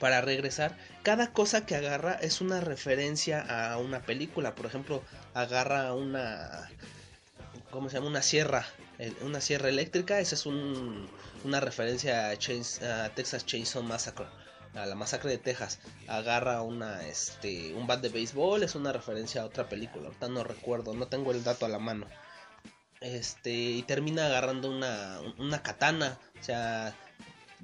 [0.00, 4.54] para regresar, cada cosa que agarra es una referencia a una película.
[4.54, 5.02] Por ejemplo,
[5.34, 6.70] agarra una.
[7.70, 8.08] ¿Cómo se llama?
[8.08, 8.66] Una sierra.
[9.00, 10.20] Eh, una sierra eléctrica.
[10.20, 11.08] Esa es un,
[11.44, 14.26] una referencia a, Texas Chainsaw Massacre.
[14.74, 15.78] A la masacre de Texas.
[16.06, 18.62] Agarra una, este, un bat de béisbol.
[18.62, 20.08] Es una referencia a otra película.
[20.08, 20.92] Ahorita no recuerdo.
[20.92, 22.06] No tengo el dato a la mano.
[23.00, 23.50] Este.
[23.52, 26.18] Y termina agarrando una, una katana.
[26.38, 26.94] O sea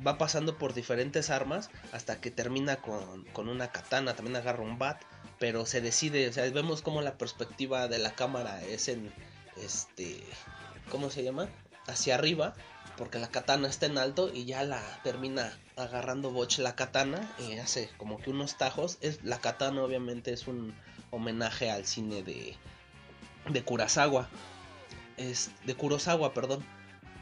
[0.05, 5.01] va pasando por diferentes armas hasta que termina con, una katana, también agarra un bat,
[5.39, 9.11] pero se decide, o sea, vemos como la perspectiva de la cámara es en,
[9.63, 10.23] este,
[10.91, 11.49] ¿cómo se llama?
[11.87, 12.55] Hacia arriba,
[12.97, 17.59] porque la katana está en alto y ya la termina agarrando Botch la katana y
[17.59, 18.99] hace como que unos tajos.
[19.01, 20.75] Es, la katana obviamente es un
[21.11, 22.57] homenaje al cine de,
[23.49, 24.29] de Kurosawa.
[25.17, 26.65] Es, de Kurosawa, perdón.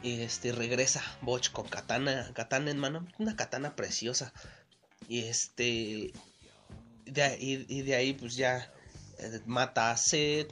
[0.01, 4.33] Y este regresa Botch con katana, katana en mano, una katana preciosa.
[5.07, 6.13] Y este
[7.05, 8.71] de, y, de ahí pues ya
[9.19, 10.51] eh, mata a Seth,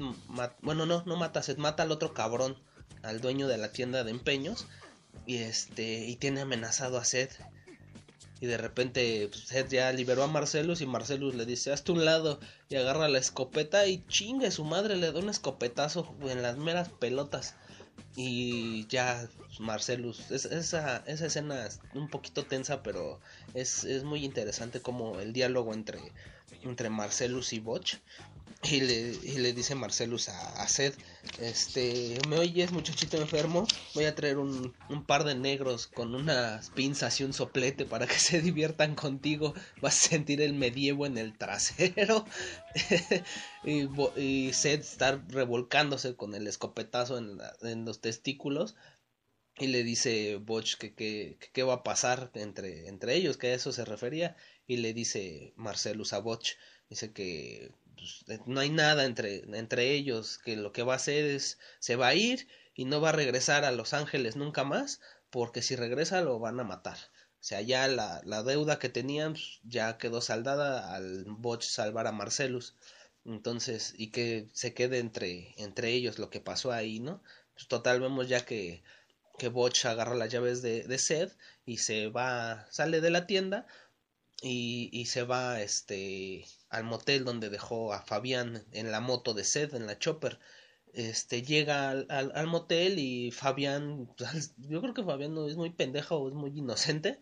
[0.61, 2.57] bueno no, no mata a Seth, mata al otro cabrón,
[3.04, 4.66] al dueño de la tienda de empeños.
[5.26, 7.34] Y este, y tiene amenazado a Seth.
[8.42, 12.04] Y de repente pues, Seth ya liberó a Marcelus y Marcelus le dice, hazte un
[12.04, 16.58] lado y agarra la escopeta y chingue su madre, le da un escopetazo en las
[16.58, 17.56] meras pelotas.
[18.16, 23.20] Y ya Marcelus, esa, esa escena es un poquito tensa, pero
[23.54, 26.00] es, es muy interesante como el diálogo entre,
[26.64, 27.96] entre Marcelus y Botch.
[28.64, 30.95] Y le, y le dice Marcelus a, a, Seth,
[31.40, 33.68] este, ¿me oyes muchachito enfermo?
[33.94, 38.07] Voy a traer un, un, par de negros con unas pinzas y un soplete para
[38.07, 39.53] que se diviertan contigo.
[39.81, 42.26] Vas a sentir el medievo en el trasero.
[43.65, 43.90] y,
[44.22, 48.76] y, Seth está revolcándose con el escopetazo en, en los testículos.
[49.57, 53.73] Y le dice Botch que qué va a pasar entre, entre ellos, que a eso
[53.73, 54.38] se refería.
[54.65, 56.53] Y le dice Marcelus a Botch,
[56.90, 57.72] dice que
[58.04, 61.60] pues, eh, no hay nada entre, entre ellos, que lo que va a hacer es,
[61.80, 65.62] se va a ir y no va a regresar a Los Ángeles nunca más, porque
[65.62, 66.98] si regresa lo van a matar.
[66.98, 72.08] O sea, ya la, la deuda que tenían pues, ya quedó saldada al Botch salvar
[72.08, 72.76] a Marcelus.
[73.26, 77.24] Entonces, y que se quede entre, entre ellos lo que pasó ahí, ¿no?
[77.54, 78.84] Pues total, vemos ya que,
[79.38, 81.32] que Botch agarra las llaves de, de Sed
[81.66, 83.68] y se va, sale de la tienda
[84.42, 89.44] y, y se va, este, al motel donde dejó a Fabián en la moto de
[89.44, 90.40] sed, en la chopper.
[90.94, 95.70] Este llega al, al, motel y Fabián, pues, yo creo que Fabián no es muy
[95.70, 97.20] pendejo o es muy inocente,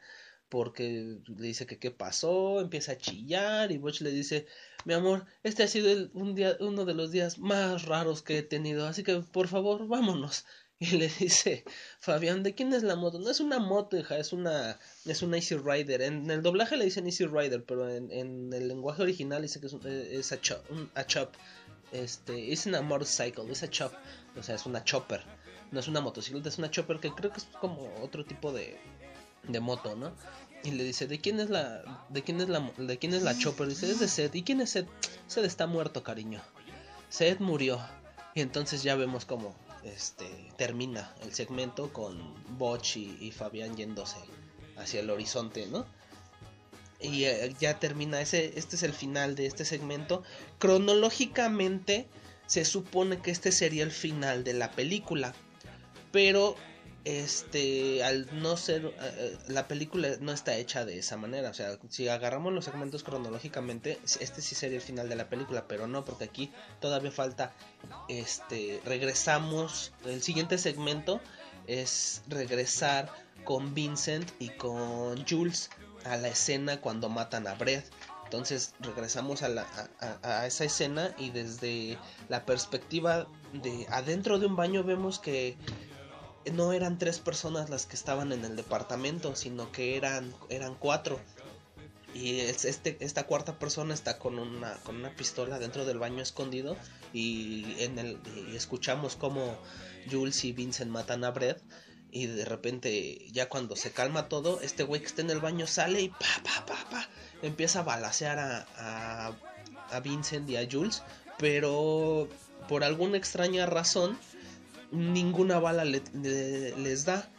[0.49, 4.47] porque le dice que qué pasó, empieza a chillar y Butch le dice,
[4.85, 8.43] mi amor, este ha sido un día, uno de los días más raros que he
[8.43, 10.45] tenido, así que por favor vámonos.
[10.91, 11.63] Y le dice,
[11.99, 13.19] Fabián, ¿de quién es la moto?
[13.19, 16.01] No es una moto, hija, es una, es una Easy Rider.
[16.01, 19.67] En, el doblaje le dicen Easy Rider, pero en, en el lenguaje original dice que
[19.67, 21.35] es, es a, chop, a chop.
[21.91, 23.93] Este, es una motorcycle, es a chop.
[24.35, 25.23] O sea, es una chopper.
[25.71, 28.75] No es una motocicleta, es una chopper que creo que es como otro tipo de,
[29.47, 30.11] de moto, ¿no?
[30.63, 33.37] Y le dice, ¿de quién es la, de quién es la, de quién es la
[33.37, 33.67] chopper?
[33.67, 34.33] dice, es de Seth.
[34.33, 34.87] ¿Y quién es Seth?
[35.27, 36.41] Seth está muerto, cariño.
[37.09, 37.79] Seth murió.
[38.33, 44.17] Y entonces ya vemos como este termina el segmento con Botch y, Fabián yéndose
[44.77, 45.85] hacia el horizonte, ¿no?
[46.99, 50.23] Y eh, ya termina ese, este es el final de este segmento.
[50.59, 52.07] Cronológicamente
[52.45, 55.33] se supone que este sería el final de la película,
[56.11, 56.55] pero
[57.03, 61.49] este al no ser eh, eh, la película no está hecha de esa manera.
[61.49, 65.65] O sea si agarramos los segmentos cronológicamente este sí sería el final de la película
[65.67, 67.53] pero no porque aquí todavía falta
[68.07, 71.21] este regresamos el siguiente segmento
[71.67, 73.09] es regresar
[73.43, 75.69] con Vincent y con Jules
[76.05, 77.85] a la escena cuando matan a Brett.
[78.23, 79.67] Entonces regresamos a, la,
[80.23, 81.97] a, esa escena y desde
[82.29, 85.57] la perspectiva de adentro de un baño vemos que
[86.53, 91.19] no eran tres personas las que estaban en el departamento, sino que eran, eran cuatro.
[92.13, 96.75] Y este, esta cuarta persona está con una, con una pistola dentro del baño escondido
[97.13, 98.19] y, en el,
[98.53, 99.57] escuchamos como
[100.09, 101.61] Jules y Vincent matan a Brett
[102.11, 105.67] y de repente ya cuando se calma todo, este güey que está en el baño
[105.67, 107.09] sale y pa, pa, pa, pa,
[107.41, 109.33] empieza a balasear a,
[109.89, 111.03] a Vincent y a Jules,
[111.37, 112.27] pero
[112.67, 114.17] por alguna extraña razón
[114.91, 117.29] ninguna bala les da.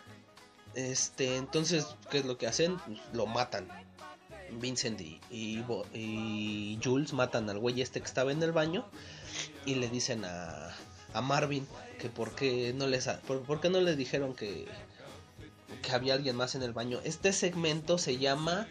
[0.75, 2.79] Este, entonces, ¿qué es lo que hacen?
[2.79, 3.69] Pues, lo matan.
[4.61, 8.87] Vincent y, y, Jules matan al güey este que estaba en el baño
[9.65, 10.77] y le dicen a,
[11.15, 11.67] a Marvin
[11.99, 14.67] que por qué no les por, no les dijeron que,
[15.83, 17.01] que había alguien más en el baño.
[17.05, 18.67] Este segmento se llama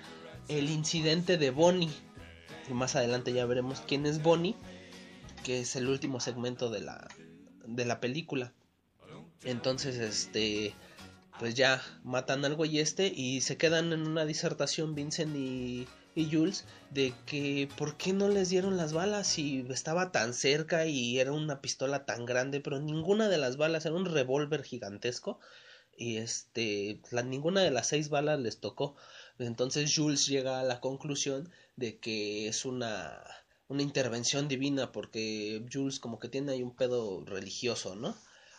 [0.48, 1.92] El incidente de Bonnie.
[2.70, 4.56] Y más adelante ya veremos quién es Bonnie,
[5.44, 7.08] que es el último segmento de la,
[7.66, 8.54] de la película.
[9.44, 10.74] Entonces, este,
[11.40, 16.30] pues ya matan al güey este y se quedan en una disertación Vincent y, y
[16.32, 21.20] Jules de que por qué no les dieron las balas si estaba tan cerca y
[21.20, 25.40] era una pistola tan grande, pero ninguna de las balas era un revólver gigantesco
[25.98, 28.96] y este, la, ninguna de las seis balas les tocó.
[29.40, 33.24] Entonces Jules llega a la conclusión de que es una
[33.72, 38.16] una intervención divina porque Jules como que tiene ahí un pedo religioso, ¿no?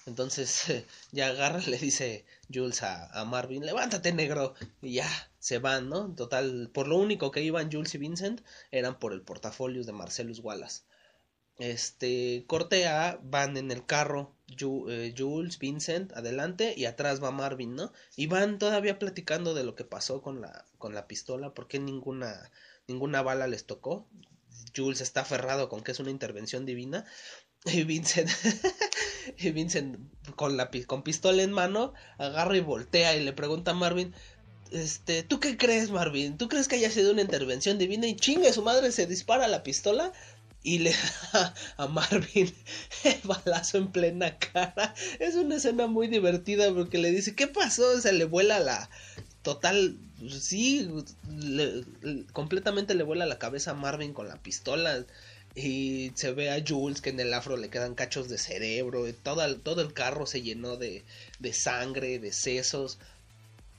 [0.07, 5.09] Entonces ya agarra, le dice Jules a, Marvin, levántate negro, y ya
[5.39, 6.15] se van, ¿no?
[6.15, 10.41] Total, por lo único que iban Jules y Vincent eran por el portafolio de Marcellus
[10.41, 10.83] Wallace.
[11.59, 17.77] Este, corte A, van en el carro eh, Jules, Vincent, adelante, y atrás va Marvin,
[17.77, 17.93] ¿no?
[18.17, 22.51] Y van todavía platicando de lo que pasó con la, con la pistola, porque ninguna,
[22.89, 24.09] ninguna bala les tocó.
[24.75, 27.05] Jules está aferrado con que es una intervención divina.
[27.65, 28.29] Y Vincent,
[29.39, 29.99] y Vincent
[30.35, 34.13] con la con pistola en mano, agarra y voltea y le pregunta a Marvin,
[34.73, 36.39] este, ¿tú qué crees, Marvin?
[36.39, 38.07] ¿Tú crees que haya sido una intervención divina?
[38.07, 40.13] Y chinga, su madre se dispara la pistola
[40.63, 40.95] y le
[41.33, 42.53] da a Marvin
[43.05, 44.95] el balazo en plena cara.
[45.19, 48.01] Es una escena muy divertida porque le dice, ¿qué pasó?
[48.01, 48.89] Se le vuela la...
[49.43, 49.99] Total,
[50.29, 50.89] sí,
[52.33, 55.05] completamente le vuela la cabeza a Marvin con la pistola.
[55.55, 59.09] Y se ve a Jules que en el afro le quedan cachos de cerebro.
[59.09, 61.05] Y todo, el, todo el carro se llenó de,
[61.41, 62.99] de sangre, de sesos.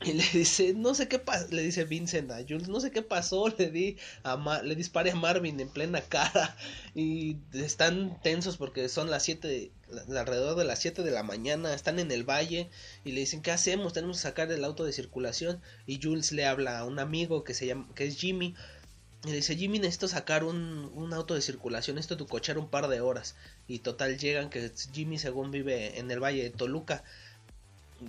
[0.05, 3.01] Y le dice, no sé qué pasó, le dice Vincent a Jules, no sé qué
[3.01, 6.57] pasó, le di a le disparé a Marvin en plena cara
[6.95, 9.71] y están tensos porque son las 7,
[10.09, 12.69] alrededor de las 7 de la mañana, están en el valle
[13.05, 13.93] y le dicen, ¿qué hacemos?
[13.93, 17.53] Tenemos que sacar el auto de circulación y Jules le habla a un amigo que
[17.53, 18.55] se llama, que es Jimmy
[19.25, 22.89] y dice, Jimmy, necesito sacar un, un auto de circulación, esto tu cochar un par
[22.89, 23.35] de horas.
[23.67, 27.03] Y total llegan, que Jimmy según vive en el valle de Toluca,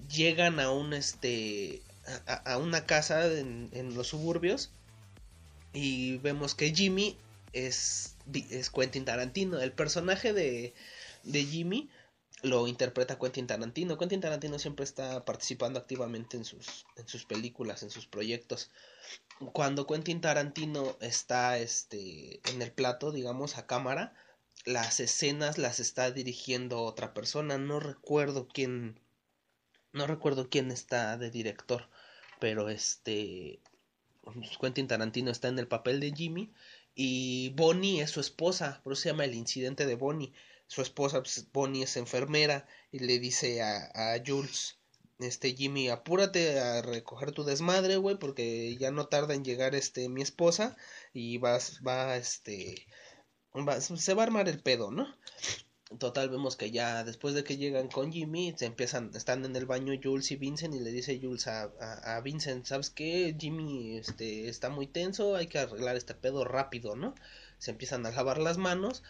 [0.09, 1.83] llegan a un este
[2.27, 4.71] a, una casa en, en, los suburbios
[5.73, 7.17] y vemos que Jimmy
[7.53, 8.17] es,
[8.51, 9.61] es Quentin Tarantino.
[9.61, 10.75] El personaje de,
[11.23, 11.89] de Jimmy
[12.45, 13.97] lo interpreta Quentin Tarantino.
[13.97, 18.71] Quentin Tarantino siempre está participando activamente en sus, en sus películas, en sus proyectos.
[19.55, 24.15] Cuando Quentin Tarantino está este, en el plato, digamos, a cámara,
[24.67, 27.57] las escenas las está dirigiendo otra persona.
[27.57, 29.01] No recuerdo quién.
[29.93, 31.89] No recuerdo quién está de director.
[32.41, 33.61] Pero este.
[34.61, 36.53] Quentin Tarantino está en el papel de Jimmy.
[36.95, 38.83] Y Bonnie es su esposa.
[38.85, 40.35] Por eso se llama el incidente de Bonnie
[40.67, 44.79] su esposa pues, Bonnie es enfermera y le dice a, a Jules
[45.19, 50.09] este Jimmy, apúrate a recoger tu desmadre, güey, porque ya no tarda en llegar este
[50.09, 50.77] mi esposa
[51.13, 52.87] y vas va este
[53.97, 55.07] se va a armar el pedo, ¿no?
[55.99, 59.67] Total, vemos que ya después de que llegan con Jimmy, se empiezan, están en el
[59.67, 63.37] baño Jules y Vincent y le dice Jules a, a, a, Vincent, ¿sabes qué?
[63.39, 67.15] Jimmy este, está muy tenso, hay que arreglar este pedo rápido, ¿no?
[67.59, 69.05] Se empiezan a lavar las manos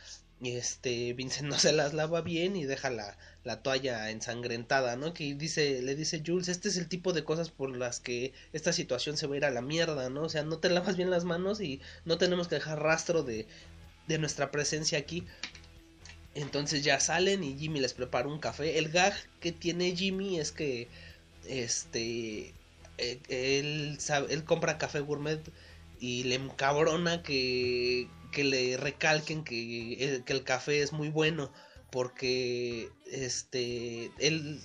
[0.47, 5.15] y este Vincent no se las lava bien y deja la, la toalla ensangrentada, ¿no?
[5.15, 8.73] Que dice, le dice Jules, este es el tipo de cosas por las que esta
[8.73, 10.23] situación se va a ir a la mierda, ¿no?
[10.23, 13.47] O sea, no te lavas bien las manos y no tenemos que dejar rastro de,
[14.07, 15.25] de nuestra presencia aquí.
[16.35, 18.79] Entonces ya salen y Jimmy les prepara un café.
[18.79, 20.89] El gag que tiene Jimmy es que
[21.47, 22.55] este
[22.99, 23.99] eh, él,
[24.29, 25.41] él compra café gourmet
[26.01, 31.51] y le encabrona que, que le recalquen que el, que el café es muy bueno
[31.90, 34.61] porque este él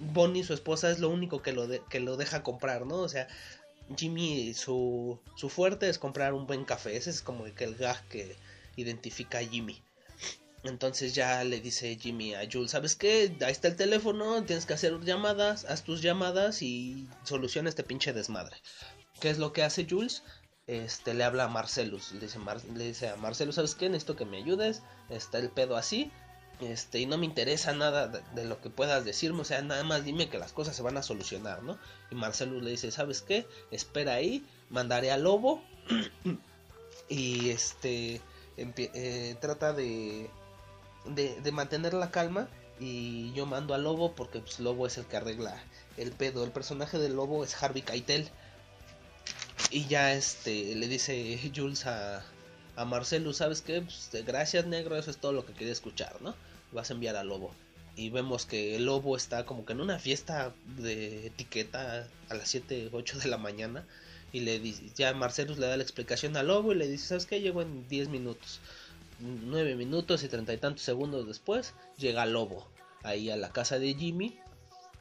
[0.00, 2.96] Bonnie su esposa es lo único que lo que lo deja comprar, ¿no?
[2.96, 3.28] O sea,
[3.96, 8.06] Jimmy su su fuerte es comprar un buen café, ese es como que el gag
[8.08, 8.36] que
[8.76, 9.80] identifica a Jimmy.
[10.64, 13.36] Entonces ya le dice Jimmy a Jules, ¿sabes qué?
[13.42, 18.12] Ahí está el teléfono, tienes que hacer llamadas, haz tus llamadas y soluciona este pinche
[18.12, 18.56] desmadre.
[19.20, 20.22] ¿Qué es lo que hace Jules?
[20.66, 22.38] Este le habla a Marcelus, le dice,
[22.74, 23.88] le dice a Marcelus, ¿sabes qué?
[23.88, 26.10] Necesito que me ayudes, está el pedo así,
[26.60, 29.84] este, y no me interesa nada de, de, lo que puedas decirme, o sea, nada
[29.84, 31.78] más dime que las cosas se van a solucionar, ¿no?
[32.10, 33.46] Y Marcelus le dice, ¿sabes qué?
[33.70, 35.62] Espera ahí, mandaré al lobo
[37.10, 38.22] y este
[38.56, 40.30] eh, trata de
[41.06, 42.48] de, de, mantener la calma
[42.80, 45.62] y yo mando al lobo porque pues, lobo es el que arregla
[45.96, 46.44] el pedo.
[46.44, 48.28] El personaje del lobo es Harvey Keitel.
[49.74, 52.24] Y ya este le dice Jules a,
[52.76, 53.82] a Marcelo, ¿sabes qué?
[53.82, 56.36] Pues, gracias negro, eso es todo lo que quería escuchar, ¿no?
[56.70, 57.52] Vas a enviar al lobo.
[57.96, 62.50] Y vemos que el lobo está como que en una fiesta de etiqueta a las
[62.50, 63.84] 7, 8 de la mañana.
[64.32, 67.26] Y le dice, ya Marcelus le da la explicación al lobo y le dice, ¿sabes
[67.26, 67.40] qué?
[67.40, 68.60] Llego en 10 minutos.
[69.18, 72.68] 9 minutos y treinta y tantos segundos después llega Lobo
[73.02, 74.38] ahí a la casa de Jimmy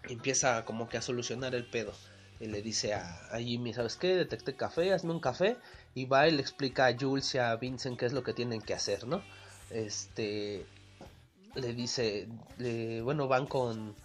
[0.04, 1.94] empieza como que a solucionar el pedo
[2.40, 5.58] y le dice a, Jimmy sabes qué detecté café hazme un café.
[5.96, 8.62] Y va y le explica a Jules y a Vincent qué es lo que tienen
[8.62, 9.22] que hacer no
[9.70, 10.66] este
[11.56, 12.28] le dice
[12.58, 13.96] le, bueno van con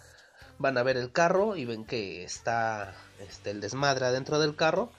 [0.59, 4.91] van a ver el carro y ven que está este el desmadre adentro del carro.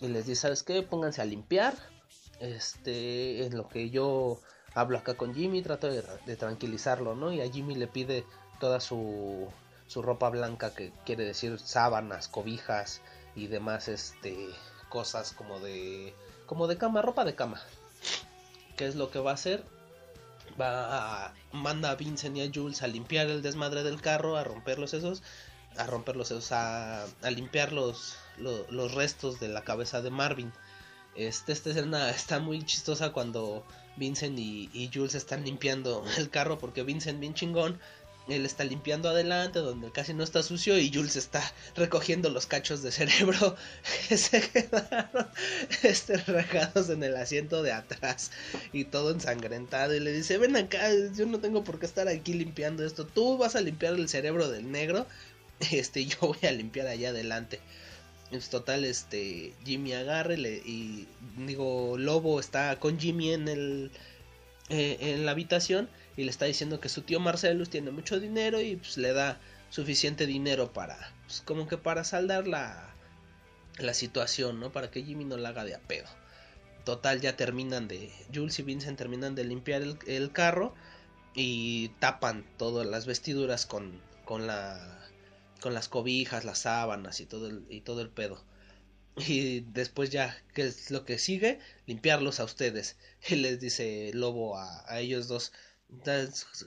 [0.00, 1.74] Y les dice sabes qué pónganse a limpiar.
[2.40, 4.40] Este en lo que yo
[4.74, 7.32] hablo acá con Jimmy, trato de, tranquilizarlo, ¿no?
[7.32, 8.24] Y a Jimmy le pide
[8.60, 9.48] toda su,
[9.88, 13.00] su ropa blanca, que quiere decir sábanas, cobijas
[13.34, 14.48] y demás, este,
[14.88, 16.14] cosas como de,
[16.46, 17.60] como de cama, ropa de cama.
[18.76, 19.64] ¿Qué es lo que va a hacer?
[20.60, 24.44] Va a, manda a Vincent y a Jules a limpiar el desmadre del carro, a
[24.44, 25.22] romper los sesos,
[25.76, 30.10] a romper los sesos, a, a limpiar los, los, los restos de la cabeza de
[30.10, 30.52] Marvin.
[31.16, 33.64] Este, esta escena está muy chistosa cuando
[33.96, 37.80] Vincent y, y, Jules están limpiando el carro porque Vincent bien chingón.
[38.28, 41.42] Él está limpiando adelante donde casi no está sucio y Jules está
[41.76, 43.56] recogiendo los cachos de cerebro
[44.08, 45.28] que se quedaron
[45.82, 48.30] este, regados en el asiento de atrás
[48.72, 52.34] y todo ensangrentado y le dice ven acá yo no tengo por qué estar aquí
[52.34, 55.06] limpiando esto tú vas a limpiar el cerebro del negro
[55.70, 57.60] este yo voy a limpiar allá adelante
[58.30, 61.06] es total, este, Jimmy agarre y
[61.38, 63.90] digo, Lobo está con Jimmy en el
[64.68, 65.88] eh, en la habitación
[66.18, 69.40] y le está diciendo que su tío Marcelus tiene mucho dinero y pues le da
[69.70, 72.92] suficiente dinero para, pues como que para saldar la,
[73.78, 74.72] la situación, ¿no?
[74.72, 76.08] Para que Jimmy no la haga de pedo.
[76.84, 80.74] Total, ya terminan de, Jules y Vincent terminan de limpiar el, el carro
[81.34, 84.98] y tapan todas las vestiduras con, con la
[85.60, 88.42] con las cobijas, las sábanas y todo el, y todo el pedo.
[89.16, 91.60] Y después ya, ¿qué es lo que sigue?
[91.86, 92.96] Limpiarlos a ustedes.
[93.28, 95.52] Y les dice Lobo a, a ellos dos.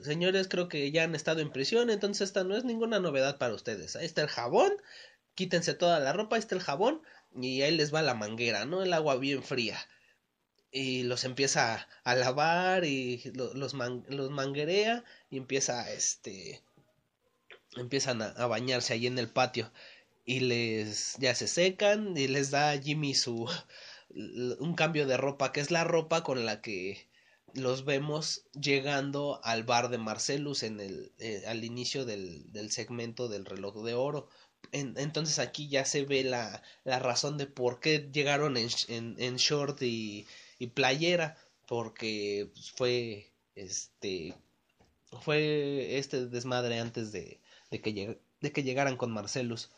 [0.04, 3.54] Señores, creo que ya han estado en prisión, entonces esta no es ninguna novedad para
[3.54, 3.96] ustedes.
[3.96, 4.74] Ahí está el jabón,
[5.36, 7.02] quítense toda la ropa, ahí está el jabón
[7.36, 8.82] y ahí les va la manguera, ¿no?
[8.84, 9.78] El agua bien fría.
[10.72, 16.62] Y los empieza a, lavar y los, los, man, los manguerea y empieza este
[17.78, 19.72] empiezan a, a, bañarse ahí en el patio
[20.26, 23.50] y les ya se secan y les da Jimmy su
[24.60, 27.11] un cambio de ropa que es la ropa con la que
[27.54, 33.28] los vemos llegando al bar de Marcelus en el eh, al inicio del, del, segmento
[33.28, 34.28] del reloj de oro
[34.72, 39.16] en, entonces aquí ya se ve la, la razón de por qué llegaron en, en,
[39.20, 40.28] en short y,
[40.60, 41.38] y, playera
[41.68, 44.36] porque fue este
[45.22, 49.70] fue este desmadre antes de, de que, de que llegaran con Marcelus.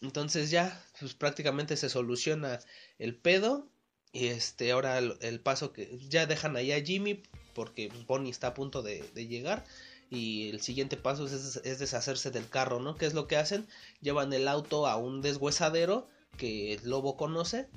[0.00, 2.60] Entonces ya, pues prácticamente se soluciona
[2.98, 3.68] el pedo.
[4.12, 7.22] Y este, ahora el, paso que ya dejan ahí a Jimmy
[7.54, 9.64] porque pues, Bonnie está a punto de, llegar.
[10.10, 12.96] Y el siguiente paso es, es, deshacerse del carro, ¿no?
[12.96, 13.66] ¿Qué es lo que hacen?
[14.00, 16.08] Llevan el auto a un deshuesadero
[16.38, 17.68] que el lobo conoce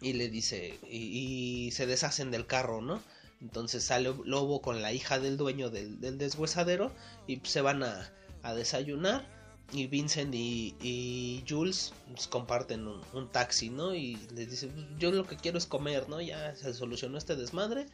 [0.00, 3.02] y le dice, y, se deshacen del carro, ¿no?
[3.40, 6.92] Entonces sale Lobo con la hija del dueño del, del deshuesadero
[7.26, 8.12] y se van a,
[8.42, 9.26] a desayunar
[9.72, 13.94] y Vincent y, Jules pues, comparten un, taxi, ¿no?
[13.94, 16.20] Y les dice, pues, yo lo que quiero es comer, ¿no?
[16.20, 17.86] Ya se solucionó este desmadre,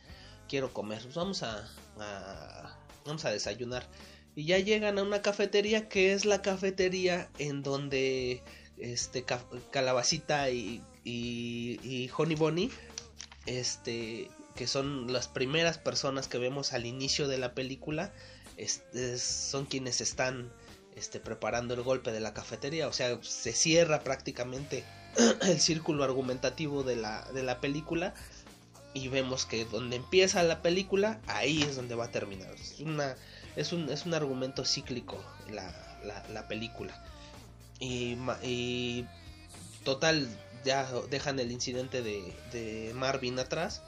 [0.49, 1.69] quiero comer, pues vamos a,
[3.05, 3.89] vamos a desayunar.
[4.37, 8.43] Y ya llegan a una cafetería que es la cafetería en donde
[8.79, 9.25] este
[9.71, 12.71] Calabacita y, y, Honey Bonnie,
[13.47, 18.13] este, que son las primeras personas que vemos al inicio de la película,
[19.17, 20.53] son quienes están
[20.97, 22.89] este, preparando el golpe de la cafetería.
[22.89, 24.85] O sea, se cierra prácticamente
[25.43, 28.15] el círculo argumentativo de la, de la película.
[28.93, 32.53] Y vemos que donde empieza la película, ahí es donde va a terminar.
[32.55, 33.15] Es, una,
[33.55, 35.73] es, un, es un argumento cíclico la,
[36.33, 36.93] la, película.
[37.79, 39.07] Y,
[39.85, 40.29] total,
[40.65, 43.83] ya dejan el incidente de, de Marvin atrás.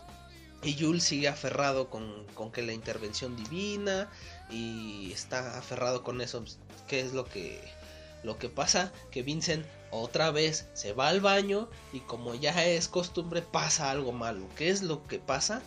[0.62, 4.08] Y Jules sigue aferrado con, con, que la intervención divina
[4.48, 6.44] y está aferrado con eso.
[6.92, 7.58] ¿Qué es lo que,
[8.22, 8.92] lo que pasa?
[9.10, 14.12] Que Vincent otra vez se va al baño y como ya es costumbre pasa algo
[14.12, 14.46] malo.
[14.58, 15.62] ¿Qué es lo que pasa?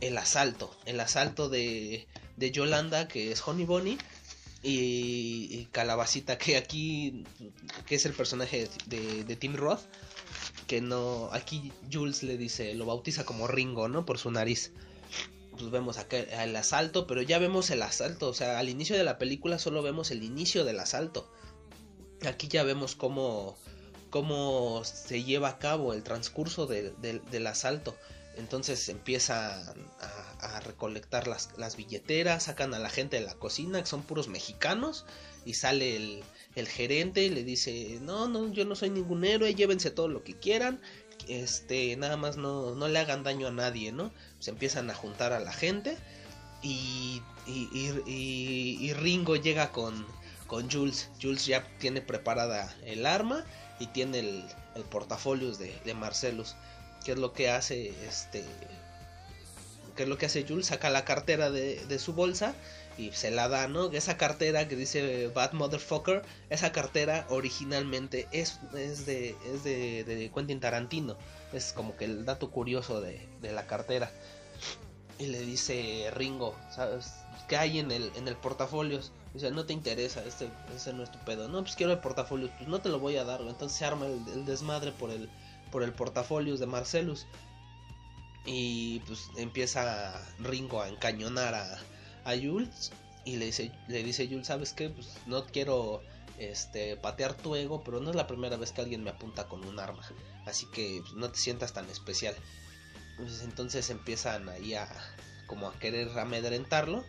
[0.00, 0.76] El asalto.
[0.84, 3.98] El asalto de, de Yolanda, que es Honey Bonnie.
[4.64, 7.22] Y, Calabacita, que aquí,
[7.86, 9.82] que es el personaje de, de Tim Roth
[10.66, 14.04] que no, aquí Jules le dice, lo bautiza como Ringo, ¿no?
[14.04, 14.72] Por su nariz.
[15.56, 19.04] Pues vemos acá el asalto, pero ya vemos el asalto, o sea, al inicio de
[19.04, 21.30] la película solo vemos el inicio del asalto.
[22.26, 23.56] Aquí ya vemos cómo,
[24.10, 27.96] cómo se lleva a cabo el transcurso del asalto.
[28.36, 29.62] Entonces empiezan
[30.00, 34.28] a, recolectar las, las, billeteras, sacan a la gente de la cocina, que son puros
[34.28, 35.06] mexicanos,
[35.44, 36.24] y sale el,
[36.54, 40.34] el gerente le dice, no, no, yo no soy ningún héroe, llévense todo lo que
[40.34, 40.80] quieran,
[41.28, 44.12] este, nada más no, no le hagan daño a nadie, ¿no?
[44.44, 45.96] Se empiezan a juntar a la gente
[46.60, 50.06] y, y, Ringo llega con,
[50.46, 53.42] con Jules, Jules ya tiene preparada el arma
[53.80, 54.44] y tiene el,
[54.74, 56.56] el portafolio de, de Marcelus,
[57.06, 58.44] ¿qué es lo que hace este...
[59.96, 60.66] ¿Qué es lo que hace Jules?
[60.66, 62.54] Saca la cartera de, de su bolsa
[62.96, 63.90] y se la da, ¿no?
[63.90, 70.60] Esa cartera que dice Bad Motherfucker, esa cartera originalmente es, es, de, es de, Quentin
[70.60, 71.16] Tarantino.
[71.52, 74.10] Es como que el dato curioso de, la cartera.
[75.18, 77.12] Y le dice Ringo, ¿sabes?
[77.48, 79.00] ¿Qué hay en el, en el portafolio?
[79.32, 81.48] Dice, no te interesa, este, ese no es tu pedo.
[81.48, 83.40] No, pues quiero el portafolio, pues no te lo voy a dar.
[83.42, 85.30] Entonces se arma el, desmadre por el,
[85.70, 87.26] por el portafolio de Marcelus.
[88.46, 91.78] Y pues empieza Ringo a encañonar a,
[92.24, 92.92] a Jules
[93.24, 94.90] y le dice, le dice Jules, ¿sabes qué?
[94.90, 96.02] Pues no quiero
[96.38, 99.64] este, patear tu ego, pero no es la primera vez que alguien me apunta con
[99.64, 100.02] un arma.
[100.46, 102.34] Así que pues, no te sientas tan especial.
[103.16, 104.88] Pues, entonces empiezan ahí a
[105.46, 107.04] como a querer amedrentarlo.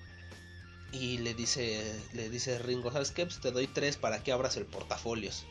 [0.91, 3.11] Y le dice, le dice Ringo, ¿sabes?
[3.11, 5.45] Pues te doy tres para que abras el portafolios.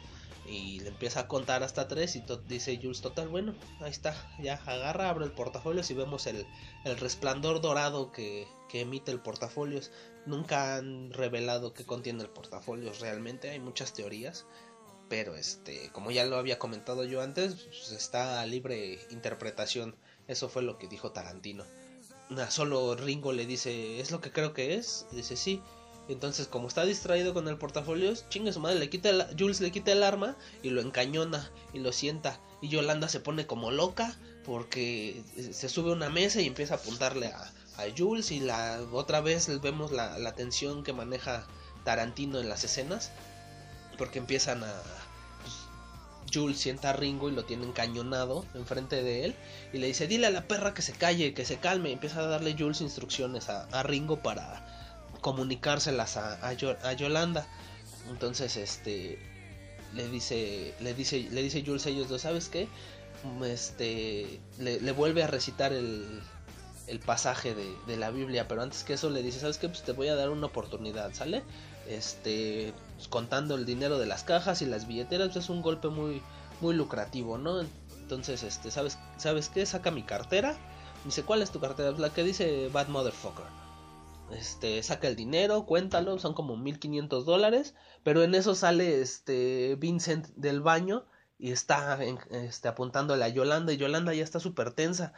[0.47, 4.55] Y le empieza a contar hasta tres y dice Jules, total, bueno, ahí está, ya
[4.67, 6.47] agarra, abre el portafolios y vemos el,
[6.85, 9.91] el resplandor dorado que, que emite el portafolios.
[10.27, 14.45] Nunca han revelado qué contiene el portafolios realmente, hay muchas teorías,
[15.09, 19.97] pero este, como ya lo había comentado yo antes, pues, está a libre interpretación.
[20.29, 21.65] Eso fue lo que dijo Tarantino.
[22.49, 25.07] Solo Ringo le dice, ¿es lo que creo que es?
[25.13, 25.61] Dice, sí.
[26.09, 29.93] Entonces, como está distraído con el portafolio, chingue su madre, le quita Jules le quita
[29.93, 32.41] el arma y lo encañona y lo sienta.
[32.61, 34.15] Y Yolanda se pone como loca
[34.45, 35.23] porque
[35.53, 37.53] se sube a una mesa y empieza a apuntarle a,
[37.97, 38.31] Jules.
[38.31, 41.47] Y la otra vez vemos la, la tensión que maneja
[41.85, 43.11] Tarantino en las escenas.
[43.97, 44.83] Porque empiezan a,
[46.35, 49.35] Jules sienta a Ringo y lo tiene encañonado enfrente de él
[49.73, 51.91] y le dice, dile a la perra que se calle, que se calme.
[51.91, 54.67] Y empieza a darle Jules instrucciones a, Ringo para
[55.21, 57.47] comunicárselas a, a, Yolanda.
[58.11, 59.19] Entonces, este
[59.95, 62.69] le dice, le dice, le dice Jules a ellos dos, ¿sabes qué?
[63.45, 66.21] Este le, vuelve a recitar el,
[66.87, 69.69] el pasaje de, la Biblia, pero antes que eso le dice, ¿sabes qué?
[69.69, 71.43] Pues te voy a dar una oportunidad, ¿sale?
[71.89, 75.89] Este, pues, contando el dinero de las cajas y las billeteras, pues, es un golpe
[75.89, 76.23] muy,
[76.61, 77.61] muy lucrativo, ¿no?
[78.03, 79.65] Entonces, este, ¿sabes, ¿sabes qué?
[79.67, 80.57] Saca mi cartera.
[81.05, 81.93] Dice, ¿cuál es tu cartera?
[81.93, 83.45] La que dice Bad Motherfucker.
[84.31, 90.29] este, saca el dinero, cuéntalo, son como 1500 dólares, pero en eso sale este Vincent
[90.37, 91.07] del baño
[91.39, 91.99] y está
[92.31, 95.13] este, apuntándole a Yolanda y Yolanda ya está súper tensa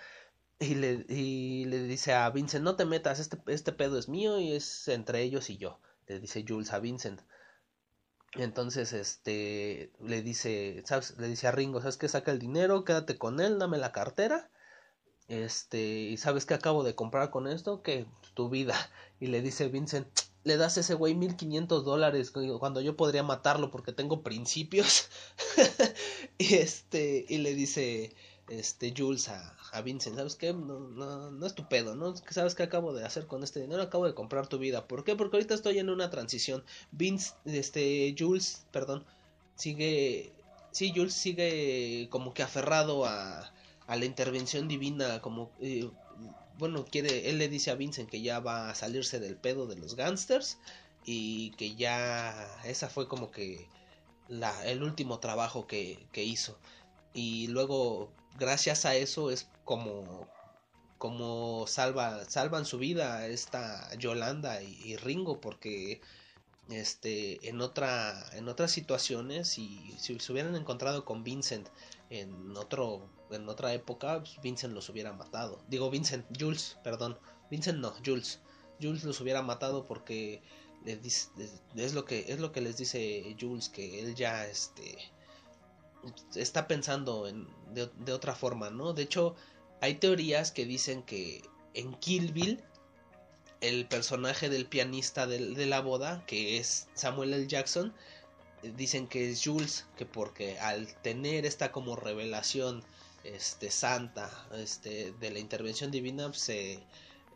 [0.59, 4.41] y le, y le dice a Vincent, no te metas, este, este pedo es mío
[4.41, 7.21] y es entre ellos y yo, le dice Jules a Vincent.
[8.35, 10.83] Entonces, este, le dice.
[11.19, 12.09] Le dice a Ringo, ¿sabes qué?
[12.09, 14.51] Saca el dinero, quédate con él, dame la cartera.
[15.29, 17.83] Este, y ¿sabes qué acabo de comprar con esto?
[17.83, 18.75] Que tu vida.
[19.21, 20.07] Y le dice Vincent,
[20.45, 25.09] le das a ese güey 1500 dólares cuando yo podría matarlo porque tengo principios.
[26.39, 28.15] y este, y le dice,
[28.49, 30.53] este, Jules a, a Vincent, ¿sabes qué?
[30.53, 32.15] No, no, no es tu pedo, ¿no?
[32.31, 33.83] ¿Sabes qué acabo de hacer con este dinero?
[33.83, 34.87] Acabo de comprar tu vida.
[34.87, 35.17] ¿Por qué?
[35.17, 36.65] Porque ahorita estoy en una transición.
[36.93, 39.05] Vince, este, Jules, perdón,
[39.57, 40.33] sigue,
[40.71, 43.53] sí, Jules sigue como que aferrado a,
[43.87, 45.91] a la intervención divina, como, eh,
[46.59, 49.77] bueno, quiere, él le dice a Vincent que ya va a salirse del pedo de
[49.77, 50.59] los gangsters
[51.05, 53.67] y que ya, esa fue como que
[54.29, 56.59] la, el último trabajo que, que hizo.
[57.15, 60.29] Y luego gracias a eso es como
[60.99, 66.01] como salva salvan su vida esta Yolanda y, Ringo porque
[66.71, 71.69] este en otra en otras situaciones y si se hubieran encontrado con Vincent
[72.11, 75.63] en otro en otra época pues, Vincent los hubiera matado.
[75.69, 77.19] Digo Vincent Jules perdón.
[77.51, 78.41] Vincent no Jules.
[78.81, 80.43] Jules los hubiera matado porque
[80.85, 84.99] es lo que es lo que les dice Jules que él ya este
[86.35, 88.93] está pensando en, de, otra forma, ¿no?
[88.93, 89.35] De hecho,
[89.81, 91.43] hay teorías que dicen que
[91.75, 92.63] en Kill Bill,
[93.61, 97.47] el personaje del pianista de, la boda, que es Samuel L.
[97.47, 97.93] Jackson,
[98.77, 102.83] dicen que es Jules, que porque al tener esta como revelación
[103.25, 106.75] este, santa este, de la intervención divina, se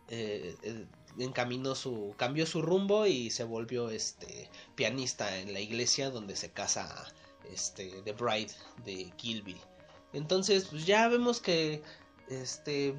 [0.09, 0.87] eh, eh,
[1.19, 6.51] encaminó su, cambió su rumbo y se volvió este pianista en la iglesia donde se
[6.51, 7.13] casa
[7.51, 8.53] este, The Bride
[8.85, 9.61] de Bill.
[10.13, 11.83] Entonces, pues ya vemos que
[12.29, 12.95] este,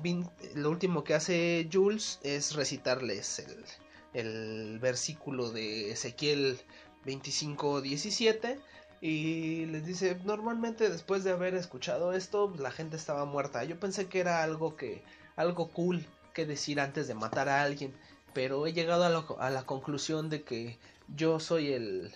[0.56, 3.44] lo último que hace Jules es recitarles
[4.14, 6.60] el, versículo de Ezequiel
[7.06, 8.60] 25-17
[9.00, 13.64] y les dice, normalmente después de haber escuchado esto, la gente estaba muerta.
[13.64, 15.04] Yo pensé que era algo que,
[15.36, 17.94] algo cool que decir antes de matar a alguien,
[18.34, 19.06] pero he llegado
[19.40, 20.78] a la conclusión de que
[21.08, 22.14] yo soy el,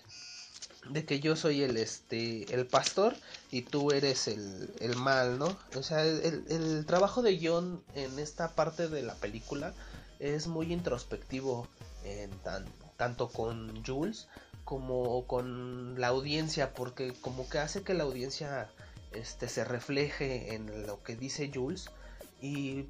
[0.89, 3.15] de que yo soy el este el pastor
[3.51, 5.57] y tú eres el, el mal, ¿no?
[5.75, 9.73] O sea, el, el, trabajo de guion en esta parte de la película
[10.19, 11.67] es muy introspectivo
[12.03, 12.65] en tan,
[12.97, 14.27] tanto con Jules
[14.63, 18.69] como con la audiencia porque como que hace que la audiencia
[19.11, 21.89] este se refleje en lo que dice Jules
[22.41, 22.85] y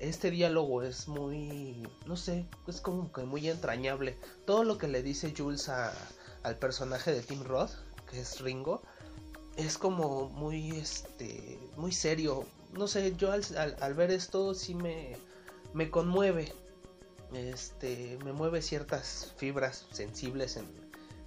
[0.00, 5.02] este diálogo es muy no sé es como que muy entrañable todo lo que le
[5.02, 5.92] dice Jules a
[6.42, 7.72] al personaje de Tim Roth,
[8.10, 8.82] que es Ringo,
[9.56, 12.44] es como muy, este, muy serio.
[12.72, 15.16] No sé, yo al, ver esto sí me,
[15.74, 16.52] me conmueve.
[17.34, 20.66] Este, me mueve ciertas fibras sensibles en,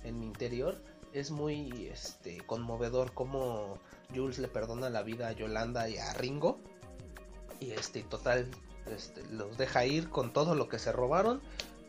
[0.04, 0.82] en mi interior.
[1.14, 3.80] Es muy este, conmovedor como
[4.14, 6.60] Jules le perdona la vida a Yolanda y a Ringo.
[7.60, 8.50] Y este, total,
[8.88, 11.42] este, los deja ir con todo lo que se robaron.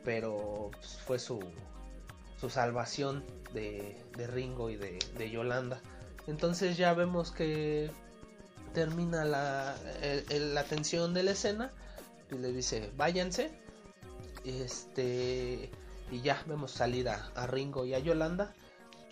[0.05, 1.41] Pero pues, fue su,
[2.41, 3.97] su salvación de,
[4.29, 5.81] Ringo y de, Yolanda.
[6.27, 7.91] Entonces ya vemos que
[8.75, 9.75] termina la,
[10.31, 11.71] la tensión de la escena
[12.31, 13.51] y le dice váyanse.
[14.45, 15.71] Este
[16.11, 18.55] y ya vemos salir a, Ringo y a Yolanda.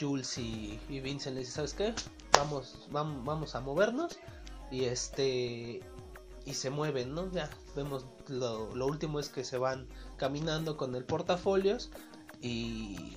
[0.00, 1.94] Jules y, Vincent le dicen, ¿sabes qué?
[2.36, 4.18] Vamos, vamos, vamos a movernos.
[4.70, 5.80] Y este
[6.46, 7.30] y se mueven, ¿no?
[7.32, 9.86] Ya vemos lo, lo último es que se van
[10.18, 11.90] caminando con el portafolios
[12.44, 13.16] y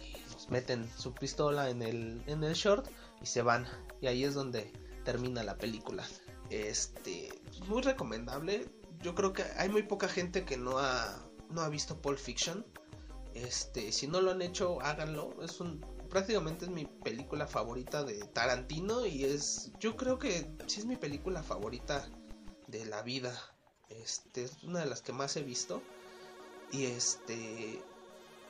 [0.49, 2.87] meten su pistola en el, en el short
[3.21, 3.67] y se van.
[3.99, 4.71] Y ahí es donde
[5.03, 6.07] termina la película.
[6.49, 7.29] Este,
[7.67, 8.69] muy recomendable.
[9.01, 12.65] Yo creo que hay muy poca gente que no ha, no ha visto Pulp Fiction.
[13.33, 15.35] Este, si no lo han hecho, háganlo.
[15.43, 20.79] Es un, prácticamente es mi película favorita de Tarantino y es, yo creo que sí
[20.79, 22.07] es mi película favorita
[22.67, 23.37] de la vida.
[23.89, 25.81] Este, es una de las que más he visto.
[26.71, 27.81] Y este,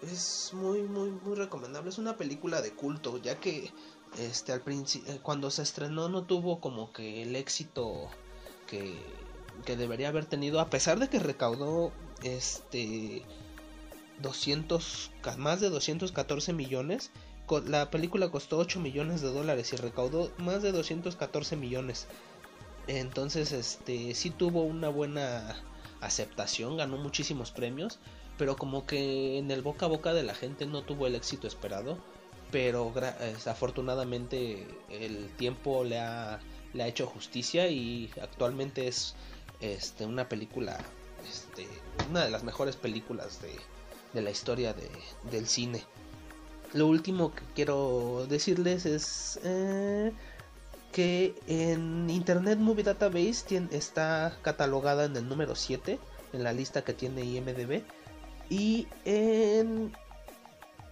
[0.01, 1.89] es muy muy muy recomendable.
[1.89, 3.71] Es una película de culto ya que
[4.19, 8.09] este al eh, cuando se estrenó no tuvo como que el éxito
[8.67, 9.01] que,
[9.65, 11.91] que debería haber tenido a pesar de que recaudó
[12.23, 13.23] este
[14.21, 17.11] 200 más de 214 millones
[17.65, 22.07] la película costó 8 millones de dólares y recaudó más de 214 millones.
[22.87, 25.55] Entonces este sí tuvo una buena
[26.01, 27.99] aceptación ganó muchísimos premios
[28.37, 31.47] pero como que en el boca a boca de la gente no tuvo el éxito
[31.47, 31.97] esperado,
[32.51, 32.93] pero
[33.45, 36.39] afortunadamente el tiempo le ha,
[36.73, 39.15] hecho justicia y actualmente es
[39.61, 40.77] este, una película,
[41.27, 41.67] este,
[42.07, 44.89] una de las mejores películas de, la historia de,
[45.31, 45.83] del cine.
[46.73, 50.11] Lo último que quiero decirles es eh,
[50.91, 55.97] que en Internet Movie Database está catalogada en el número 7
[56.33, 57.83] en la lista que tiene IMDB
[58.49, 59.95] y en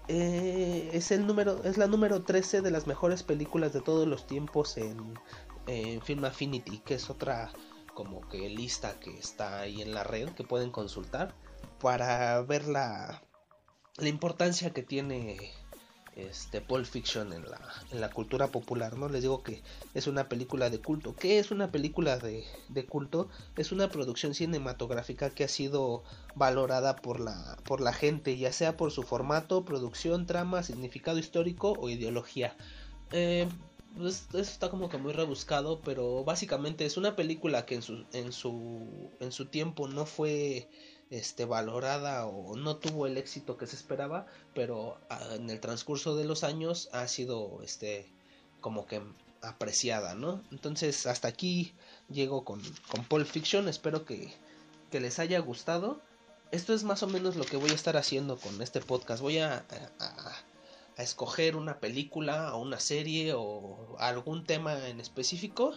[0.07, 4.27] eh, es el número es la número 13 de las mejores películas de todos los
[4.27, 5.19] tiempos en,
[5.67, 7.51] en Film Affinity que es otra
[7.93, 11.33] como que lista que está ahí en la red que pueden consultar
[11.79, 13.23] para ver la,
[13.97, 15.51] la importancia que tiene
[16.15, 17.59] este Pulp Fiction en la,
[17.91, 19.09] en la cultura popular, ¿no?
[19.09, 19.61] Les digo que
[19.93, 21.15] es una película de culto.
[21.15, 23.29] ¿Qué es una película de, de, culto?
[23.57, 26.03] Es una producción cinematográfica que ha sido
[26.35, 31.73] valorada por la, por la gente, ya sea por su formato, producción, trama, significado histórico
[31.77, 32.55] o ideología.
[33.11, 33.47] Eh,
[33.97, 38.05] pues, eso está como que muy rebuscado, pero básicamente es una película que en su,
[38.13, 40.69] en su, en su tiempo no fue
[41.09, 46.15] este, valorada o no tuvo el éxito que se esperaba, pero ah, en el transcurso
[46.15, 48.09] de los años ha sido este,
[48.61, 49.01] como que
[49.41, 50.41] apreciada, ¿no?
[50.51, 51.73] Entonces hasta aquí
[52.09, 54.33] llego con, con Pulp Fiction, espero que,
[54.91, 56.01] que, les haya gustado.
[56.51, 59.21] Esto es más o menos lo que voy a estar haciendo con este podcast.
[59.21, 59.65] Voy a,
[59.99, 60.35] a,
[60.97, 65.73] a escoger una película o una serie o algún tema en específico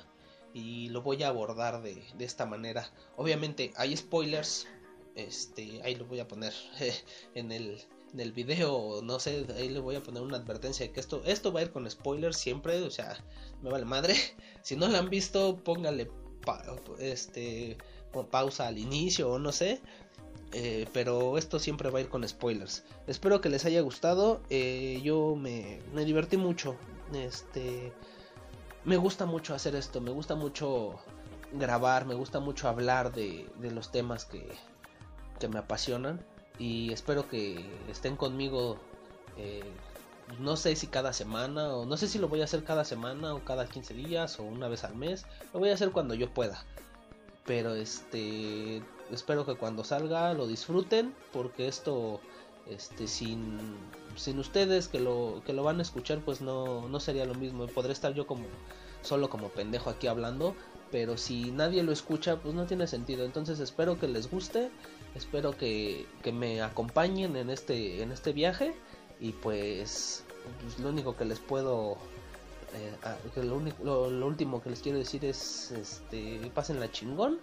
[0.55, 2.91] y lo voy a abordar de, de esta manera.
[3.17, 4.67] Obviamente hay spoilers,
[5.19, 6.55] este, ahí lo voy a poner
[7.35, 7.81] en el,
[8.13, 11.23] en el video, no sé, ahí le voy a poner una advertencia de que esto,
[11.25, 13.17] esto va a ir con spoilers siempre, o sea,
[13.63, 14.15] me vale madre.
[14.63, 16.11] Si no lo han visto, póngale
[16.99, 17.79] este,
[18.31, 19.81] pausa al inicio o no sé.
[20.53, 22.85] Eh, pero esto siempre va a ir con spoilers.
[23.07, 24.43] Espero que les haya gustado.
[24.51, 26.77] Eh, yo me, me divertí mucho.
[27.15, 27.93] Este,
[28.85, 30.01] me gusta mucho hacer esto.
[30.03, 30.99] Me gusta mucho
[31.53, 32.05] grabar.
[32.05, 34.47] Me gusta mucho hablar de, de los temas que,
[35.39, 36.21] que me apasionan
[36.59, 38.79] y espero que estén conmigo
[39.37, 39.63] eh,
[40.39, 43.35] no sé si cada semana o no sé si lo voy a hacer cada semana
[43.35, 45.25] o cada 15 días o una vez al mes
[45.55, 46.65] lo voy a hacer cuando yo pueda.
[47.47, 52.21] Pero este espero que cuando salga lo disfruten porque esto
[52.67, 53.59] este sin
[54.17, 57.67] sin ustedes que lo que lo van a escuchar pues no no sería lo mismo.
[57.67, 58.45] Podré estar yo como
[59.01, 60.55] solo como pendejo aquí hablando
[60.91, 63.25] pero si nadie lo escucha pues no tiene sentido.
[63.25, 64.71] Entonces espero que les guste
[65.15, 68.75] espero que, me acompañen en este, en este viaje
[69.21, 70.25] y pues,
[70.61, 71.97] pues lo único que les puedo
[72.75, 73.43] eh,
[73.83, 77.39] lo, lo, último que les quiero decir es este pasen la chingón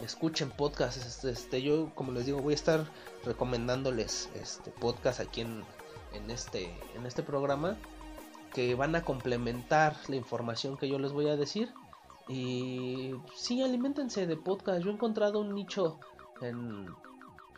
[0.00, 2.86] escuchen podcasts este, este, yo como les digo voy a estar
[3.24, 5.64] recomendándoles este podcast aquí en,
[6.12, 7.76] en este en este programa
[8.54, 11.74] que van a complementar la información que yo les voy a decir.
[12.28, 14.82] Y sí alimentense de podcast.
[14.82, 15.98] Yo he encontrado un nicho
[16.40, 16.86] en,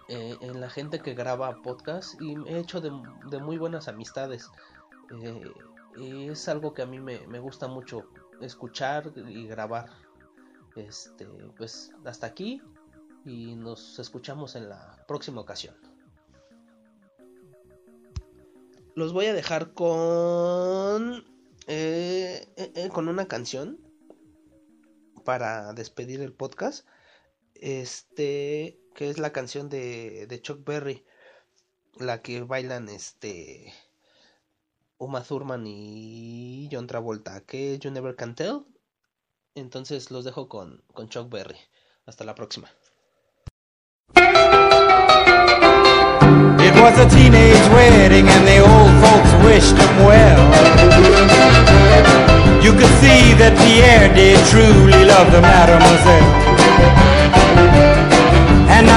[0.08, 2.90] eh, en la gente que graba podcast y he hecho de,
[3.40, 4.50] muy buenas amistades.
[5.22, 5.52] Eh,
[5.96, 8.08] y es algo que a mí me, me, gusta mucho
[8.40, 9.90] escuchar y grabar.
[10.76, 11.26] Este,
[11.56, 12.60] pues hasta aquí
[13.24, 15.74] y nos escuchamos en la próxima ocasión.
[18.94, 21.24] Los voy a dejar con
[21.66, 22.46] eh,
[22.92, 23.78] con una canción
[25.24, 26.86] para despedir el podcast
[27.60, 31.04] este, que es la canción de, de Chuck Berry,
[31.98, 33.72] la que bailan este
[34.98, 38.64] Uma Thurman y John Travolta, que You Never Can Tell.
[39.54, 41.58] Entonces los dejo con, con Chuck Berry.
[42.06, 42.70] Hasta la próxima.
[46.58, 50.40] It was a teenage wedding and the old folks wished them well.
[52.62, 56.35] You could see that Pierre did truly love the mademoiselle.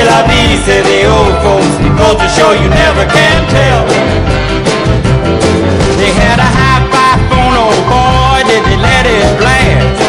[0.00, 1.76] C'est la vie, say the old folks.
[1.84, 3.84] The culture show you never can tell.
[6.00, 10.00] They had a high-fi phone, oh boy, did they let it blast.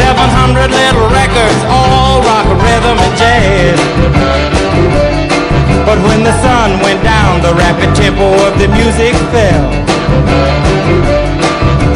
[0.00, 3.76] 700 little records, all rock, rhythm, and jazz.
[5.84, 9.68] But when the sun went down, the rapid tempo of the music fell.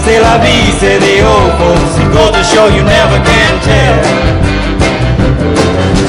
[0.05, 1.97] C'est la vie, say the old folks.
[2.13, 4.52] Goes to show you never can tell.